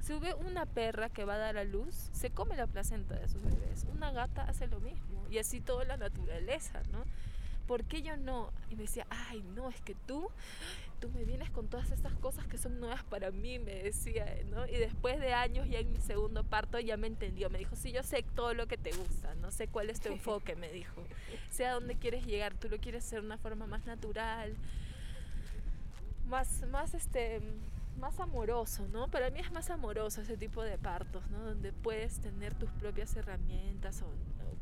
si 0.00 0.18
ve 0.18 0.34
una 0.34 0.66
perra 0.66 1.10
que 1.10 1.24
va 1.24 1.34
a 1.34 1.38
dar 1.38 1.56
a 1.58 1.64
luz, 1.64 2.10
se 2.12 2.30
come 2.30 2.56
la 2.56 2.66
placenta 2.66 3.14
de 3.14 3.28
sus 3.28 3.42
bebés. 3.42 3.84
Una 3.92 4.10
gata 4.10 4.42
hace 4.42 4.66
lo 4.66 4.80
mismo. 4.80 5.26
Y 5.30 5.38
así 5.38 5.60
toda 5.60 5.84
la 5.84 5.96
naturaleza, 5.96 6.82
¿no? 6.90 7.04
¿Por 7.66 7.84
qué 7.84 8.02
yo 8.02 8.16
no? 8.16 8.52
Y 8.70 8.76
me 8.76 8.82
decía, 8.82 9.06
ay, 9.10 9.42
no, 9.54 9.70
es 9.70 9.80
que 9.80 9.94
tú 9.94 10.30
tú 11.02 11.10
me 11.10 11.24
vienes 11.24 11.50
con 11.50 11.66
todas 11.66 11.90
estas 11.90 12.14
cosas 12.14 12.46
que 12.46 12.56
son 12.56 12.78
nuevas 12.78 13.02
para 13.02 13.32
mí, 13.32 13.58
me 13.58 13.74
decía, 13.74 14.24
¿no? 14.48 14.68
Y 14.68 14.76
después 14.76 15.18
de 15.18 15.32
años, 15.32 15.68
ya 15.68 15.80
en 15.80 15.90
mi 15.90 15.98
segundo 15.98 16.44
parto, 16.44 16.78
ya 16.78 16.96
me 16.96 17.08
entendió. 17.08 17.50
Me 17.50 17.58
dijo, 17.58 17.74
sí, 17.74 17.90
yo 17.90 18.04
sé 18.04 18.24
todo 18.36 18.54
lo 18.54 18.68
que 18.68 18.78
te 18.78 18.92
gusta, 18.92 19.34
no 19.34 19.50
sé 19.50 19.66
cuál 19.66 19.90
es 19.90 20.00
tu 20.00 20.08
enfoque, 20.12 20.54
me 20.54 20.70
dijo. 20.70 21.02
Sé 21.50 21.66
a 21.66 21.72
dónde 21.72 21.96
quieres 21.96 22.24
llegar, 22.24 22.54
tú 22.54 22.68
lo 22.68 22.78
quieres 22.78 23.04
hacer 23.04 23.20
de 23.20 23.26
una 23.26 23.36
forma 23.36 23.66
más 23.66 23.84
natural, 23.84 24.54
más, 26.28 26.62
más, 26.68 26.94
este, 26.94 27.40
más 27.98 28.20
amoroso, 28.20 28.86
¿no? 28.92 29.08
Para 29.10 29.30
mí 29.30 29.40
es 29.40 29.50
más 29.50 29.70
amoroso 29.70 30.20
ese 30.20 30.36
tipo 30.36 30.62
de 30.62 30.78
partos, 30.78 31.28
¿no? 31.30 31.40
Donde 31.42 31.72
puedes 31.72 32.20
tener 32.20 32.54
tus 32.54 32.70
propias 32.70 33.16
herramientas, 33.16 34.04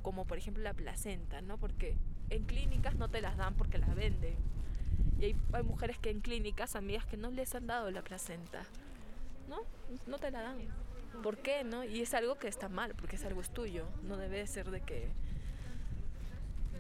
como 0.03 0.25
por 0.25 0.39
ejemplo 0.39 0.63
la 0.63 0.75
placenta, 0.75 1.41
¿no? 1.41 1.59
Porque 1.59 1.97
en 2.31 2.45
clínicas 2.45 2.95
no 2.97 3.09
te 3.09 3.21
las 3.21 3.37
dan 3.37 3.55
porque 3.55 3.79
las 3.79 3.95
venden 3.95 4.37
Y 5.19 5.25
hay, 5.25 5.37
hay 5.53 5.63
mujeres 5.63 5.99
que 5.99 6.11
en 6.11 6.21
clínicas, 6.21 6.77
amigas 6.77 7.05
que 7.05 7.17
no 7.17 7.31
les 7.31 7.55
han 7.55 7.67
dado 7.67 7.91
la 7.91 8.03
placenta, 8.03 8.63
¿no? 9.49 9.59
No 10.07 10.19
te 10.19 10.31
la 10.31 10.43
dan. 10.43 10.59
¿Por 11.23 11.39
qué, 11.39 11.65
no? 11.65 11.85
Y 11.85 12.01
es 12.01 12.15
algo 12.15 12.37
que 12.37 12.49
está 12.49 12.69
mal, 12.69 12.95
porque 12.95 13.17
es 13.17 13.25
algo 13.25 13.41
es 13.41 13.51
tuyo, 13.51 13.85
no 14.05 14.17
debe 14.17 14.47
ser 14.47 14.71
de 14.71 14.81
que... 14.81 15.09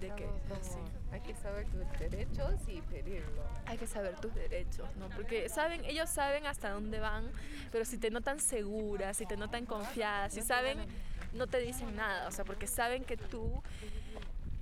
De 0.00 0.08
que 0.14 0.26
así. 0.58 0.78
Hay 1.12 1.20
que 1.20 1.34
saber 1.34 1.66
tus 1.66 1.98
derechos 1.98 2.54
y 2.68 2.80
pedirlo. 2.80 3.42
Hay 3.66 3.76
que 3.76 3.86
saber 3.86 4.18
tus 4.18 4.34
derechos, 4.34 4.88
¿no? 4.96 5.10
Porque 5.10 5.50
saben, 5.50 5.84
ellos 5.84 6.08
saben 6.08 6.46
hasta 6.46 6.70
dónde 6.70 7.00
van, 7.00 7.30
pero 7.70 7.84
si 7.84 7.98
te 7.98 8.10
notan 8.10 8.40
segura, 8.40 9.12
si 9.12 9.26
te 9.26 9.36
notan 9.36 9.66
confiada, 9.66 10.30
si 10.30 10.40
saben, 10.40 10.78
no 11.32 11.46
te 11.46 11.58
dicen 11.58 11.96
nada, 11.96 12.28
o 12.28 12.30
sea, 12.30 12.44
porque 12.44 12.66
saben 12.66 13.04
que 13.04 13.16
tú 13.16 13.62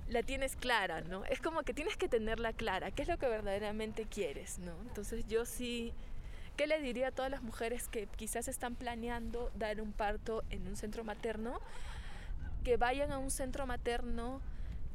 la 0.09 0.23
tienes 0.23 0.55
clara, 0.55 1.01
¿no? 1.01 1.23
Es 1.25 1.39
como 1.39 1.63
que 1.63 1.73
tienes 1.73 1.95
que 1.97 2.07
tenerla 2.07 2.53
clara, 2.53 2.91
qué 2.91 3.03
es 3.03 3.07
lo 3.07 3.17
que 3.17 3.27
verdaderamente 3.27 4.05
quieres, 4.05 4.59
¿no? 4.59 4.73
Entonces 4.81 5.25
yo 5.27 5.45
sí, 5.45 5.93
¿qué 6.57 6.67
le 6.67 6.79
diría 6.81 7.09
a 7.09 7.11
todas 7.11 7.31
las 7.31 7.43
mujeres 7.43 7.87
que 7.87 8.07
quizás 8.07 8.47
están 8.47 8.75
planeando 8.75 9.51
dar 9.55 9.81
un 9.81 9.93
parto 9.93 10.43
en 10.49 10.67
un 10.67 10.75
centro 10.75 11.03
materno? 11.03 11.59
Que 12.63 12.77
vayan 12.77 13.11
a 13.11 13.19
un 13.19 13.31
centro 13.31 13.65
materno 13.65 14.41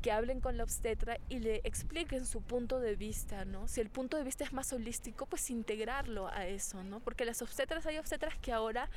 que 0.02 0.12
hablen 0.12 0.40
con 0.40 0.58
la 0.58 0.64
obstetra 0.64 1.16
y 1.30 1.38
le 1.38 1.62
expliquen 1.64 2.26
su 2.26 2.42
punto 2.42 2.78
de 2.78 2.94
vista, 2.94 3.46
¿no? 3.46 3.68
Si 3.68 3.80
el 3.80 3.88
punto 3.88 4.18
de 4.18 4.24
vista 4.24 4.44
es 4.44 4.52
más 4.52 4.70
holístico, 4.72 5.24
pues 5.24 5.48
integrarlo 5.48 6.28
a 6.28 6.46
eso, 6.46 6.84
¿no? 6.84 7.00
Porque 7.00 7.24
las 7.24 7.40
obstetras, 7.40 7.86
hay 7.86 7.96
obstetras 7.96 8.36
que 8.36 8.52
ahora 8.52 8.90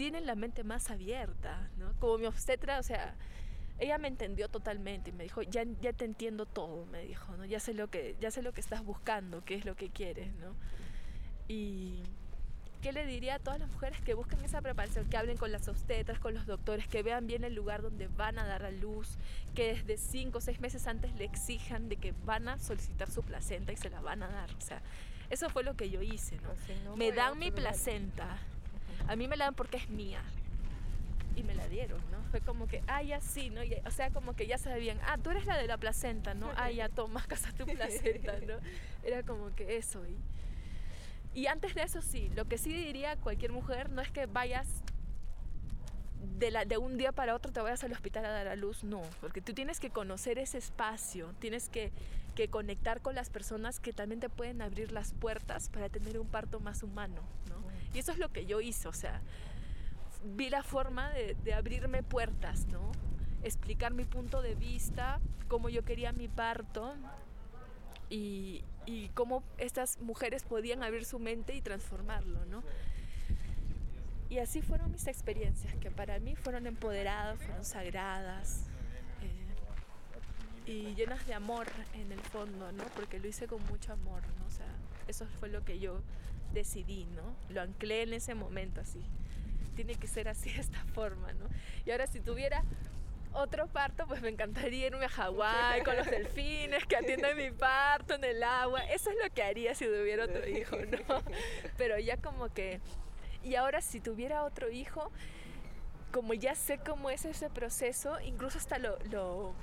tienen 0.00 0.24
la 0.24 0.34
mente 0.34 0.64
más 0.64 0.90
abierta, 0.90 1.68
¿no? 1.76 1.92
Como 2.00 2.16
mi 2.16 2.24
obstetra, 2.24 2.78
o 2.78 2.82
sea, 2.82 3.14
ella 3.78 3.98
me 3.98 4.08
entendió 4.08 4.48
totalmente 4.48 5.10
y 5.10 5.12
me 5.12 5.24
dijo, 5.24 5.42
ya, 5.42 5.62
ya 5.82 5.92
te 5.92 6.06
entiendo 6.06 6.46
todo, 6.46 6.86
me 6.86 7.04
dijo, 7.04 7.36
¿no? 7.36 7.44
Ya 7.44 7.60
sé 7.60 7.74
lo 7.74 7.90
que, 7.90 8.16
ya 8.18 8.30
sé 8.30 8.40
lo 8.40 8.54
que 8.54 8.62
estás 8.62 8.82
buscando, 8.82 9.44
qué 9.44 9.56
es 9.56 9.66
lo 9.66 9.76
que 9.76 9.90
quieres, 9.90 10.32
¿no? 10.36 10.56
Y 11.48 12.02
¿qué 12.80 12.92
le 12.92 13.04
diría 13.04 13.34
a 13.34 13.38
todas 13.40 13.60
las 13.60 13.70
mujeres 13.70 14.00
que 14.00 14.14
buscan 14.14 14.42
esa 14.42 14.62
preparación, 14.62 15.06
que 15.10 15.18
hablen 15.18 15.36
con 15.36 15.52
las 15.52 15.68
obstetras, 15.68 16.18
con 16.18 16.32
los 16.32 16.46
doctores, 16.46 16.88
que 16.88 17.02
vean 17.02 17.26
bien 17.26 17.44
el 17.44 17.54
lugar 17.54 17.82
donde 17.82 18.06
van 18.06 18.38
a 18.38 18.46
dar 18.46 18.64
a 18.64 18.70
luz, 18.70 19.18
que 19.54 19.74
desde 19.74 19.98
cinco 19.98 20.38
o 20.38 20.40
seis 20.40 20.60
meses 20.60 20.86
antes 20.86 21.12
le 21.16 21.26
exijan 21.26 21.90
de 21.90 21.96
que 21.96 22.14
van 22.24 22.48
a 22.48 22.58
solicitar 22.58 23.10
su 23.10 23.22
placenta 23.22 23.74
y 23.74 23.76
se 23.76 23.90
la 23.90 24.00
van 24.00 24.22
a 24.22 24.28
dar? 24.28 24.50
O 24.54 24.62
sea, 24.62 24.80
eso 25.28 25.50
fue 25.50 25.62
lo 25.62 25.76
que 25.76 25.90
yo 25.90 26.00
hice, 26.00 26.36
¿no? 26.36 26.54
Pues 26.54 26.84
no 26.84 26.96
me 26.96 27.12
dan 27.12 27.38
mi 27.38 27.50
lugar. 27.50 28.40
A 29.08 29.16
mí 29.16 29.28
me 29.28 29.36
la 29.36 29.46
dan 29.46 29.54
porque 29.54 29.76
es 29.76 29.88
mía. 29.90 30.22
Y 31.36 31.42
me 31.42 31.54
la 31.54 31.68
dieron, 31.68 32.00
¿no? 32.10 32.18
Fue 32.30 32.40
como 32.40 32.66
que, 32.66 32.82
ah, 32.88 33.02
ya 33.02 33.20
sí, 33.20 33.50
¿no? 33.50 33.62
Y- 33.62 33.74
o 33.86 33.90
sea, 33.90 34.10
como 34.10 34.34
que 34.34 34.46
ya 34.46 34.58
sabían, 34.58 34.98
ah, 35.06 35.16
tú 35.16 35.30
eres 35.30 35.46
la 35.46 35.56
de 35.56 35.66
la 35.66 35.78
placenta, 35.78 36.34
¿no? 36.34 36.50
Ah, 36.56 36.70
ya 36.70 36.88
toma, 36.88 37.24
casa 37.28 37.52
tu 37.52 37.66
placenta, 37.66 38.32
¿no? 38.40 38.54
Era 39.04 39.22
como 39.22 39.54
que 39.54 39.76
eso. 39.76 40.02
Y, 40.06 41.40
y 41.40 41.46
antes 41.46 41.74
de 41.74 41.82
eso 41.82 42.02
sí, 42.02 42.30
lo 42.34 42.46
que 42.46 42.58
sí 42.58 42.72
diría 42.72 43.12
a 43.12 43.16
cualquier 43.16 43.52
mujer 43.52 43.90
no 43.90 44.02
es 44.02 44.10
que 44.10 44.26
vayas 44.26 44.66
de, 46.38 46.50
la, 46.50 46.64
de 46.64 46.76
un 46.78 46.96
día 46.98 47.12
para 47.12 47.34
otro 47.34 47.52
te 47.52 47.60
vayas 47.60 47.82
al 47.84 47.92
hospital 47.92 48.24
a 48.24 48.30
dar 48.30 48.48
a 48.48 48.56
luz, 48.56 48.84
no, 48.84 49.00
porque 49.20 49.40
tú 49.40 49.54
tienes 49.54 49.80
que 49.80 49.90
conocer 49.90 50.38
ese 50.38 50.58
espacio, 50.58 51.32
tienes 51.38 51.68
que, 51.68 51.92
que 52.34 52.48
conectar 52.48 53.00
con 53.00 53.14
las 53.14 53.30
personas 53.30 53.80
que 53.80 53.92
también 53.92 54.20
te 54.20 54.28
pueden 54.28 54.60
abrir 54.62 54.92
las 54.92 55.12
puertas 55.14 55.68
para 55.68 55.88
tener 55.88 56.18
un 56.18 56.26
parto 56.26 56.60
más 56.60 56.82
humano, 56.82 57.22
¿no? 57.48 57.69
Y 57.92 57.98
eso 57.98 58.12
es 58.12 58.18
lo 58.18 58.32
que 58.32 58.46
yo 58.46 58.60
hice, 58.60 58.88
o 58.88 58.92
sea, 58.92 59.20
vi 60.24 60.50
la 60.50 60.62
forma 60.62 61.10
de, 61.10 61.54
abrirme 61.54 62.02
puertas, 62.02 62.66
¿no? 62.66 62.92
Explicar 63.42 63.94
mi 63.94 64.04
punto 64.04 64.42
de 64.42 64.54
vista, 64.54 65.20
cómo 65.48 65.68
yo 65.68 65.84
quería 65.84 66.12
mi 66.12 66.28
parto 66.28 66.94
y, 68.08 68.64
y 68.86 69.08
cómo 69.10 69.42
estas 69.58 69.98
mujeres 70.00 70.44
podían 70.44 70.82
abrir 70.82 71.04
su 71.04 71.18
mente 71.18 71.54
y 71.54 71.62
transformarlo, 71.62 72.44
¿no? 72.46 72.62
Y 74.30 74.38
así 74.38 74.62
fueron 74.62 74.92
mis 74.92 75.08
experiencias, 75.08 75.74
que 75.76 75.90
para 75.90 76.20
mí 76.20 76.36
fueron 76.36 76.68
empoderadas, 76.68 77.36
fueron 77.38 77.64
sagradas 77.64 78.66
eh, 79.22 80.70
y 80.70 80.94
llenas 80.94 81.26
de 81.26 81.34
amor 81.34 81.66
en 81.94 82.12
el 82.12 82.20
fondo, 82.20 82.70
¿no? 82.70 82.84
Porque 82.94 83.18
lo 83.18 83.26
hice 83.26 83.48
con 83.48 83.60
mucho 83.66 83.92
amor, 83.92 84.22
¿no? 84.38 84.46
O 84.46 84.50
sea, 84.50 84.68
eso 85.08 85.26
fue 85.40 85.48
lo 85.48 85.64
que 85.64 85.80
yo 85.80 86.00
decidí, 86.52 87.06
¿no? 87.06 87.36
Lo 87.48 87.62
anclé 87.62 88.02
en 88.02 88.12
ese 88.12 88.34
momento 88.34 88.80
así. 88.80 89.00
Tiene 89.76 89.94
que 89.94 90.06
ser 90.06 90.28
así 90.28 90.50
de 90.54 90.60
esta 90.60 90.84
forma, 90.94 91.32
¿no? 91.32 91.46
Y 91.84 91.90
ahora 91.90 92.06
si 92.06 92.20
tuviera 92.20 92.64
otro 93.32 93.68
parto, 93.68 94.06
pues 94.06 94.22
me 94.22 94.28
encantaría 94.28 94.88
irme 94.88 95.04
a 95.04 95.08
Hawái 95.08 95.82
con 95.82 95.96
los 95.96 96.06
delfines 96.06 96.84
que 96.86 96.96
atiendan 96.96 97.36
mi 97.36 97.50
parto 97.50 98.14
en 98.14 98.24
el 98.24 98.42
agua. 98.42 98.80
Eso 98.84 99.10
es 99.10 99.16
lo 99.22 99.32
que 99.32 99.42
haría 99.42 99.74
si 99.74 99.84
tuviera 99.84 100.24
otro 100.24 100.46
hijo, 100.48 100.76
¿no? 100.76 101.22
Pero 101.76 101.98
ya 101.98 102.16
como 102.16 102.48
que... 102.52 102.80
Y 103.42 103.54
ahora 103.54 103.80
si 103.80 104.00
tuviera 104.00 104.44
otro 104.44 104.70
hijo, 104.70 105.10
como 106.12 106.34
ya 106.34 106.54
sé 106.54 106.78
cómo 106.78 107.08
es 107.08 107.24
ese 107.24 107.48
proceso, 107.50 108.20
incluso 108.20 108.58
hasta 108.58 108.78
lo... 108.78 108.98
lo 109.10 109.54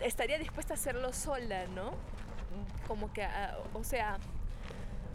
estaría 0.00 0.38
dispuesta 0.38 0.74
a 0.74 0.76
hacerlo 0.76 1.12
sola, 1.12 1.66
¿no? 1.68 1.92
Como 2.86 3.12
que, 3.12 3.22
ah, 3.22 3.58
o 3.72 3.84
sea, 3.84 4.18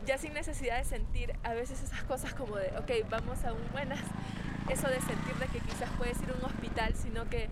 ya 0.06 0.18
sin 0.18 0.34
necesidad 0.34 0.78
de 0.78 0.84
sentir 0.86 1.34
a 1.44 1.54
veces 1.54 1.82
esas 1.84 2.04
cosas 2.04 2.34
como 2.34 2.56
de, 2.58 2.68
ok, 2.78 3.10
vamos 3.10 3.44
a 3.46 3.54
un 3.54 3.72
buenas, 3.72 4.00
eso 4.70 4.88
de 4.88 5.00
sentir 5.02 5.36
de 5.36 5.48
que 5.48 5.60
quizás 5.60 5.90
puedes 5.98 6.20
ir 6.22 6.30
a 6.32 6.34
un 6.38 6.46
hospital, 6.46 6.96
sino 6.96 7.30
que, 7.30 7.50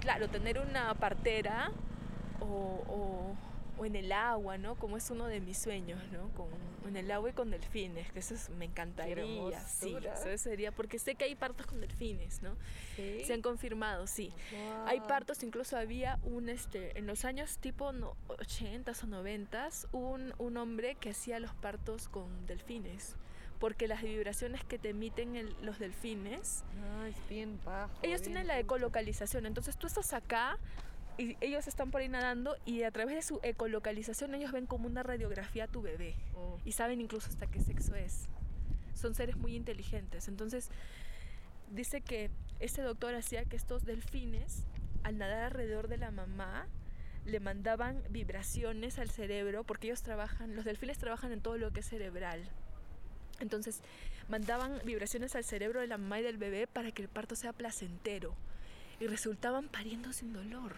claro, 0.00 0.28
tener 0.28 0.58
una 0.58 0.94
partera 0.94 1.70
o, 2.40 2.46
o- 2.46 3.36
o 3.78 3.84
en 3.86 3.96
el 3.96 4.12
agua, 4.12 4.56
¿no? 4.58 4.74
Como 4.76 4.96
es 4.96 5.10
uno 5.10 5.26
de 5.26 5.40
mis 5.40 5.58
sueños, 5.58 6.00
¿no? 6.12 6.28
Con, 6.30 6.48
en 6.88 6.96
el 6.96 7.10
agua 7.10 7.30
y 7.30 7.32
con 7.32 7.50
delfines, 7.50 8.10
que 8.12 8.18
eso 8.20 8.34
es- 8.34 8.50
me 8.50 8.66
encantaría, 8.66 9.60
sí, 9.66 9.96
eso 9.96 10.38
sería, 10.38 10.70
porque 10.72 10.98
sé 10.98 11.14
que 11.14 11.24
hay 11.24 11.34
partos 11.34 11.66
con 11.66 11.80
delfines, 11.80 12.42
¿no? 12.42 12.54
Sí. 12.96 13.22
Se 13.24 13.32
han 13.34 13.42
confirmado, 13.42 14.06
sí. 14.06 14.32
Hay 14.86 14.98
Wow. 15.00 15.08
partos, 15.08 15.42
incluso 15.42 15.76
había 15.76 16.18
un, 16.24 16.48
este, 16.48 16.98
en 16.98 17.06
los 17.06 17.24
años 17.24 17.58
tipo 17.58 17.92
no, 17.92 18.16
80s 18.28 19.02
o 19.04 19.06
90s, 19.06 19.86
un, 19.92 20.34
un 20.38 20.56
hombre 20.56 20.94
que 20.96 21.10
hacía 21.10 21.40
los 21.40 21.52
partos 21.54 22.08
con 22.08 22.46
delfines. 22.46 23.16
Porque 23.60 23.88
las 23.88 24.02
vibraciones 24.02 24.62
que 24.64 24.78
te 24.78 24.90
emiten 24.90 25.36
el- 25.36 25.56
los 25.62 25.78
delfines, 25.78 26.64
Ah, 26.98 27.08
es 27.08 27.28
bien 27.30 27.58
bajo. 27.64 27.92
ellos 28.02 28.20
bien 28.20 28.32
tienen 28.32 28.46
la 28.48 28.58
ecolocalización. 28.58 29.46
Entonces 29.46 29.76
tú 29.78 29.86
estás 29.86 30.12
acá 30.12 30.58
y 31.18 31.36
ellos 31.40 31.66
están 31.68 31.90
por 31.90 32.00
ahí 32.00 32.08
nadando 32.08 32.56
y 32.64 32.82
a 32.82 32.90
través 32.90 33.14
de 33.14 33.22
su 33.22 33.40
ecolocalización 33.42 34.34
ellos 34.34 34.52
ven 34.52 34.66
como 34.66 34.86
una 34.86 35.02
radiografía 35.02 35.64
a 35.64 35.68
tu 35.68 35.82
bebé 35.82 36.16
Mm. 36.34 36.68
y 36.68 36.72
saben 36.72 37.00
incluso 37.00 37.28
hasta 37.28 37.46
qué 37.46 37.60
sexo 37.60 37.94
es. 37.94 38.28
Son 38.94 39.14
seres 39.14 39.36
muy 39.36 39.54
inteligentes. 39.56 40.28
Entonces, 40.28 40.70
dice 41.70 42.00
que 42.00 42.30
este 42.60 42.82
doctor 42.82 43.14
hacía 43.14 43.44
que 43.44 43.56
estos 43.56 43.84
delfines, 43.84 44.64
al 45.02 45.18
nadar 45.18 45.44
alrededor 45.44 45.88
de 45.88 45.98
la 45.98 46.10
mamá, 46.10 46.66
le 47.26 47.40
mandaban 47.40 48.02
vibraciones 48.10 48.98
al 48.98 49.10
cerebro, 49.10 49.64
porque 49.64 49.86
ellos 49.88 50.02
trabajan, 50.02 50.54
los 50.54 50.64
delfines 50.64 50.98
trabajan 50.98 51.32
en 51.32 51.40
todo 51.40 51.56
lo 51.56 51.72
que 51.72 51.80
es 51.80 51.86
cerebral. 51.86 52.42
Entonces, 53.40 53.80
mandaban 54.28 54.80
vibraciones 54.84 55.34
al 55.34 55.44
cerebro 55.44 55.80
de 55.80 55.86
la 55.86 55.98
mamá 55.98 56.20
y 56.20 56.22
del 56.22 56.36
bebé 56.38 56.66
para 56.66 56.92
que 56.92 57.02
el 57.02 57.08
parto 57.08 57.34
sea 57.34 57.52
placentero. 57.52 58.34
Y 59.00 59.06
resultaban 59.06 59.68
pariendo 59.68 60.12
sin 60.12 60.32
dolor, 60.32 60.76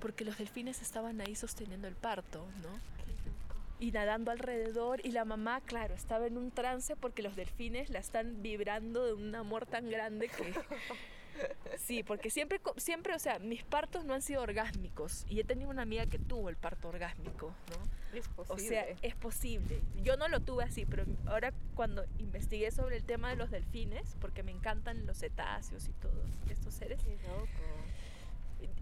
porque 0.00 0.24
los 0.24 0.38
delfines 0.38 0.82
estaban 0.82 1.20
ahí 1.20 1.34
sosteniendo 1.34 1.88
el 1.88 1.94
parto, 1.94 2.46
¿no? 2.62 2.96
y 3.78 3.92
nadando 3.92 4.30
alrededor 4.30 5.04
y 5.04 5.10
la 5.10 5.26
mamá, 5.26 5.60
claro, 5.60 5.94
estaba 5.94 6.26
en 6.26 6.38
un 6.38 6.50
trance 6.50 6.96
porque 6.96 7.20
los 7.22 7.36
delfines 7.36 7.90
la 7.90 7.98
están 7.98 8.40
vibrando 8.42 9.04
de 9.04 9.12
un 9.12 9.34
amor 9.34 9.66
tan 9.66 9.90
grande 9.90 10.28
que... 10.28 10.54
Sí, 11.76 12.02
porque 12.02 12.30
siempre, 12.30 12.62
siempre, 12.78 13.14
o 13.14 13.18
sea, 13.18 13.38
mis 13.38 13.62
partos 13.62 14.06
no 14.06 14.14
han 14.14 14.22
sido 14.22 14.40
orgásmicos 14.40 15.26
y 15.28 15.38
he 15.38 15.44
tenido 15.44 15.68
una 15.68 15.82
amiga 15.82 16.06
que 16.06 16.18
tuvo 16.18 16.48
el 16.48 16.56
parto 16.56 16.88
orgásmico, 16.88 17.54
¿no? 17.68 18.18
Es 18.18 18.26
O 18.36 18.44
posible. 18.44 18.68
sea, 18.70 18.86
es 19.02 19.14
posible. 19.16 19.82
Yo 20.02 20.16
no 20.16 20.28
lo 20.28 20.40
tuve 20.40 20.64
así, 20.64 20.86
pero 20.86 21.04
ahora 21.26 21.52
cuando 21.74 22.06
investigué 22.18 22.70
sobre 22.70 22.96
el 22.96 23.04
tema 23.04 23.28
de 23.28 23.36
los 23.36 23.50
delfines, 23.50 24.16
porque 24.18 24.42
me 24.42 24.50
encantan 24.50 25.04
los 25.04 25.18
cetáceos 25.18 25.86
y 25.88 25.92
todos 25.92 26.30
estos 26.48 26.72
seres, 26.72 27.02
Qué 27.04 27.18
loco. 27.28 27.46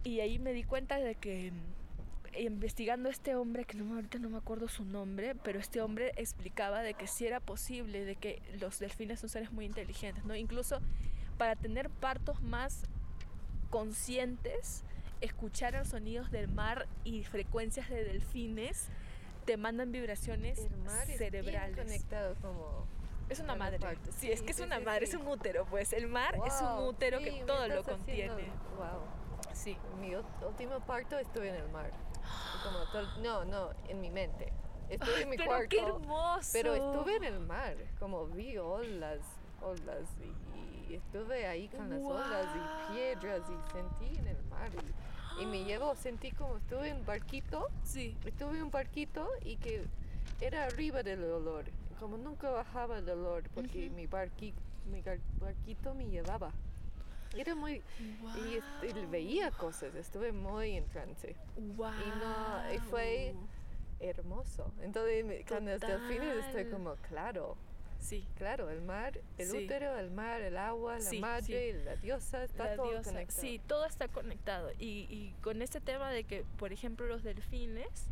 Y 0.04 0.20
ahí 0.20 0.38
me 0.38 0.52
di 0.52 0.62
cuenta 0.64 0.98
de 0.98 1.14
que 1.16 1.50
mm, 1.52 2.38
investigando 2.40 3.08
este 3.08 3.34
hombre, 3.36 3.64
que 3.64 3.76
no, 3.76 3.94
ahorita 3.94 4.18
no 4.18 4.28
me 4.28 4.38
acuerdo 4.38 4.68
su 4.68 4.84
nombre, 4.84 5.34
pero 5.34 5.58
este 5.58 5.80
hombre 5.80 6.12
explicaba 6.16 6.82
de 6.82 6.94
que 6.94 7.06
sí 7.06 7.26
era 7.26 7.40
posible, 7.40 8.04
de 8.04 8.16
que 8.16 8.42
los 8.60 8.78
delfines 8.78 9.20
son 9.20 9.28
seres 9.28 9.50
muy 9.52 9.64
inteligentes, 9.66 10.24
¿no? 10.24 10.34
Incluso 10.36 10.80
para 11.38 11.56
tener 11.56 11.90
partos 11.90 12.40
más 12.42 12.84
conscientes, 13.70 14.84
escuchar 15.20 15.74
los 15.74 15.88
sonidos 15.88 16.30
del 16.30 16.48
mar 16.48 16.86
y 17.04 17.24
frecuencias 17.24 17.88
de 17.88 18.04
delfines 18.04 18.88
te 19.46 19.56
mandan 19.56 19.92
vibraciones 19.92 20.58
El 20.58 20.76
mar 20.78 21.06
bien 21.06 21.18
cerebrales. 21.18 21.76
conectado 21.76 22.34
como... 22.40 22.86
Es 23.28 23.40
una 23.40 23.54
madre. 23.56 23.78
parte. 23.78 24.12
Sí, 24.12 24.30
es 24.30 24.42
que 24.42 24.50
es 24.50 24.56
Sí, 24.58 24.62
una 24.62 24.78
sí, 24.78 24.84
madre, 24.84 25.04
es 25.06 25.14
un 25.14 25.26
útero, 25.26 25.64
pues. 25.70 25.92
El 25.94 26.08
mar 26.08 26.34
es 26.46 26.60
un 26.60 26.84
útero 26.88 27.18
que 27.20 27.42
todo 27.46 27.66
lo 27.68 27.80
estás 27.80 28.00
haciendo- 28.00 28.34
contiene. 28.34 28.52
Wow. 28.76 29.00
Sí. 29.54 29.76
Mi 30.00 30.14
último 30.14 30.80
parto 30.80 31.18
estuve 31.18 31.48
en 31.48 31.56
el 31.56 31.68
mar. 31.70 31.90
Como 32.62 33.22
no, 33.22 33.44
no, 33.44 33.70
en 33.88 34.00
mi 34.00 34.10
mente. 34.10 34.52
Estuve 34.88 35.22
en 35.22 35.30
mi 35.30 35.36
pero 35.36 35.48
cuarto. 35.48 35.68
qué 35.70 35.80
hermoso. 35.80 36.50
Pero 36.52 36.74
estuve 36.74 37.16
en 37.16 37.24
el 37.24 37.40
mar, 37.40 37.76
como 37.98 38.26
vi 38.26 38.58
olas, 38.58 39.20
olas 39.62 40.08
y, 40.20 40.92
y 40.92 40.94
estuve 40.96 41.46
ahí 41.46 41.68
con 41.68 41.88
las 41.88 42.00
olas 42.02 42.46
y 42.54 42.92
piedras 42.92 43.42
y 43.48 43.72
sentí 43.72 44.18
en 44.18 44.28
el 44.28 44.42
mar. 44.44 44.70
Y, 45.38 45.42
y 45.42 45.46
me 45.46 45.64
llevó, 45.64 45.94
sentí 45.94 46.30
como 46.32 46.56
estuve 46.58 46.90
en 46.90 46.98
un 46.98 47.06
barquito, 47.06 47.68
Sí. 47.82 48.16
estuve 48.24 48.56
en 48.58 48.64
un 48.64 48.70
barquito 48.70 49.28
y 49.42 49.56
que 49.56 49.86
era 50.40 50.64
arriba 50.64 51.02
del 51.02 51.24
olor, 51.24 51.64
como 51.98 52.16
nunca 52.16 52.50
bajaba 52.50 52.98
el 52.98 53.08
olor 53.08 53.48
porque 53.54 53.90
mi, 53.90 54.06
barqui, 54.06 54.54
mi 54.86 55.02
barquito 55.40 55.94
me 55.94 56.06
llevaba. 56.08 56.52
Era 57.36 57.54
muy... 57.54 57.82
Y, 58.00 58.54
est- 58.56 58.96
y 58.96 59.06
veía 59.06 59.50
cosas, 59.50 59.94
estuve 59.94 60.32
muy 60.32 60.76
en 60.76 60.86
trance. 60.88 61.34
Wow. 61.56 61.90
no, 62.20 62.74
y 62.74 62.78
fue- 62.78 63.34
Hermoso. 64.00 64.70
Entonces, 64.82 65.24
me- 65.24 65.44
con 65.44 65.64
los 65.64 65.80
delfines 65.80 66.36
estoy 66.46 66.64
Total. 66.64 66.70
como, 66.70 66.94
claro, 67.08 67.56
Sí. 68.00 68.26
claro, 68.36 68.68
el 68.68 68.82
mar, 68.82 69.18
el 69.38 69.46
Sí. 69.48 69.64
útero, 69.64 69.96
el 69.98 70.10
mar, 70.10 70.42
el 70.42 70.58
agua, 70.58 70.94
la 70.98 71.00
Sí, 71.00 71.20
madre, 71.20 71.84
la 71.84 71.96
diosa, 71.96 72.44
está 72.44 72.64
la 72.66 72.76
todo 72.76 72.90
diosa. 72.90 73.10
conectado. 73.12 73.40
Sí, 73.40 73.60
todo 73.66 73.86
está 73.86 74.08
conectado. 74.08 74.70
Y, 74.78 75.06
y 75.08 75.34
con 75.42 75.62
este 75.62 75.80
tema 75.80 76.10
de 76.10 76.24
que, 76.24 76.44
por 76.58 76.72
ejemplo, 76.72 77.06
los 77.06 77.22
delfines 77.22 78.08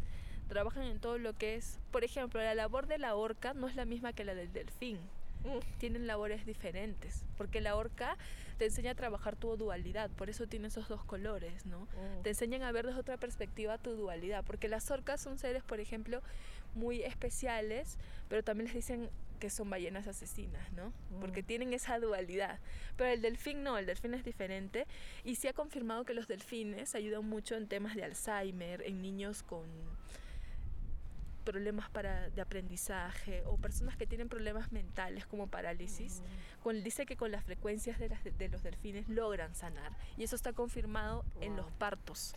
trabajan 0.48 0.84
en 0.84 0.98
todo 1.00 1.18
lo 1.18 1.34
que 1.34 1.56
es, 1.56 1.78
por 1.90 2.04
ejemplo, 2.04 2.40
la 2.40 2.54
labor 2.54 2.86
de 2.86 2.96
la 2.98 3.14
orca 3.14 3.52
no 3.52 3.68
es 3.68 3.76
la 3.76 3.84
misma 3.84 4.12
que 4.14 4.24
la 4.24 4.34
del 4.34 4.52
delfín. 4.52 4.98
Mm, 5.44 5.58
Tienen 5.78 6.06
labores 6.06 6.46
diferentes, 6.46 7.24
porque 7.36 7.60
la 7.60 7.74
orca 7.76 8.16
te 8.58 8.66
enseña 8.66 8.92
a 8.92 8.94
trabajar 8.94 9.34
tu 9.36 9.56
dualidad, 9.56 10.10
por 10.10 10.30
eso 10.30 10.46
tiene 10.46 10.68
esos 10.68 10.88
dos 10.88 11.04
colores, 11.04 11.66
¿no? 11.66 11.80
mm. 11.80 12.22
Te 12.22 12.30
enseñan 12.30 12.62
a 12.62 12.70
ver 12.72 12.86
desde 12.86 13.00
otra 13.00 13.16
perspectiva 13.16 13.78
tu 13.78 13.92
dualidad, 13.96 14.44
porque 14.44 14.68
las 14.68 14.90
orcas 14.90 15.20
son 15.20 15.38
seres, 15.38 15.62
por 15.64 15.80
ejemplo, 15.80 16.22
muy 16.74 17.02
especiales, 17.02 17.98
pero 18.28 18.42
también 18.44 18.66
les 18.66 18.74
dicen 18.76 19.10
que 19.40 19.50
son 19.50 19.68
ballenas 19.68 20.06
asesinas, 20.06 20.72
¿no? 20.72 20.92
Porque 21.20 21.42
Mm. 21.42 21.46
tienen 21.46 21.72
esa 21.74 21.98
dualidad. 21.98 22.60
Pero 22.96 23.10
el 23.10 23.20
delfín 23.22 23.64
no, 23.64 23.76
el 23.76 23.86
delfín 23.86 24.14
es 24.14 24.24
diferente 24.24 24.86
y 25.24 25.34
se 25.34 25.48
ha 25.48 25.52
confirmado 25.52 26.04
que 26.04 26.14
los 26.14 26.28
delfines 26.28 26.94
ayudan 26.94 27.24
mucho 27.28 27.56
en 27.56 27.66
temas 27.66 27.96
de 27.96 28.04
Alzheimer, 28.04 28.82
en 28.82 29.02
niños 29.02 29.42
con 29.42 29.66
problemas 31.42 31.90
para, 31.90 32.30
de 32.30 32.40
aprendizaje 32.40 33.42
o 33.46 33.56
personas 33.56 33.96
que 33.96 34.06
tienen 34.06 34.28
problemas 34.28 34.72
mentales 34.72 35.26
como 35.26 35.46
parálisis. 35.48 36.22
Con, 36.62 36.82
dice 36.82 37.06
que 37.06 37.16
con 37.16 37.30
las 37.30 37.44
frecuencias 37.44 37.98
de, 37.98 38.08
las, 38.08 38.22
de 38.24 38.48
los 38.48 38.62
delfines 38.62 39.08
logran 39.08 39.54
sanar 39.54 39.92
y 40.16 40.24
eso 40.24 40.36
está 40.36 40.52
confirmado 40.52 41.24
en 41.40 41.56
los 41.56 41.70
partos. 41.72 42.34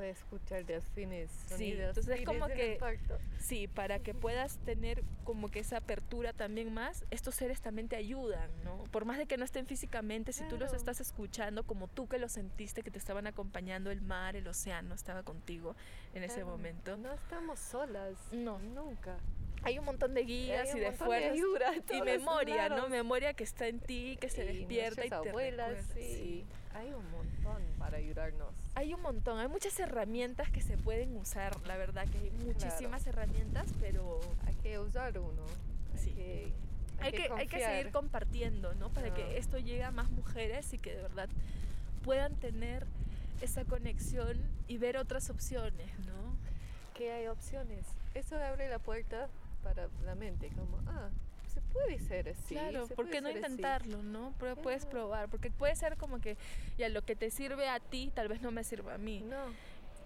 Puede 0.00 0.12
escuchar 0.12 0.64
delfines. 0.64 1.30
Sí, 1.30 1.48
sonidos 1.50 1.88
entonces 1.88 2.20
es 2.20 2.24
como 2.24 2.46
que- 2.46 2.78
parto. 2.80 3.18
Sí, 3.38 3.68
para 3.68 3.98
que 3.98 4.14
puedas 4.14 4.56
tener 4.64 5.02
como 5.24 5.50
que 5.50 5.58
esa 5.58 5.76
apertura 5.76 6.32
también 6.32 6.72
más, 6.72 7.04
estos 7.10 7.34
seres 7.34 7.60
también 7.60 7.86
te 7.86 7.96
ayudan, 7.96 8.48
¿no? 8.64 8.78
Por 8.84 9.04
más 9.04 9.18
de 9.18 9.26
que 9.26 9.36
no 9.36 9.44
estén 9.44 9.66
físicamente, 9.66 10.32
si 10.32 10.42
tú 10.44 10.56
los 10.56 10.72
estás 10.72 11.02
escuchando 11.02 11.64
como 11.64 11.86
tú 11.86 12.08
que 12.08 12.18
los 12.18 12.32
sentiste, 12.32 12.82
que 12.82 12.90
te 12.90 12.96
estaban 12.96 13.26
acompañando, 13.26 13.90
el 13.90 14.00
mar, 14.00 14.36
el 14.36 14.48
océano 14.48 14.94
estaba 14.94 15.22
contigo 15.22 15.76
en 16.14 16.22
ese 16.24 16.44
momento. 16.44 16.96
No 16.96 17.12
estamos 17.12 17.58
solas. 17.58 18.16
No. 18.32 18.58
Nunca. 18.58 19.18
Hay 19.64 19.78
un 19.78 19.84
montón 19.84 20.14
de 20.14 20.22
guías 20.24 20.74
y 20.74 20.78
de 20.78 20.92
fuerzas 20.92 21.36
y 21.92 22.00
memoria, 22.00 22.70
¿no? 22.70 22.88
Memoria 22.88 23.34
que 23.34 23.44
está 23.44 23.66
en 23.66 23.80
ti, 23.80 24.16
que 24.18 24.30
se 24.30 24.44
Y 24.44 24.56
despierta 24.60 25.04
y 25.04 25.10
te 25.10 25.14
abuelas, 25.14 25.84
sí. 25.92 26.00
sí. 26.14 26.46
Hay 26.74 26.92
un 26.92 27.10
montón 27.10 27.62
para 27.78 27.96
ayudarnos. 27.98 28.54
Hay 28.74 28.94
un 28.94 29.02
montón, 29.02 29.38
hay 29.38 29.48
muchas 29.48 29.78
herramientas 29.80 30.50
que 30.50 30.60
se 30.62 30.76
pueden 30.76 31.16
usar, 31.16 31.56
la 31.66 31.76
verdad 31.76 32.06
que 32.08 32.18
hay 32.18 32.30
muchísimas 32.30 33.06
herramientas, 33.06 33.68
pero 33.80 34.20
Hay 34.46 34.54
que 34.56 34.78
usar 34.78 35.18
uno. 35.18 35.44
Hay 35.92 35.98
Sí. 35.98 36.12
que, 36.12 36.52
hay 37.00 37.12
que, 37.12 37.28
hay 37.36 37.46
que 37.48 37.58
seguir 37.60 37.90
compartiendo, 37.92 38.74
¿no? 38.74 38.88
Para 38.90 39.08
Ah. 39.08 39.14
que 39.14 39.38
esto 39.38 39.58
llegue 39.58 39.82
a 39.84 39.90
más 39.90 40.10
mujeres 40.10 40.72
y 40.72 40.78
que 40.78 40.94
de 40.94 41.02
verdad 41.02 41.28
puedan 42.04 42.34
tener 42.36 42.86
esa 43.40 43.64
conexión 43.64 44.38
y 44.68 44.76
ver 44.78 44.96
otras 44.96 45.30
opciones, 45.30 45.88
¿no? 46.06 46.20
que 46.94 47.10
hay 47.12 47.26
opciones. 47.28 47.86
Eso 48.12 48.36
abre 48.36 48.68
la 48.68 48.78
puerta 48.78 49.28
para 49.62 49.88
la 50.04 50.14
mente, 50.14 50.50
como, 50.50 50.78
ah, 50.86 51.08
puede 51.72 51.98
ser 51.98 52.28
así. 52.30 52.54
claro, 52.54 52.86
se 52.86 52.94
¿por 52.94 53.08
qué 53.08 53.20
no 53.20 53.28
ser 53.28 53.38
así". 53.38 53.52
intentarlo, 53.52 54.02
no? 54.02 54.34
Pero 54.38 54.56
puedes 54.56 54.82
Claro. 54.84 54.90
probar, 54.90 55.28
porque 55.28 55.50
puede 55.50 55.74
ser 55.76 55.96
como 55.96 56.20
que 56.20 56.36
ya 56.78 56.88
lo 56.88 57.02
que 57.02 57.16
te 57.16 57.30
sirve 57.30 57.68
a 57.68 57.80
ti 57.80 58.10
tal 58.14 58.28
vez 58.28 58.40
no 58.42 58.50
me 58.50 58.64
sirva 58.64 58.94
a 58.94 58.98
mí, 58.98 59.20
No, 59.22 59.54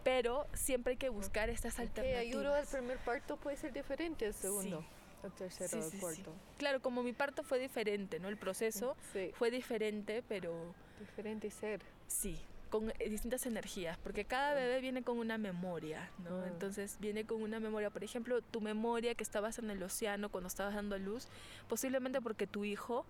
pero 0.02 0.46
siempre 0.54 0.92
hay 0.92 0.96
que 0.96 1.08
buscar 1.08 1.48
estas 1.50 1.74
que 1.76 1.82
alternativas. 1.82 2.20
ayudo 2.20 2.54
al 2.54 2.66
primer 2.66 2.98
parto 2.98 3.36
puede 3.36 3.56
ser 3.56 3.72
diferente 3.72 4.26
al 4.26 4.34
segundo, 4.34 4.84
al 5.22 5.32
tercero, 5.32 5.70
Sí, 5.70 5.76
al 5.78 5.84
sí, 5.84 5.90
sí. 5.92 6.00
cuarto. 6.00 6.34
Claro, 6.58 6.80
como 6.80 7.02
mi 7.02 7.12
parto 7.12 7.42
fue 7.42 7.58
diferente, 7.58 8.18
¿no? 8.20 8.28
El 8.28 8.36
proceso 8.36 8.96
Sí, 9.12 9.30
fue 9.34 9.50
diferente, 9.50 10.22
pero 10.28 10.74
diferente 10.98 11.50
ser. 11.50 11.80
Sí, 12.06 12.38
con 12.74 12.90
eh, 12.98 13.08
distintas 13.08 13.46
energías, 13.46 13.96
porque 13.98 14.24
cada 14.24 14.52
bebé 14.52 14.80
viene 14.80 15.04
con 15.04 15.16
una 15.18 15.38
memoria, 15.38 16.10
¿no? 16.24 16.44
Entonces 16.44 16.96
viene 16.98 17.24
con 17.24 17.40
una 17.40 17.60
memoria, 17.60 17.88
por 17.90 18.02
ejemplo, 18.02 18.42
tu 18.42 18.60
memoria 18.60 19.14
que 19.14 19.22
estabas 19.22 19.60
en 19.60 19.70
el 19.70 19.80
océano 19.80 20.28
cuando 20.28 20.48
estabas 20.48 20.74
dando 20.74 20.96
a 20.96 20.98
luz, 20.98 21.28
posiblemente 21.68 22.20
porque 22.20 22.48
tu 22.48 22.64
hijo 22.64 23.06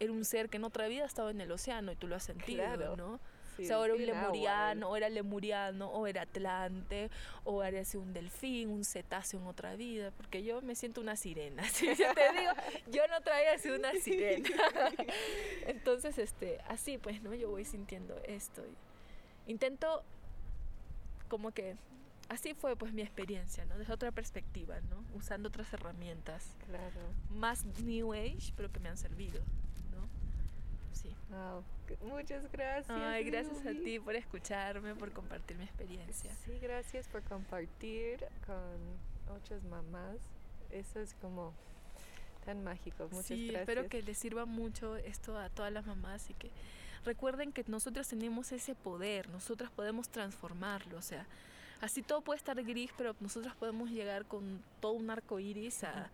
era 0.00 0.12
un 0.12 0.26
ser 0.26 0.50
que 0.50 0.58
en 0.58 0.64
otra 0.64 0.86
vida 0.86 1.06
estaba 1.06 1.30
en 1.30 1.40
el 1.40 1.50
océano 1.50 1.92
y 1.92 1.96
tú 1.96 2.08
lo 2.08 2.16
has 2.16 2.24
sentido, 2.24 2.62
Claro. 2.62 2.94
¿no? 2.96 3.18
Sí, 3.56 3.62
o 3.64 3.66
sea, 3.68 3.82
era 3.86 3.94
un 3.94 4.04
lemuriano, 4.04 4.90
o 4.90 4.96
era 4.98 5.08
lemuriano, 5.08 5.88
o 5.88 6.06
era 6.06 6.20
atlante, 6.20 7.08
o 7.44 7.64
era 7.64 7.80
así 7.80 7.96
un 7.96 8.12
delfín, 8.12 8.68
un 8.68 8.84
cetáceo 8.84 9.40
en 9.40 9.46
otra 9.46 9.76
vida, 9.76 10.10
porque 10.10 10.42
yo 10.42 10.60
me 10.60 10.74
siento 10.74 11.00
una 11.00 11.16
sirena, 11.16 11.64
¿sí? 11.72 11.86
yo 11.86 12.12
te 12.12 12.38
digo, 12.38 12.52
yo 12.88 13.08
no 13.08 13.22
traía 13.22 13.54
así 13.54 13.70
una 13.70 13.92
sirena. 13.94 14.46
Entonces, 15.66 16.18
este, 16.18 16.58
así 16.68 16.98
pues, 16.98 17.22
¿no? 17.22 17.32
Yo 17.34 17.48
voy 17.48 17.64
sintiendo 17.64 18.14
esto. 18.26 18.60
y 18.60 18.85
intento 19.46 20.02
como 21.28 21.50
que 21.52 21.76
así 22.28 22.54
fue 22.54 22.76
pues 22.76 22.92
mi 22.92 23.02
experiencia, 23.02 23.64
¿no? 23.66 23.76
Desde 23.78 23.92
otra 23.92 24.12
perspectiva, 24.12 24.80
¿no? 24.90 25.04
Usando 25.14 25.48
otras 25.48 25.72
herramientas 25.72 26.50
Claro. 26.66 27.00
más 27.30 27.64
new 27.82 28.12
age, 28.12 28.52
pero 28.56 28.70
que 28.72 28.80
me 28.80 28.88
han 28.88 28.96
servido, 28.96 29.40
¿no? 29.92 30.08
Sí. 30.92 31.14
Wow. 31.30 31.64
Muchas 32.08 32.50
gracias. 32.50 32.90
Ay, 32.90 33.24
gracias 33.24 33.64
a 33.66 33.70
Lili. 33.70 33.84
ti 33.84 34.00
por 34.00 34.16
escucharme, 34.16 34.94
por 34.94 35.12
compartir 35.12 35.56
mi 35.56 35.64
experiencia. 35.64 36.34
Sí, 36.44 36.58
gracias 36.60 37.06
por 37.08 37.22
compartir 37.22 38.24
con 38.44 39.36
otras 39.36 39.62
mamás. 39.64 40.16
Eso 40.70 40.98
es 41.00 41.14
como 41.14 41.52
tan 42.44 42.62
mágico. 42.64 43.04
Muchas 43.10 43.26
sí, 43.26 43.48
gracias. 43.48 43.68
espero 43.68 43.88
que 43.88 44.02
les 44.02 44.18
sirva 44.18 44.46
mucho 44.46 44.96
esto 44.96 45.38
a 45.38 45.48
todas 45.50 45.72
las 45.72 45.86
mamás 45.86 46.28
y 46.30 46.34
que 46.34 46.50
recuerden 47.06 47.52
que 47.52 47.64
nosotros 47.68 48.06
tenemos 48.08 48.52
ese 48.52 48.74
poder, 48.74 49.28
nosotras 49.30 49.70
podemos 49.70 50.10
transformarlo, 50.10 50.98
o 50.98 51.02
sea, 51.02 51.26
así 51.80 52.02
todo 52.02 52.20
puede 52.20 52.38
estar 52.38 52.62
gris, 52.62 52.90
pero 52.98 53.16
nosotros 53.20 53.54
podemos 53.54 53.90
llegar 53.90 54.26
con 54.26 54.62
todo 54.80 54.92
un 54.92 55.08
arco 55.08 55.38
iris 55.38 55.84
a, 55.84 56.10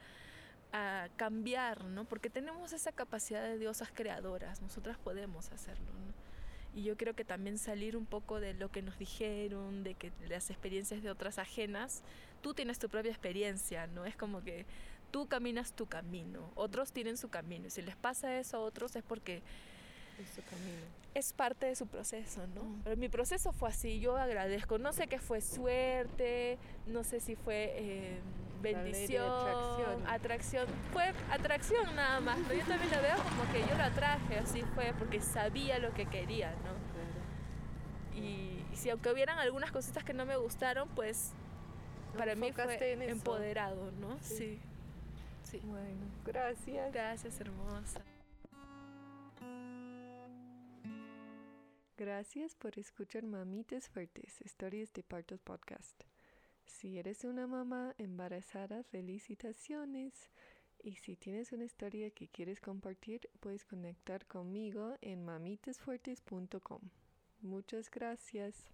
a 0.72 1.08
cambiar, 1.16 1.84
¿no? 1.84 2.04
Porque 2.04 2.30
tenemos 2.30 2.72
esa 2.72 2.92
capacidad 2.92 3.42
de 3.42 3.58
diosas 3.58 3.90
creadoras, 3.92 4.62
nosotras 4.62 4.98
podemos 4.98 5.50
hacerlo. 5.50 5.90
Y 6.74 6.84
yo 6.84 6.96
creo 6.96 7.14
que 7.14 7.24
también 7.24 7.58
salir 7.58 7.96
un 7.98 8.06
poco 8.06 8.40
de 8.40 8.54
lo 8.54 8.70
que 8.70 8.80
nos 8.80 8.98
dijeron, 8.98 9.84
de 9.84 9.94
que 9.94 10.10
las 10.28 10.48
experiencias 10.48 11.02
de 11.02 11.10
otras 11.10 11.38
ajenas, 11.38 12.02
tú 12.40 12.54
tienes 12.54 12.78
tu 12.78 12.88
propia 12.88 13.10
experiencia, 13.10 13.86
¿no? 13.88 14.06
Es 14.06 14.16
como 14.16 14.42
que 14.42 14.64
tú 15.10 15.26
caminas 15.26 15.74
tu 15.74 15.86
camino, 15.86 16.50
otros 16.54 16.92
tienen 16.92 17.18
su 17.18 17.28
camino. 17.28 17.66
Y 17.66 17.70
si 17.70 17.82
les 17.82 17.96
pasa 17.96 18.38
eso 18.38 18.56
a 18.56 18.60
otros 18.60 18.96
es 18.96 19.02
porque 19.02 19.42
Es 20.22 20.34
su 20.34 20.42
camino. 20.44 20.82
es 21.14 21.32
parte 21.32 21.66
de 21.66 21.76
su 21.76 21.86
proceso, 21.86 22.46
¿no? 22.54 22.62
Mm. 22.62 22.80
Pero 22.84 22.96
mi 22.96 23.08
proceso 23.08 23.52
fue 23.52 23.68
así, 23.68 24.00
yo 24.00 24.16
agradezco. 24.16 24.78
No 24.78 24.92
sé 24.92 25.06
qué 25.06 25.18
fue 25.18 25.40
suerte, 25.40 26.58
no 26.86 27.04
sé 27.04 27.20
si 27.20 27.36
fue 27.36 27.72
eh, 27.76 28.18
bendición, 28.62 29.28
atracción. 29.28 30.06
atracción. 30.06 30.66
Fue 30.92 31.12
atracción 31.30 31.96
nada 31.96 32.20
más, 32.20 32.38
pero 32.46 32.60
yo 32.60 32.66
también 32.66 32.90
lo 32.90 33.02
veo 33.02 33.16
como 33.16 33.52
que 33.52 33.60
yo 33.60 33.76
lo 33.76 33.82
atraje, 33.82 34.38
así 34.38 34.62
fue, 34.74 34.94
porque 34.98 35.20
sabía 35.20 35.78
lo 35.78 35.92
que 35.92 36.06
quería, 36.06 36.52
¿no? 36.52 36.72
Claro. 36.92 38.24
Y, 38.26 38.64
y 38.72 38.76
si 38.76 38.88
aunque 38.90 39.10
hubieran 39.10 39.38
algunas 39.38 39.70
cositas 39.72 40.04
que 40.04 40.14
no 40.14 40.24
me 40.24 40.36
gustaron, 40.36 40.88
pues 40.90 41.32
No 42.12 42.18
para 42.18 42.34
mí 42.34 42.52
fue 42.52 42.92
en 42.92 43.02
empoderado, 43.02 43.90
¿no? 44.00 44.18
Sí. 44.20 44.36
sí. 44.36 44.60
sí. 45.44 45.60
Bueno, 45.64 46.06
gracias. 46.24 46.92
Gracias, 46.92 47.40
hermosa. 47.40 48.00
Gracias 52.04 52.56
por 52.56 52.76
escuchar 52.80 53.22
Mamitas 53.22 53.88
Fuertes, 53.88 54.40
historias 54.40 54.92
de 54.92 55.04
partos 55.04 55.38
podcast. 55.38 56.02
Si 56.64 56.98
eres 56.98 57.22
una 57.22 57.46
mamá 57.46 57.94
embarazada, 57.96 58.82
felicitaciones. 58.82 60.12
Y 60.82 60.96
si 60.96 61.14
tienes 61.14 61.52
una 61.52 61.62
historia 61.62 62.10
que 62.10 62.26
quieres 62.26 62.60
compartir, 62.60 63.30
puedes 63.38 63.64
conectar 63.64 64.26
conmigo 64.26 64.96
en 65.00 65.24
mamitasfuertes.com. 65.24 66.80
Muchas 67.40 67.88
gracias. 67.88 68.72